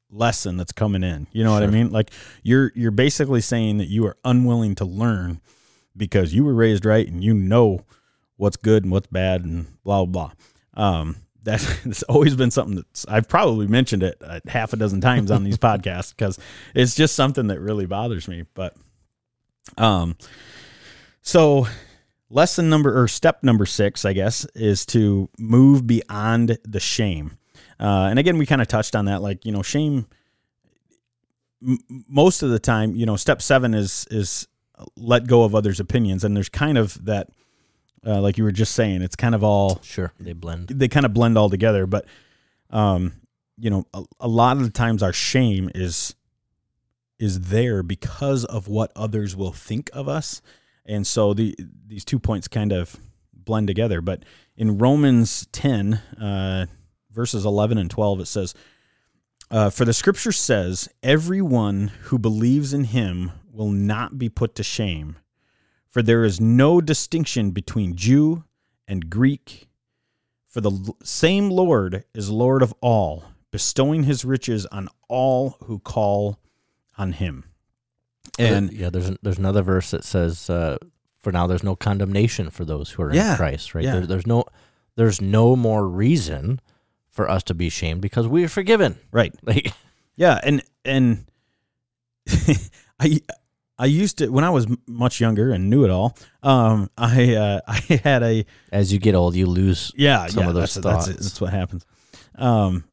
lesson 0.09 0.57
that's 0.57 0.71
coming 0.71 1.03
in. 1.03 1.27
You 1.31 1.43
know 1.43 1.51
what 1.51 1.63
I 1.63 1.67
mean? 1.67 1.91
Like 1.91 2.11
you're 2.43 2.71
you're 2.75 2.91
basically 2.91 3.41
saying 3.41 3.77
that 3.79 3.87
you 3.87 4.05
are 4.05 4.17
unwilling 4.23 4.75
to 4.75 4.85
learn 4.85 5.41
because 5.95 6.33
you 6.33 6.43
were 6.43 6.53
raised 6.53 6.85
right 6.85 7.07
and 7.07 7.23
you 7.23 7.33
know 7.33 7.85
what's 8.37 8.57
good 8.57 8.83
and 8.83 8.91
what's 8.91 9.07
bad 9.07 9.43
and 9.43 9.81
blah 9.83 10.05
blah. 10.05 10.31
blah. 10.73 10.85
Um, 10.85 11.15
that's 11.45 11.85
it's 11.85 12.03
always 12.03 12.35
been 12.35 12.49
something 12.49 12.75
that's 12.77 13.05
I've 13.07 13.29
probably 13.29 13.67
mentioned 13.67 14.01
it 14.01 14.17
uh, 14.19 14.39
half 14.47 14.73
a 14.73 14.77
dozen 14.77 14.99
times 14.99 15.29
on 15.29 15.43
these 15.43 15.57
podcasts 15.59 16.09
because 16.15 16.39
it's 16.73 16.95
just 16.95 17.13
something 17.13 17.47
that 17.47 17.59
really 17.59 17.85
bothers 17.85 18.27
me. 18.27 18.45
But 18.55 18.75
um, 19.77 20.17
so 21.21 21.67
lesson 22.35 22.69
number 22.69 23.01
or 23.01 23.07
step 23.07 23.41
number 23.43 23.65
six, 23.65 24.03
I 24.05 24.13
guess, 24.13 24.45
is 24.53 24.85
to 24.87 25.29
move 25.39 25.87
beyond 25.87 26.57
the 26.63 26.79
shame. 26.79 27.37
Uh, 27.79 28.07
and 28.09 28.19
again, 28.19 28.37
we 28.37 28.45
kind 28.45 28.61
of 28.61 28.67
touched 28.67 28.95
on 28.95 29.05
that. 29.05 29.21
Like 29.21 29.45
you 29.45 29.51
know, 29.51 29.63
shame. 29.63 30.05
M- 31.65 31.79
most 32.07 32.43
of 32.43 32.49
the 32.49 32.59
time, 32.59 32.95
you 32.95 33.05
know, 33.05 33.15
step 33.15 33.41
seven 33.41 33.73
is 33.73 34.05
is 34.11 34.47
let 34.97 35.25
go 35.27 35.43
of 35.43 35.55
others' 35.55 35.79
opinions, 35.79 36.23
and 36.23 36.35
there's 36.35 36.49
kind 36.49 36.77
of 36.77 37.03
that, 37.05 37.29
uh, 38.05 38.19
like 38.21 38.37
you 38.37 38.43
were 38.43 38.51
just 38.51 38.73
saying, 38.75 39.01
it's 39.01 39.15
kind 39.15 39.33
of 39.33 39.43
all 39.43 39.79
Sure, 39.81 40.11
they 40.19 40.33
blend. 40.33 40.67
they 40.67 40.87
kind 40.89 41.05
of 41.05 41.13
blend 41.13 41.37
all 41.37 41.49
together. 41.49 41.85
But, 41.87 42.05
um, 42.69 43.13
you 43.57 43.69
know, 43.69 43.85
a, 43.93 44.03
a 44.19 44.27
lot 44.27 44.57
of 44.57 44.63
the 44.63 44.69
times 44.69 45.01
our 45.01 45.13
shame 45.13 45.69
is 45.73 46.13
is 47.17 47.39
there 47.41 47.81
because 47.83 48.43
of 48.43 48.67
what 48.67 48.91
others 48.95 49.33
will 49.35 49.53
think 49.53 49.89
of 49.93 50.09
us, 50.09 50.41
and 50.85 51.05
so 51.05 51.33
the 51.33 51.55
these 51.87 52.05
two 52.05 52.19
points 52.19 52.47
kind 52.47 52.71
of 52.71 52.95
blend 53.33 53.67
together. 53.67 54.01
But 54.01 54.23
in 54.55 54.77
Romans 54.77 55.47
ten, 55.51 55.95
uh, 56.19 56.65
verses 57.11 57.45
eleven 57.45 57.77
and 57.77 57.89
twelve, 57.89 58.19
it 58.19 58.27
says. 58.27 58.53
Uh, 59.51 59.69
for 59.69 59.85
the 59.85 59.93
scripture 59.93 60.31
says, 60.31 60.89
everyone 61.03 61.89
who 62.05 62.17
believes 62.17 62.73
in 62.73 62.83
him 62.85 63.31
will 63.51 63.69
not 63.69 64.17
be 64.17 64.27
put 64.27 64.55
to 64.55 64.63
shame. 64.63 65.17
For 65.87 66.01
there 66.01 66.25
is 66.25 66.41
no 66.41 66.81
distinction 66.81 67.51
between 67.51 67.95
Jew 67.95 68.43
and 68.87 69.07
Greek, 69.07 69.69
for 70.47 70.61
the 70.61 70.93
same 71.03 71.51
Lord 71.51 72.05
is 72.15 72.31
Lord 72.31 72.63
of 72.63 72.73
all, 72.81 73.23
bestowing 73.51 74.03
his 74.03 74.25
riches 74.25 74.65
on 74.65 74.89
all 75.07 75.57
who 75.65 75.77
call 75.77 76.39
on 76.97 77.11
him. 77.11 77.45
And 78.39 78.71
yeah, 78.73 78.89
there's 78.89 79.11
there's 79.21 79.37
another 79.37 79.61
verse 79.61 79.91
that 79.91 80.03
says, 80.03 80.49
uh, 80.49 80.77
"For 81.21 81.31
now, 81.31 81.47
there's 81.47 81.63
no 81.63 81.75
condemnation 81.75 82.49
for 82.49 82.65
those 82.65 82.89
who 82.91 83.03
are 83.03 83.13
Yeah, 83.13 83.31
in 83.31 83.37
Christ." 83.37 83.73
Right? 83.75 83.83
yeah. 83.85 83.93
There, 83.93 84.07
there's 84.07 84.27
no 84.27 84.43
there's 84.95 85.21
no 85.21 85.55
more 85.55 85.87
reason 85.87 86.59
for 87.09 87.29
us 87.29 87.43
to 87.43 87.53
be 87.53 87.69
shamed 87.69 88.01
because 88.01 88.27
we 88.27 88.43
are 88.43 88.49
forgiven. 88.49 88.97
right, 89.11 89.33
Like, 89.43 89.71
yeah, 90.17 90.39
and 90.43 90.61
and 90.83 91.25
I 92.99 93.21
I 93.77 93.85
used 93.85 94.17
to 94.19 94.29
when 94.29 94.43
I 94.43 94.49
was 94.49 94.67
much 94.87 95.19
younger 95.19 95.51
and 95.51 95.69
knew 95.69 95.83
it 95.83 95.89
all. 95.89 96.17
Um, 96.43 96.89
I 96.97 97.35
uh, 97.35 97.59
I 97.67 98.01
had 98.03 98.23
a 98.23 98.45
as 98.71 98.91
you 98.93 98.99
get 98.99 99.15
old, 99.15 99.35
you 99.35 99.45
lose. 99.47 99.91
yeah, 99.95 100.27
some 100.27 100.43
yeah, 100.43 100.49
of 100.49 100.55
those 100.55 100.73
that's, 100.75 100.85
that's, 100.85 101.05
thoughts. 101.07 101.19
that's 101.23 101.41
what 101.41 101.53
happens. 101.53 101.85
Um, 102.37 102.83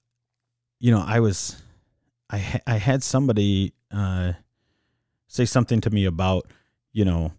you 0.80 0.90
know, 0.90 1.02
I 1.04 1.20
was, 1.20 1.60
I 2.30 2.38
ha- 2.38 2.60
I 2.66 2.76
had 2.76 3.02
somebody 3.02 3.72
uh, 3.92 4.32
say 5.32 5.46
something 5.46 5.80
to 5.80 5.88
me 5.90 6.04
about, 6.04 6.46
you 6.92 7.04
know, 7.06 7.32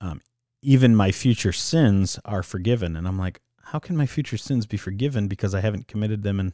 um, 0.00 0.20
even 0.62 0.96
my 0.96 1.12
future 1.12 1.52
sins 1.52 2.18
are 2.24 2.42
forgiven, 2.42 2.96
and 2.96 3.06
I'm 3.06 3.18
like, 3.18 3.40
how 3.62 3.78
can 3.78 3.96
my 3.96 4.06
future 4.06 4.36
sins 4.36 4.66
be 4.66 4.76
forgiven 4.76 5.28
because 5.28 5.54
I 5.54 5.60
haven't 5.60 5.86
committed 5.86 6.22
them 6.24 6.40
and 6.40 6.52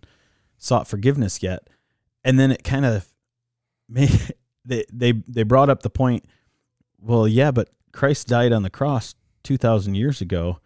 sought 0.59 0.87
forgiveness 0.87 1.43
yet? 1.43 1.69
And 2.25 2.39
then 2.39 2.51
it 2.51 2.63
kind 2.63 2.85
of 2.85 3.09
made 3.89 4.35
they 4.65 4.85
they 4.93 5.13
they 5.27 5.43
brought 5.45 5.71
up 5.71 5.83
the 5.83 5.91
point. 5.91 6.25
Well, 7.01 7.27
yeah, 7.27 7.51
but 7.51 7.71
Christ 7.93 8.29
died 8.29 8.53
on 8.53 8.63
the 8.63 8.71
cross 8.71 9.15
two 9.43 9.57
thousand 9.57 9.95
years 9.95 10.21
ago 10.21 10.61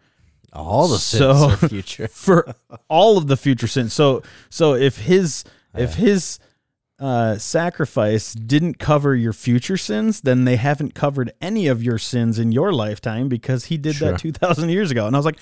All 0.51 0.89
the 0.89 0.97
sins 0.99 1.19
So- 1.39 1.49
are 1.51 1.69
future. 1.69 2.07
for 2.11 2.53
all 2.89 3.17
of 3.17 3.27
the 3.27 3.37
future 3.37 3.67
sins. 3.67 3.93
So 3.93 4.21
so 4.49 4.73
if 4.75 4.97
his 4.97 5.45
if 5.73 5.93
his 5.95 6.39
uh, 6.99 7.37
sacrifice 7.37 8.33
didn't 8.33 8.79
cover 8.79 9.15
your 9.15 9.33
future 9.33 9.75
sins, 9.77 10.21
then 10.21 10.45
they 10.45 10.55
haven't 10.55 10.93
covered 10.95 11.31
any 11.41 11.67
of 11.67 11.83
your 11.83 11.97
sins 11.97 12.39
in 12.39 12.51
your 12.51 12.71
lifetime 12.71 13.27
because 13.27 13.65
he 13.65 13.77
did 13.77 13.95
Sure. 13.95 14.11
that 14.11 14.19
two 14.19 14.31
thousand 14.31 14.69
years 14.69 14.91
ago. 14.91 15.05
And 15.07 15.15
I 15.15 15.19
was 15.19 15.25
like, 15.25 15.37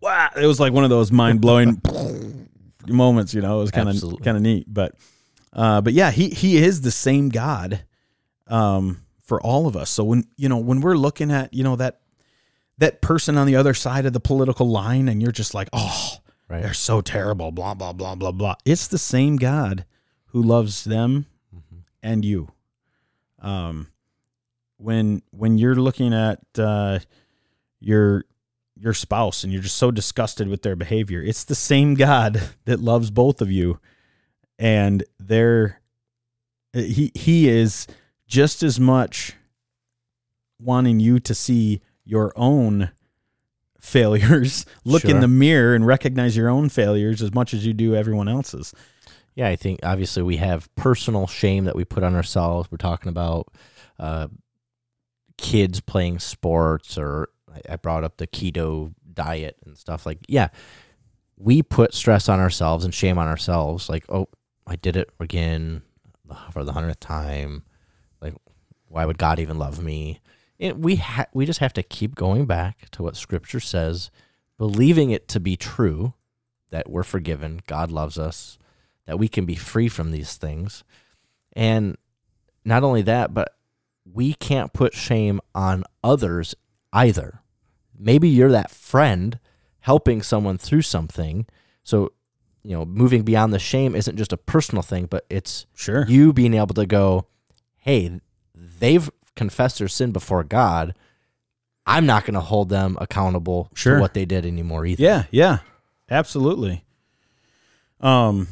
wow, 0.00 0.28
it 0.40 0.46
was 0.46 0.60
like 0.60 0.72
one 0.72 0.84
of 0.84 0.90
those 0.90 1.10
mind 1.10 1.40
blowing 1.40 1.80
moments. 2.86 3.34
You 3.34 3.40
know, 3.42 3.58
it 3.58 3.62
was 3.62 3.70
kind 3.70 3.88
of 3.88 4.22
kind 4.22 4.36
of 4.36 4.42
neat. 4.42 4.66
But 4.72 4.94
uh, 5.52 5.80
but 5.80 5.92
yeah, 5.92 6.10
he 6.10 6.28
he 6.30 6.56
is 6.58 6.82
the 6.82 6.92
same 6.92 7.28
God 7.30 7.82
um, 8.46 9.02
for 9.24 9.40
all 9.40 9.66
of 9.66 9.76
us. 9.76 9.90
So 9.90 10.04
when 10.04 10.24
you 10.36 10.48
know 10.48 10.58
when 10.58 10.80
we're 10.80 10.96
looking 10.96 11.30
at 11.32 11.52
you 11.52 11.64
know 11.64 11.76
that 11.76 12.00
that 12.78 13.00
person 13.02 13.36
on 13.36 13.46
the 13.46 13.56
other 13.56 13.74
side 13.74 14.06
of 14.06 14.12
the 14.12 14.20
political 14.20 14.68
line, 14.68 15.08
and 15.08 15.20
you're 15.20 15.32
just 15.32 15.52
like, 15.52 15.68
oh, 15.72 16.14
Right. 16.48 16.62
they're 16.62 16.72
so 16.74 17.00
terrible, 17.00 17.50
blah 17.50 17.74
blah 17.74 17.92
blah 17.92 18.14
blah 18.14 18.32
blah. 18.32 18.54
It's 18.64 18.86
the 18.86 18.98
same 18.98 19.36
God 19.36 19.84
who 20.32 20.42
loves 20.42 20.84
them 20.84 21.26
Mhm. 21.54 21.82
and 22.02 22.24
you. 22.24 22.52
Um, 23.40 23.88
when 24.76 25.22
when 25.30 25.58
you're 25.58 25.74
looking 25.76 26.12
at 26.14 26.40
uh, 26.58 27.00
your 27.80 28.24
your 28.76 28.94
spouse 28.94 29.44
and 29.44 29.52
you're 29.52 29.62
just 29.62 29.76
so 29.76 29.90
disgusted 29.90 30.48
with 30.48 30.62
their 30.62 30.76
behavior, 30.76 31.22
it's 31.22 31.44
the 31.44 31.54
same 31.54 31.94
God 31.94 32.40
that 32.64 32.80
loves 32.80 33.10
both 33.10 33.40
of 33.42 33.50
you, 33.50 33.78
and 34.58 35.04
they're 35.18 35.80
he 36.72 37.10
he 37.14 37.48
is 37.48 37.86
just 38.26 38.62
as 38.62 38.78
much 38.78 39.34
wanting 40.60 41.00
you 41.00 41.18
to 41.20 41.34
see 41.34 41.80
your 42.04 42.32
own 42.36 42.90
failures 43.80 44.66
look 44.84 45.04
in 45.06 45.20
the 45.20 45.28
mirror 45.28 45.74
and 45.74 45.86
recognize 45.86 46.36
your 46.36 46.48
own 46.50 46.68
failures 46.68 47.22
as 47.22 47.32
much 47.32 47.54
as 47.54 47.64
you 47.66 47.72
do 47.72 47.94
everyone 47.96 48.28
else's 48.28 48.74
Yeah, 49.34 49.48
I 49.48 49.56
think 49.56 49.80
obviously 49.82 50.22
we 50.22 50.36
have 50.36 50.74
personal 50.74 51.26
shame 51.26 51.64
that 51.64 51.76
we 51.76 51.84
put 51.84 52.02
on 52.02 52.14
ourselves. 52.14 52.70
We're 52.70 52.78
talking 52.78 53.08
about 53.08 53.48
uh, 53.98 54.28
kids 55.38 55.80
playing 55.80 56.18
sports, 56.18 56.98
or 56.98 57.28
I, 57.68 57.76
brought 57.76 58.04
up 58.04 58.16
the 58.16 58.26
keto 58.26 58.92
diet 59.12 59.56
and 59.64 59.76
stuff. 59.76 60.04
Like, 60.04 60.18
yeah, 60.28 60.48
we 61.36 61.62
put 61.62 61.94
stress 61.94 62.28
on 62.28 62.40
ourselves 62.40 62.84
and 62.84 62.94
shame 62.94 63.18
on 63.18 63.28
ourselves. 63.28 63.88
Like, 63.88 64.04
oh, 64.08 64.28
I 64.66 64.76
did 64.76 64.96
it 64.96 65.10
again 65.18 65.82
for 66.52 66.64
the 66.64 66.72
hundredth 66.72 67.00
time. 67.00 67.62
Like, 68.20 68.34
why 68.88 69.06
would 69.06 69.18
God 69.18 69.38
even 69.38 69.58
love 69.58 69.82
me? 69.82 70.20
And 70.58 70.84
we 70.84 70.96
ha- 70.96 71.26
we 71.32 71.46
just 71.46 71.60
have 71.60 71.72
to 71.74 71.82
keep 71.82 72.14
going 72.14 72.44
back 72.44 72.90
to 72.90 73.02
what 73.02 73.16
Scripture 73.16 73.60
says, 73.60 74.10
believing 74.58 75.10
it 75.10 75.28
to 75.28 75.40
be 75.40 75.56
true 75.56 76.14
that 76.70 76.90
we're 76.90 77.02
forgiven, 77.02 77.60
God 77.66 77.90
loves 77.90 78.18
us, 78.18 78.58
that 79.10 79.16
we 79.16 79.26
can 79.26 79.44
be 79.44 79.56
free 79.56 79.88
from 79.88 80.12
these 80.12 80.36
things. 80.36 80.84
And 81.54 81.96
not 82.64 82.84
only 82.84 83.02
that, 83.02 83.34
but 83.34 83.56
we 84.04 84.34
can't 84.34 84.72
put 84.72 84.94
shame 84.94 85.40
on 85.52 85.82
others 86.04 86.54
either. 86.92 87.40
Maybe 87.98 88.28
you're 88.28 88.52
that 88.52 88.70
friend 88.70 89.40
helping 89.80 90.22
someone 90.22 90.58
through 90.58 90.82
something. 90.82 91.44
So, 91.82 92.12
you 92.62 92.70
know, 92.76 92.84
moving 92.84 93.24
beyond 93.24 93.52
the 93.52 93.58
shame 93.58 93.96
isn't 93.96 94.16
just 94.16 94.32
a 94.32 94.36
personal 94.36 94.82
thing, 94.82 95.06
but 95.06 95.26
it's 95.28 95.66
sure 95.74 96.06
you 96.06 96.32
being 96.32 96.54
able 96.54 96.74
to 96.74 96.86
go, 96.86 97.26
hey, 97.78 98.20
they've 98.54 99.10
confessed 99.34 99.80
their 99.80 99.88
sin 99.88 100.12
before 100.12 100.44
God. 100.44 100.94
I'm 101.84 102.06
not 102.06 102.24
going 102.24 102.34
to 102.34 102.40
hold 102.40 102.68
them 102.68 102.96
accountable 103.00 103.70
Sure. 103.74 103.96
for 103.96 104.00
what 104.02 104.14
they 104.14 104.24
did 104.24 104.46
anymore 104.46 104.86
either. 104.86 105.02
Yeah, 105.02 105.24
yeah, 105.32 105.58
absolutely. 106.08 106.84
Um, 108.00 108.46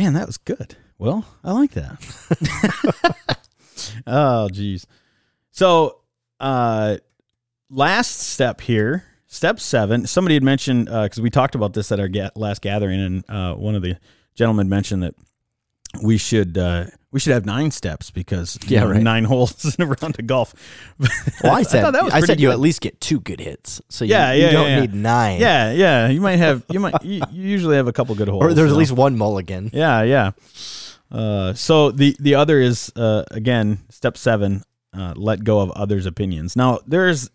man, 0.00 0.14
that 0.14 0.26
was 0.26 0.38
good. 0.38 0.76
Well, 0.96 1.26
I 1.44 1.52
like 1.52 1.72
that. 1.72 3.28
oh, 4.06 4.48
geez. 4.48 4.86
So, 5.50 5.98
uh, 6.38 6.96
last 7.68 8.18
step 8.18 8.62
here, 8.62 9.04
step 9.26 9.60
seven. 9.60 10.06
Somebody 10.06 10.36
had 10.36 10.42
mentioned 10.42 10.86
because 10.86 11.20
we 11.20 11.28
talked 11.28 11.54
about 11.54 11.74
this 11.74 11.92
at 11.92 12.00
our 12.00 12.08
ga- 12.08 12.30
last 12.34 12.62
gathering, 12.62 12.98
and 12.98 13.24
uh, 13.28 13.54
one 13.56 13.74
of 13.74 13.82
the 13.82 13.98
gentlemen 14.34 14.70
mentioned 14.70 15.02
that 15.02 15.14
we 16.02 16.16
should 16.18 16.56
uh, 16.56 16.86
we 17.10 17.18
should 17.18 17.32
have 17.32 17.44
nine 17.44 17.70
steps 17.72 18.10
because 18.10 18.56
you 18.66 18.74
Yeah, 18.76 18.84
know, 18.84 18.90
right. 18.92 19.02
nine 19.02 19.24
holes 19.32 19.74
in 19.76 19.82
a 19.82 19.86
round 19.86 20.18
of 20.18 20.26
golf. 20.26 20.54
Well, 20.98 21.52
I 21.52 21.62
said 21.64 21.82
thought 21.82 21.92
that 21.94 22.04
was 22.04 22.12
I 22.14 22.20
said 22.20 22.40
you 22.40 22.50
at 22.52 22.60
least 22.60 22.80
get 22.80 23.00
two 23.00 23.20
good 23.20 23.40
hits, 23.40 23.80
so 23.88 24.04
you, 24.04 24.10
Yeah, 24.12 24.32
you 24.32 24.50
don't 24.50 24.66
yeah, 24.68 24.74
yeah. 24.76 24.80
need 24.80 24.94
nine. 24.94 25.40
Yeah, 25.40 25.72
yeah. 25.72 26.08
You 26.08 26.20
might 26.20 26.36
have 26.36 26.64
you 26.70 26.78
might 26.80 27.02
you, 27.02 27.22
you 27.32 27.42
usually 27.48 27.76
have 27.76 27.88
a 27.88 27.92
couple 27.92 28.14
good 28.14 28.28
holes. 28.28 28.44
or 28.44 28.54
there's 28.54 28.68
you 28.68 28.74
at 28.74 28.78
least 28.78 28.92
one 28.92 29.18
mulligan. 29.18 29.70
Yeah, 29.72 30.02
yeah. 30.02 30.30
Uh, 31.10 31.52
so 31.54 31.90
the 31.90 32.16
the 32.20 32.36
other 32.36 32.60
is 32.60 32.92
uh, 32.96 33.24
again 33.30 33.78
step 33.88 34.16
seven. 34.16 34.62
Uh, 34.92 35.12
let 35.16 35.44
go 35.44 35.60
of 35.60 35.70
others' 35.72 36.06
opinions. 36.06 36.56
Now 36.56 36.80
there's 36.86 37.30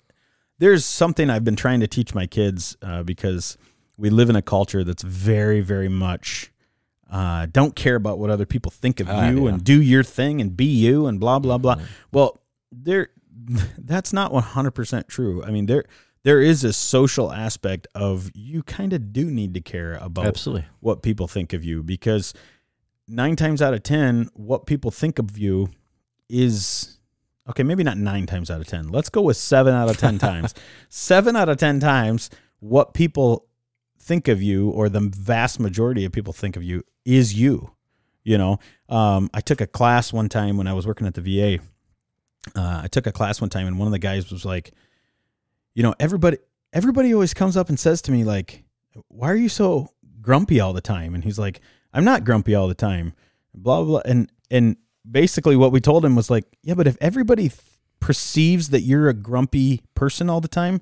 there's 0.60 0.86
something 0.86 1.30
I've 1.30 1.44
been 1.44 1.56
trying 1.58 1.82
to 1.82 1.88
teach 1.88 2.14
my 2.16 2.28
kids 2.28 2.78
uh, 2.82 3.04
because 3.04 3.58
we 3.98 4.10
live 4.10 4.30
in 4.30 4.36
a 4.38 4.42
culture 4.42 4.84
that's 4.86 5.04
very 5.04 5.60
very 5.62 5.90
much 5.90 6.52
uh, 7.12 7.46
don't 7.52 7.76
care 7.76 7.96
about 7.96 8.20
what 8.20 8.30
other 8.30 8.46
people 8.46 8.72
think 8.72 9.00
of 9.00 9.10
Ah, 9.10 9.30
you 9.30 9.44
yeah. 9.46 9.54
and 9.54 9.64
do 9.64 9.82
your 9.82 10.04
thing 10.04 10.42
and 10.42 10.56
be 10.58 10.66
you 10.66 11.08
and 11.08 11.20
blah 11.20 11.40
blah 11.40 11.58
blah. 11.58 11.78
Well, 12.12 12.40
there 12.72 13.10
that's 13.78 14.12
not 14.14 14.32
100% 14.32 15.08
true. 15.08 15.44
I 15.44 15.52
mean 15.52 15.66
there 15.68 15.84
there 16.24 16.42
is 16.42 16.64
a 16.64 16.74
social 16.74 17.32
aspect 17.32 17.88
of 17.94 18.32
you 18.34 18.64
kind 18.64 18.94
of 18.94 19.14
do 19.14 19.30
need 19.30 19.54
to 19.54 19.62
care 19.62 20.00
about 20.02 20.26
Absolutely. 20.26 20.66
what 20.80 21.04
people 21.04 21.28
think 21.28 21.54
of 21.54 21.64
you 21.64 21.84
because 21.84 22.34
nine 23.08 23.36
times 23.36 23.62
out 23.62 23.76
of 23.76 23.84
ten, 23.84 24.30
what 24.34 24.66
people 24.66 24.90
think 24.90 25.20
of 25.20 25.38
you 25.38 25.70
is 26.28 26.98
okay, 27.48 27.62
maybe 27.62 27.84
not 27.84 27.98
nine 28.00 28.26
times 28.26 28.50
out 28.50 28.60
of 28.60 28.66
10. 28.66 28.90
Let's 28.90 29.10
go 29.10 29.22
with 29.22 29.38
seven 29.38 29.76
out 29.76 29.88
of 29.88 29.98
10 29.98 30.18
times. 30.18 30.56
Seven 30.90 31.36
out 31.36 31.48
of 31.48 31.58
10 31.58 31.80
times, 31.80 32.32
what 32.60 32.96
people 32.96 33.46
think 34.06 34.28
of 34.28 34.42
you, 34.42 34.70
or 34.70 34.88
the 34.88 35.00
vast 35.00 35.60
majority 35.60 36.06
of 36.06 36.12
people 36.12 36.32
think 36.32 36.56
of 36.56 36.64
you, 36.64 36.84
is 37.04 37.34
you. 37.34 37.72
You 38.24 38.38
know, 38.38 38.60
um, 38.90 39.30
I 39.34 39.42
took 39.42 39.62
a 39.62 39.68
class 39.68 40.12
one 40.12 40.30
time 40.30 40.58
when 40.58 40.68
I 40.68 40.74
was 40.74 40.88
working 40.88 41.06
at 41.06 41.14
the 41.14 41.22
VA. 41.22 41.64
Uh, 42.56 42.82
I 42.84 42.88
took 42.88 43.08
a 43.08 43.12
class 43.12 43.42
one 43.42 43.50
time, 43.50 43.68
and 43.68 43.78
one 43.78 43.88
of 43.88 43.92
the 43.92 44.00
guys 44.00 44.32
was 44.32 44.46
like, 44.46 44.72
you 45.76 45.84
know, 45.84 45.94
everybody, 46.00 46.38
everybody 46.74 47.14
always 47.14 47.34
comes 47.34 47.58
up 47.58 47.70
and 47.70 47.80
says 47.80 48.02
to 48.04 48.12
me, 48.12 48.24
like, 48.24 48.64
why 49.10 49.30
are 49.30 49.36
you 49.36 49.50
so 49.50 49.90
grumpy 50.22 50.60
all 50.60 50.74
the 50.74 50.82
time? 50.82 51.14
And 51.14 51.24
he's 51.24 51.38
like, 51.38 51.62
I'm 51.94 52.04
not 52.04 52.24
grumpy 52.24 52.56
all 52.56 52.68
the 52.68 52.74
time. 52.74 53.14
Blah 53.54 53.84
blah. 53.84 53.86
blah. 53.86 54.12
And 54.12 54.32
and 54.50 54.78
basically 55.10 55.56
what 55.56 55.72
we 55.72 55.80
told 55.80 56.04
him 56.04 56.16
was 56.16 56.30
like, 56.30 56.46
yeah, 56.64 56.74
but 56.74 56.88
if 56.88 56.98
everybody 57.00 57.50
th- 57.50 57.62
perceives 58.00 58.70
that 58.70 58.82
you're 58.82 59.10
a 59.10 59.14
grumpy 59.14 59.82
person 59.94 60.30
all 60.30 60.42
the 60.42 60.48
time, 60.48 60.82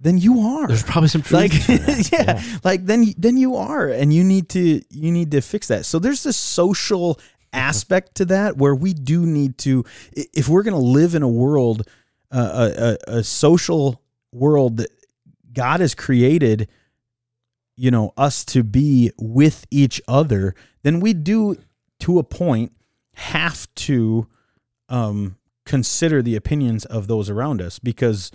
then 0.00 0.16
you 0.16 0.40
are. 0.40 0.66
There's 0.66 0.82
probably 0.82 1.08
some 1.08 1.22
truth. 1.22 1.40
like 1.40 1.52
to 1.66 1.78
that. 1.78 2.12
yeah, 2.12 2.58
like 2.64 2.86
then 2.86 3.12
then 3.18 3.36
you 3.36 3.56
are 3.56 3.88
and 3.88 4.12
you 4.12 4.24
need 4.24 4.48
to 4.50 4.82
you 4.90 5.12
need 5.12 5.30
to 5.32 5.40
fix 5.42 5.68
that. 5.68 5.84
So 5.84 5.98
there's 5.98 6.22
this 6.22 6.36
social 6.36 7.20
aspect 7.52 8.14
to 8.16 8.24
that 8.26 8.56
where 8.56 8.74
we 8.74 8.94
do 8.94 9.26
need 9.26 9.58
to 9.58 9.84
if 10.12 10.48
we're 10.48 10.62
going 10.62 10.74
to 10.74 10.80
live 10.80 11.14
in 11.14 11.22
a 11.22 11.28
world 11.28 11.86
uh, 12.30 12.70
a, 13.08 13.12
a 13.12 13.18
a 13.18 13.24
social 13.24 14.00
world 14.32 14.78
that 14.78 14.90
God 15.52 15.80
has 15.80 15.94
created 15.94 16.68
you 17.76 17.90
know 17.90 18.12
us 18.16 18.44
to 18.46 18.62
be 18.62 19.10
with 19.18 19.66
each 19.70 20.00
other 20.06 20.54
then 20.84 21.00
we 21.00 21.12
do 21.12 21.56
to 21.98 22.20
a 22.20 22.22
point 22.22 22.72
have 23.14 23.66
to 23.74 24.28
um 24.88 25.36
consider 25.66 26.22
the 26.22 26.36
opinions 26.36 26.84
of 26.84 27.08
those 27.08 27.28
around 27.28 27.60
us 27.60 27.80
because 27.80 28.30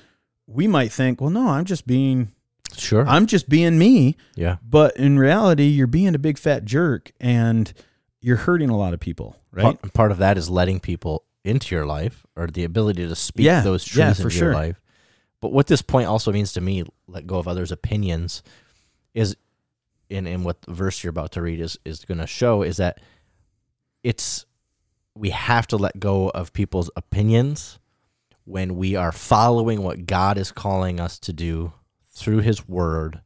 we 0.48 0.68
might 0.68 0.92
think 0.92 1.20
well 1.22 1.30
no 1.30 1.48
i'm 1.50 1.66
just 1.66 1.86
being 1.88 2.32
Sure. 2.76 3.06
i'm 3.08 3.26
just 3.26 3.48
being 3.48 3.78
me 3.78 4.18
yeah. 4.36 4.58
but 4.68 4.98
in 4.98 5.18
reality 5.18 5.66
you're 5.66 5.88
being 5.88 6.14
a 6.16 6.20
big 6.20 6.38
fat 6.38 6.66
jerk 6.66 7.12
and 7.22 7.72
you're 8.22 8.38
hurting 8.38 8.70
a 8.70 8.78
lot 8.78 8.94
of 8.94 9.00
people 9.00 9.38
right 9.52 9.64
Part, 9.82 9.94
part 9.94 10.12
of 10.12 10.18
that 10.18 10.38
is 10.38 10.50
letting 10.50 10.80
people 10.80 11.24
into 11.46 11.74
your 11.76 11.86
life 11.86 12.26
or 12.36 12.48
the 12.48 12.64
ability 12.64 13.08
to 13.08 13.16
speak 13.16 13.46
Yeah, 13.46 13.62
those 13.62 13.88
yeah, 13.96 14.06
truths 14.06 14.20
for 14.20 14.28
into 14.28 14.36
sure. 14.38 14.48
your 14.50 14.56
life. 14.56 14.82
But 15.42 15.52
what 15.54 15.68
this 15.68 15.84
point 15.84 16.08
also 16.08 16.32
means 16.32 16.54
to 16.54 16.62
me, 16.62 16.84
let 17.08 17.28
go 17.28 17.38
of 17.38 17.48
others' 17.48 17.72
opinions, 17.72 18.42
is 19.14 19.38
in 20.10 20.26
in 20.26 20.44
what 20.44 20.64
the 20.64 20.74
verse 20.74 21.04
you're 21.04 21.12
about 21.12 21.32
to 21.34 21.42
read 21.44 21.62
is 21.62 21.78
is 21.86 22.04
going 22.04 22.18
to 22.18 22.26
show 22.26 22.64
is 22.64 22.78
that 22.78 23.00
it's 24.04 24.46
we 25.16 25.30
have 25.30 25.68
to 25.68 25.78
let 25.78 26.00
go 26.00 26.30
of 26.30 26.52
people's 26.52 26.90
opinions 26.96 27.78
when 28.46 28.76
we 28.78 28.96
are 28.96 29.12
following 29.12 29.82
what 29.84 30.06
God 30.06 30.38
is 30.38 30.52
calling 30.52 31.00
us 31.00 31.20
to 31.20 31.34
do 31.34 31.74
through 32.14 32.40
His 32.40 32.68
Word. 32.68 33.22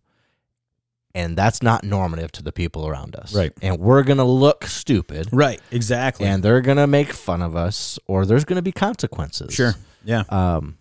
And 1.16 1.36
that's 1.36 1.62
not 1.64 1.84
normative 1.84 2.32
to 2.34 2.44
the 2.44 2.52
people 2.52 2.88
around 2.88 3.16
us. 3.16 3.34
Right. 3.36 3.52
And 3.62 3.80
we're 3.80 4.04
going 4.04 4.18
to 4.20 4.24
look 4.24 4.66
stupid 4.66 5.28
right 5.32 5.60
exactly 5.72 6.28
and 6.28 6.42
they're 6.44 6.62
gonna 6.62 6.88
make 6.88 7.12
fun 7.14 7.42
of 7.42 7.56
us, 7.56 7.98
or 8.06 8.26
there's 8.26 8.46
gonna 8.46 8.62
be 8.62 8.72
consequences. 8.72 9.54
sure 9.54 9.74
yeah 10.04 10.24
Um. 10.30 10.78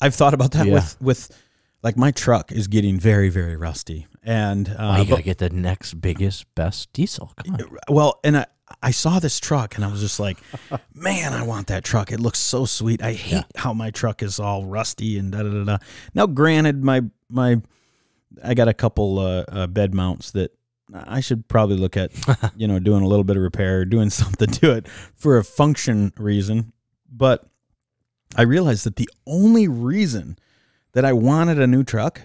I've 0.00 0.14
thought 0.14 0.34
about 0.34 0.52
that 0.52 0.66
Yeah. 0.66 0.74
with 0.74 0.96
with 1.00 1.42
like 1.82 1.96
my 1.96 2.10
truck 2.12 2.50
is 2.52 2.68
getting 2.68 2.98
very 3.00 3.28
very 3.30 3.56
rusty 3.56 4.06
and 4.22 4.68
uh, 4.68 4.94
oh, 4.96 5.02
you 5.02 5.08
gotta 5.08 5.22
get 5.22 5.38
the 5.38 5.50
next 5.50 5.94
biggest, 6.00 6.52
best 6.54 6.92
diesel. 6.92 7.32
Come 7.44 7.54
on. 7.56 7.78
well 7.88 8.20
and 8.24 8.36
I, 8.38 8.46
I 8.82 8.90
saw 8.90 9.18
this 9.18 9.38
truck 9.40 9.76
and 9.76 9.84
I 9.84 9.88
was 9.88 10.00
just 10.00 10.20
like 10.20 10.38
man 10.94 11.32
I 11.32 11.42
want 11.42 11.66
that 11.68 11.84
truck. 11.84 12.12
It 12.12 12.20
looks 12.20 12.38
so 12.38 12.64
sweet. 12.64 13.02
I 13.02 13.12
hate 13.12 13.44
how 13.56 13.72
my 13.72 13.90
truck 13.90 14.22
is 14.22 14.38
all 14.38 14.64
rusty 14.64 15.18
and 15.18 15.32
da 15.32 15.42
da 15.42 15.50
da 15.50 15.64
da. 15.64 15.78
Now 16.14 16.26
granted 16.26 16.84
my 16.84 17.02
my 17.28 17.60
I 18.42 18.54
got 18.54 18.68
a 18.68 18.74
couple 18.74 19.18
uh, 19.18 19.44
uh, 19.48 19.66
bed 19.66 19.94
mounts 19.94 20.30
that 20.32 20.56
I 20.94 21.20
should 21.20 21.48
probably 21.48 21.76
look 21.76 21.96
at 21.96 22.12
you 22.56 22.66
know 22.66 22.78
doing 22.78 23.02
a 23.02 23.08
little 23.08 23.24
bit 23.24 23.36
of 23.36 23.42
repair 23.42 23.84
doing 23.84 24.10
something 24.22 24.48
to 24.48 24.72
it 24.72 24.88
for 24.88 25.36
a 25.36 25.44
function 25.44 26.12
reason. 26.16 26.72
But 27.10 27.46
I 28.36 28.42
realized 28.42 28.84
that 28.84 28.96
the 28.96 29.10
only 29.26 29.68
reason 29.68 30.38
that 30.92 31.04
I 31.04 31.12
wanted 31.12 31.60
a 31.60 31.66
new 31.66 31.84
truck 31.84 32.22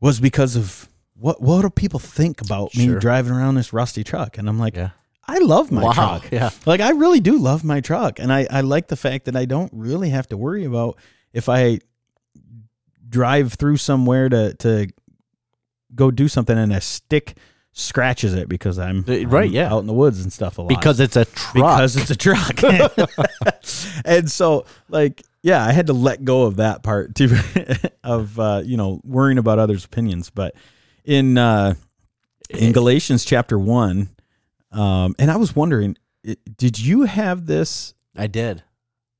was 0.00 0.20
because 0.20 0.56
of 0.56 0.88
what 1.14 1.42
what 1.42 1.62
do 1.62 1.70
people 1.70 1.98
think 1.98 2.40
about 2.40 2.74
me 2.76 2.86
driving 2.98 3.32
around 3.32 3.56
this 3.56 3.72
rusty 3.72 4.02
truck? 4.04 4.38
And 4.38 4.48
I'm 4.48 4.58
like, 4.58 4.76
Yeah. 4.76 4.90
I 5.26 5.38
love 5.38 5.70
my 5.70 5.84
wow. 5.84 5.92
truck. 5.92 6.30
Yeah. 6.32 6.50
Like 6.66 6.80
I 6.80 6.90
really 6.90 7.20
do 7.20 7.38
love 7.38 7.62
my 7.64 7.80
truck. 7.80 8.18
And 8.18 8.32
I, 8.32 8.46
I 8.50 8.62
like 8.62 8.88
the 8.88 8.96
fact 8.96 9.26
that 9.26 9.36
I 9.36 9.44
don't 9.44 9.70
really 9.72 10.10
have 10.10 10.26
to 10.28 10.36
worry 10.36 10.64
about 10.64 10.98
if 11.32 11.48
I 11.48 11.78
drive 13.08 13.54
through 13.54 13.76
somewhere 13.76 14.28
to 14.28 14.54
to 14.54 14.88
go 15.94 16.10
do 16.10 16.28
something 16.28 16.56
and 16.56 16.72
a 16.72 16.80
stick 16.80 17.36
scratches 17.72 18.34
it 18.34 18.48
because 18.48 18.78
I'm, 18.78 19.04
Uh, 19.08 19.26
right, 19.26 19.48
I'm 19.48 19.52
yeah. 19.54 19.72
out 19.72 19.78
in 19.80 19.86
the 19.86 19.92
woods 19.92 20.20
and 20.22 20.32
stuff 20.32 20.58
a 20.58 20.62
lot 20.62 20.68
Because 20.68 20.98
it's 21.00 21.16
a 21.16 21.24
truck. 21.24 21.54
because 21.54 21.96
it's 21.96 22.10
a 22.10 22.16
truck. 22.16 22.60
and 24.04 24.30
so 24.30 24.64
like 24.88 25.22
yeah, 25.42 25.64
I 25.64 25.72
had 25.72 25.86
to 25.86 25.92
let 25.94 26.24
go 26.24 26.42
of 26.42 26.56
that 26.56 26.82
part 26.82 27.14
too 27.14 27.34
of 28.04 28.38
uh, 28.38 28.62
you 28.64 28.76
know, 28.76 29.00
worrying 29.04 29.38
about 29.38 29.58
others' 29.58 29.84
opinions. 29.84 30.28
But 30.30 30.54
in 31.04 31.38
uh 31.38 31.74
in 32.50 32.72
Galatians 32.72 33.24
chapter 33.24 33.58
1, 33.58 34.08
um 34.72 35.14
and 35.18 35.30
I 35.30 35.36
was 35.36 35.54
wondering 35.56 35.96
did 36.56 36.78
you 36.78 37.02
have 37.04 37.46
this 37.46 37.94
I 38.16 38.26
did 38.26 38.62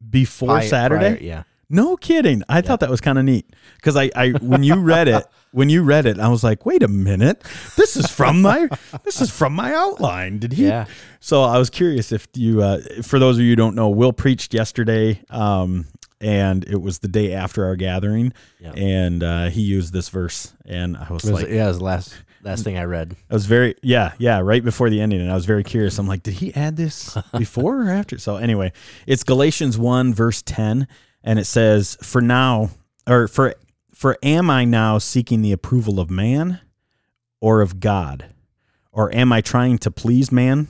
before 0.09 0.49
Prior- 0.49 0.69
Saturday? 0.69 1.17
prior, 1.17 1.23
yeah. 1.23 1.43
No 1.73 1.97
kidding. 1.97 2.43
I 2.49 2.63
thought 2.63 2.81
that 2.81 2.91
was 2.91 3.01
kind 3.01 3.17
of 3.17 3.25
neat 3.25 3.49
because 3.77 3.97
I, 3.97 4.11
I, 4.17 4.31
when 4.31 4.65
you 4.65 4.75
read 4.75 5.07
it, 5.07 5.25
when 5.53 5.69
you 5.71 5.85
read 5.85 6.05
it, 6.05 6.19
I 6.19 6.27
was 6.27 6.43
like, 6.43 6.67
wait 6.67 6.83
a 6.83 6.89
minute, 6.89 7.45
this 7.77 7.97
is 7.97 8.11
from 8.11 8.43
my, 8.43 8.69
this 9.05 9.21
is 9.21 9.31
from 9.31 9.53
my 9.53 9.73
outline. 9.73 10.41
Did 10.41 10.55
he? 10.55 10.67
Yeah. 10.67 10.87
So 11.21 11.45
I 11.45 11.59
was 11.59 11.71
curious 11.71 12.11
if 12.11 12.27
you, 12.35 12.61
uh, 12.61 12.81
for 13.05 13.21
those 13.21 13.37
of 13.37 13.43
you 13.45 13.51
who 13.51 13.57
don't 13.57 13.77
know, 13.77 13.89
Will 13.89 14.13
preached 14.13 14.53
yesterday, 14.53 15.23
um, 15.31 15.87
and 16.21 16.65
it 16.65 16.83
was 16.83 16.99
the 16.99 17.09
day 17.09 17.35
after 17.35 17.65
our 17.65 17.77
gathering, 17.77 18.33
Yeah. 18.59 18.73
and 18.73 19.23
uh, 19.23 19.51
he 19.51 19.61
used 19.63 19.93
this 19.93 20.09
verse, 20.09 20.53
and 20.67 20.97
I 20.97 21.07
was 21.13 21.23
was, 21.23 21.31
like, 21.31 21.49
yeah, 21.51 21.67
it 21.67 21.69
was 21.69 21.81
last 21.81 22.17
last 22.43 22.65
thing 22.65 22.79
I 22.79 22.85
read. 22.85 23.17
I 23.31 23.35
was 23.35 23.47
very 23.47 23.75
yeah 23.83 24.13
yeah 24.19 24.41
right 24.41 24.63
before 24.63 24.91
the 24.91 25.01
ending, 25.01 25.21
and 25.21 25.31
I 25.31 25.35
was 25.35 25.47
very 25.47 25.65
curious. 25.65 25.99
I'm 25.99 26.07
like, 26.07 26.23
did 26.23 26.35
he 26.35 26.55
add 26.55 26.77
this 26.77 27.17
before 27.39 27.83
or 27.83 27.91
after? 27.91 28.19
So 28.19 28.37
anyway, 28.37 28.73
it's 29.07 29.25
Galatians 29.25 29.79
one 29.79 30.15
verse 30.15 30.43
ten, 30.43 30.89
and 31.23 31.39
it 31.39 31.47
says, 31.47 31.97
"For 32.03 32.21
now, 32.21 32.71
or 33.07 33.29
for 33.29 33.55
for 33.95 34.17
am 34.23 34.51
I 34.51 34.65
now 34.65 34.99
seeking 34.99 35.43
the 35.43 35.53
approval 35.53 36.01
of 36.01 36.11
man, 36.11 36.61
or 37.41 37.61
of 37.61 37.81
God, 37.81 38.27
or 38.93 39.15
am 39.15 39.33
I 39.33 39.41
trying 39.41 39.79
to 39.79 39.91
please 39.91 40.33
man? 40.33 40.69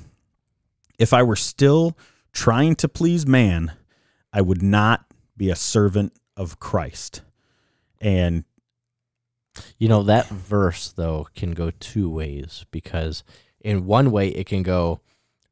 If 0.99 1.13
I 1.13 1.23
were 1.23 1.37
still 1.37 1.97
trying 2.33 2.77
to 2.77 2.89
please 2.89 3.27
man, 3.27 3.73
I 4.33 4.41
would 4.41 4.63
not 4.63 5.05
be 5.37 5.51
a 5.51 5.57
servant 5.57 6.13
of 6.37 6.59
Christ." 6.59 7.23
And 8.03 8.45
You 9.79 9.89
know, 9.89 10.03
that 10.05 10.29
verse, 10.29 10.91
though, 10.93 11.27
can 11.35 11.53
go 11.53 11.71
two 11.81 12.09
ways 12.11 12.65
because 12.71 13.23
in 13.61 13.87
one 13.87 14.11
way, 14.11 14.29
it 14.29 14.47
can 14.47 14.63
go, 14.63 15.01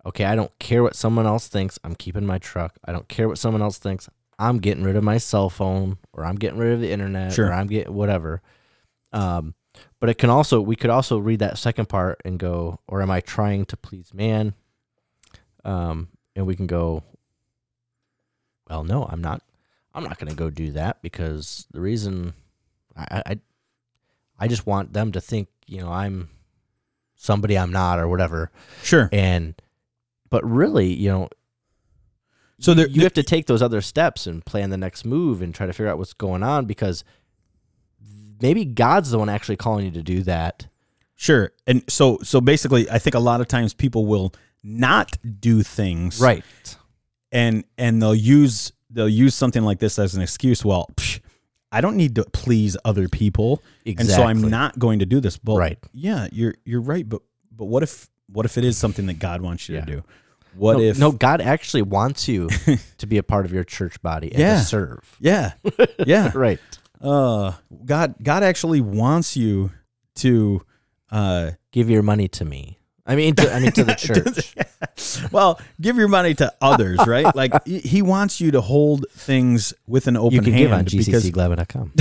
okay, 0.07 0.25
I 0.25 0.35
don't 0.35 0.57
care 0.59 0.83
what 0.83 0.97
someone 0.97 1.27
else 1.27 1.49
thinks. 1.49 1.79
I'm 1.85 1.95
keeping 1.95 2.25
my 2.27 2.39
truck. 2.39 2.77
I 2.85 2.93
don't 2.93 3.09
care 3.09 3.29
what 3.29 3.39
someone 3.39 3.63
else 3.63 3.79
thinks. 3.79 4.09
I'm 4.39 4.59
getting 4.59 4.85
rid 4.85 4.97
of 4.97 5.03
my 5.05 5.19
cell 5.19 5.51
phone 5.51 5.99
or 6.13 6.25
I'm 6.25 6.37
getting 6.37 6.59
rid 6.59 6.73
of 6.73 6.81
the 6.81 6.91
internet 6.93 7.33
Sure. 7.33 7.49
or 7.49 7.53
I'm 7.53 7.67
getting 7.67 7.93
whatever. 7.93 8.41
Um, 9.13 9.55
but 10.01 10.09
it 10.09 10.15
can 10.19 10.31
also, 10.31 10.61
we 10.61 10.77
could 10.77 10.91
also 10.91 11.19
read 11.19 11.41
that 11.41 11.59
second 11.59 11.89
part 11.89 12.21
and 12.25 12.39
go, 12.39 12.79
or 12.87 13.03
am 13.03 13.11
I 13.11 13.21
trying 13.21 13.65
to 13.67 13.77
please 13.77 14.15
man? 14.15 14.55
Um, 15.65 16.09
and 16.37 16.47
we 16.47 16.55
can 16.57 16.67
go, 16.67 17.03
well, 18.69 18.85
no, 18.85 19.05
I'm 19.05 19.21
not. 19.21 19.43
I'm 19.95 20.05
not 20.05 20.19
going 20.19 20.31
to 20.31 20.37
go 20.37 20.51
do 20.51 20.73
that 20.73 21.03
because 21.03 21.67
the 21.73 21.81
reason 21.81 22.35
I, 22.97 23.23
I 23.27 23.39
I 24.39 24.49
just 24.49 24.66
want 24.66 24.93
them 24.93 25.12
to 25.12 25.20
think, 25.20 25.49
you 25.66 25.80
know, 25.80 25.91
I'm 25.91 26.28
somebody 27.16 27.59
I'm 27.59 27.72
not 27.72 27.99
or 27.99 28.07
whatever. 28.09 28.51
sure, 28.82 29.09
And 29.12 29.55
but 30.30 30.45
really, 30.49 30.93
you 30.93 31.09
know, 31.11 31.28
so 32.61 32.74
there, 32.74 32.89
you 32.89 33.03
have 33.03 33.12
to 33.14 33.22
take 33.22 33.47
those 33.47 33.62
other 33.62 33.80
steps 33.80 34.26
and 34.26 34.45
plan 34.45 34.70
the 34.70 34.76
next 34.76 35.05
move 35.05 35.43
and 35.43 35.55
try 35.55 35.66
to 35.66 35.72
figure 35.72 35.89
out 35.89 35.99
what's 35.99 36.12
going 36.12 36.43
on 36.43 36.66
because 36.66 37.05
maybe 38.41 38.64
God's 38.64 39.11
the 39.11 39.18
one 39.18 39.28
actually 39.28 39.57
calling 39.57 39.84
you 39.84 39.91
to 39.93 40.03
do 40.03 40.22
that. 40.24 40.66
Sure. 41.16 41.53
And 41.66 41.82
so 41.89 42.18
so 42.22 42.41
basically 42.41 42.89
I 42.91 42.99
think 42.99 43.14
a 43.14 43.20
lot 43.20 43.41
of 43.41 43.49
times 43.49 43.74
people 43.74 44.07
will 44.07 44.32
not 44.62 45.16
do 45.41 45.62
things 45.62 46.20
Right. 46.20 46.45
and 47.32 47.64
and 47.76 48.01
they'll 48.03 48.14
use 48.14 48.72
they'll 48.91 49.09
use 49.09 49.34
something 49.34 49.62
like 49.64 49.78
this 49.80 49.99
as 49.99 50.14
an 50.14 50.22
excuse. 50.22 50.64
Well, 50.64 50.89
psh, 50.97 51.20
I 51.71 51.81
don't 51.81 51.97
need 51.97 52.14
to 52.16 52.25
please 52.25 52.77
other 52.85 53.09
people. 53.09 53.62
And 53.87 54.09
so 54.09 54.23
I'm 54.23 54.41
not 54.43 54.79
going 54.79 55.01
to 55.01 55.07
do 55.07 55.21
this. 55.21 55.37
But 55.37 55.57
Right. 55.57 55.79
yeah, 55.93 56.29
you're 56.33 56.55
you're 56.64 56.81
right, 56.81 57.07
but 57.09 57.23
but 57.55 57.66
what 57.66 57.83
if 57.83 58.09
what 58.31 58.47
if 58.47 58.57
it 58.59 58.64
is 58.64 58.77
something 58.79 59.07
that 59.07 59.19
God 59.19 59.41
wants 59.43 59.69
you 59.69 59.77
Yeah. 59.77 59.85
to 59.85 59.93
do? 59.97 60.05
What 60.57 60.79
no, 60.79 60.83
if 60.83 60.99
no? 60.99 61.12
God 61.12 61.41
actually 61.41 61.83
wants 61.83 62.27
you 62.27 62.49
to 62.99 63.07
be 63.07 63.19
a 63.19 63.23
part 63.23 63.45
of 63.45 63.53
your 63.53 63.64
church 63.64 64.01
body 64.03 64.31
and 64.31 64.41
Yeah. 64.41 64.59
to 64.59 64.64
serve. 64.64 65.16
Yeah. 65.21 65.53
Yeah. 66.07 66.33
Right. 66.35 66.59
uh 67.01 67.53
God 67.85 68.14
God 68.23 68.43
actually 68.43 68.81
wants 68.81 69.37
you 69.37 69.71
to 70.16 70.62
uh 71.11 71.53
Give 71.71 71.91
your 71.91 72.03
money 72.03 72.29
to 72.29 72.45
me. 72.47 72.79
I 73.09 73.17
mean, 73.17 73.35
to, 73.37 73.53
I 73.53 73.59
mean 73.59 73.73
to 73.73 73.85
the 73.85 73.95
church. 75.25 75.31
well, 75.33 75.59
give 75.81 75.97
your 75.97 76.09
money 76.09 76.35
to 76.35 76.53
others, 76.61 76.99
right? 77.07 77.27
Like 77.39 77.65
he 77.67 78.03
wants 78.03 78.41
you 78.41 78.51
to 78.53 78.61
hold 78.61 79.07
things 79.13 79.73
with 79.87 80.09
an 80.09 80.17
open 80.17 80.35
hand. 80.35 80.47
you 80.47 80.53
can 80.53 80.59
hand 80.59 80.89
give 80.91 81.13
on 81.13 81.23
gccgladwin.com. 81.23 81.93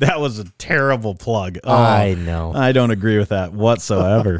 that 0.00 0.18
was 0.18 0.40
a 0.40 0.44
terrible 0.58 1.14
plug. 1.14 1.58
Oh, 1.62 1.72
I 1.72 2.14
know. 2.14 2.52
I 2.52 2.72
don't 2.72 2.90
agree 2.90 3.16
with 3.16 3.28
that 3.28 3.52
whatsoever. 3.52 4.38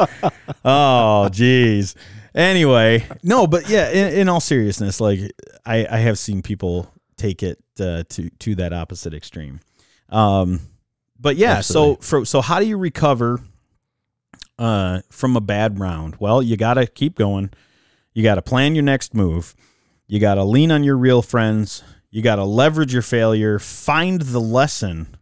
oh, 0.64 1.28
geez. 1.28 1.94
Anyway, 2.34 3.06
no, 3.22 3.46
but 3.46 3.68
yeah, 3.68 3.88
in, 3.90 4.20
in 4.20 4.28
all 4.28 4.40
seriousness, 4.40 5.00
like 5.00 5.20
I, 5.64 5.86
I 5.88 5.98
have 5.98 6.18
seen 6.18 6.42
people 6.42 6.92
take 7.16 7.42
it 7.44 7.62
uh, 7.78 8.02
to 8.08 8.30
to 8.30 8.54
that 8.56 8.72
opposite 8.72 9.14
extreme. 9.14 9.60
Um, 10.08 10.60
but 11.20 11.36
yeah, 11.36 11.56
Absolutely. 11.58 11.96
so 11.96 12.00
for, 12.02 12.24
so 12.24 12.40
how 12.40 12.58
do 12.58 12.66
you 12.66 12.78
recover 12.78 13.40
uh, 14.58 15.02
from 15.10 15.36
a 15.36 15.40
bad 15.40 15.78
round? 15.78 16.16
Well, 16.18 16.42
you 16.42 16.56
got 16.56 16.74
to 16.74 16.86
keep 16.86 17.16
going. 17.16 17.50
You 18.12 18.22
got 18.22 18.36
to 18.36 18.42
plan 18.42 18.74
your 18.74 18.84
next 18.84 19.14
move. 19.14 19.54
You 20.06 20.18
got 20.20 20.34
to 20.34 20.44
lean 20.44 20.70
on 20.72 20.84
your 20.84 20.96
real 20.96 21.22
friends. 21.22 21.82
You 22.10 22.22
got 22.22 22.36
to 22.36 22.44
leverage 22.44 22.92
your 22.92 23.02
failure. 23.02 23.58
Find 23.58 24.22
the 24.22 24.40
lesson. 24.40 25.16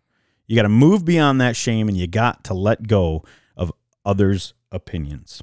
You 0.46 0.54
got 0.56 0.62
to 0.62 0.68
move 0.68 1.04
beyond 1.04 1.40
that 1.40 1.56
shame, 1.56 1.88
and 1.88 1.96
you 1.96 2.06
got 2.06 2.44
to 2.44 2.54
let 2.54 2.86
go 2.86 3.24
of 3.56 3.72
others' 4.04 4.54
opinions. 4.70 5.42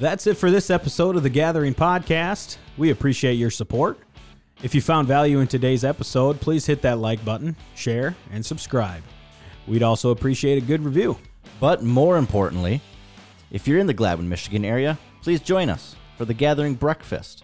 That's 0.00 0.26
it 0.26 0.36
for 0.36 0.50
this 0.50 0.70
episode 0.70 1.16
of 1.16 1.22
the 1.22 1.30
Gathering 1.30 1.74
Podcast. 1.74 2.56
We 2.76 2.90
appreciate 2.90 3.34
your 3.34 3.50
support. 3.50 3.98
If 4.62 4.76
you 4.76 4.80
found 4.80 5.08
value 5.08 5.40
in 5.40 5.48
today's 5.48 5.84
episode, 5.84 6.40
please 6.40 6.64
hit 6.64 6.82
that 6.82 6.98
like 6.98 7.24
button, 7.24 7.56
share, 7.74 8.14
and 8.30 8.46
subscribe. 8.46 9.02
We'd 9.66 9.82
also 9.82 10.10
appreciate 10.10 10.56
a 10.56 10.64
good 10.64 10.84
review. 10.84 11.18
But 11.58 11.82
more 11.82 12.16
importantly, 12.16 12.80
if 13.50 13.66
you're 13.66 13.80
in 13.80 13.88
the 13.88 13.94
Gladwin, 13.94 14.28
Michigan 14.28 14.64
area, 14.64 14.96
please 15.20 15.40
join 15.40 15.68
us 15.68 15.96
for 16.16 16.26
the 16.26 16.34
Gathering 16.34 16.74
Breakfast, 16.74 17.42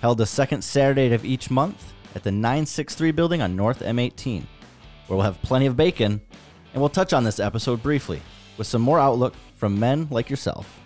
held 0.00 0.16
the 0.16 0.24
second 0.24 0.64
Saturday 0.64 1.12
of 1.12 1.26
each 1.26 1.50
month 1.50 1.92
at 2.14 2.22
the 2.22 2.32
963 2.32 3.10
building 3.10 3.42
on 3.42 3.54
North 3.54 3.80
M18, 3.80 4.44
where 5.06 5.18
we'll 5.18 5.20
have 5.20 5.42
plenty 5.42 5.66
of 5.66 5.76
bacon 5.76 6.18
and 6.72 6.80
we'll 6.80 6.88
touch 6.88 7.12
on 7.12 7.24
this 7.24 7.40
episode 7.40 7.82
briefly 7.82 8.22
with 8.56 8.66
some 8.66 8.80
more 8.80 8.98
outlook 8.98 9.34
from 9.54 9.78
men 9.78 10.08
like 10.10 10.30
yourself. 10.30 10.80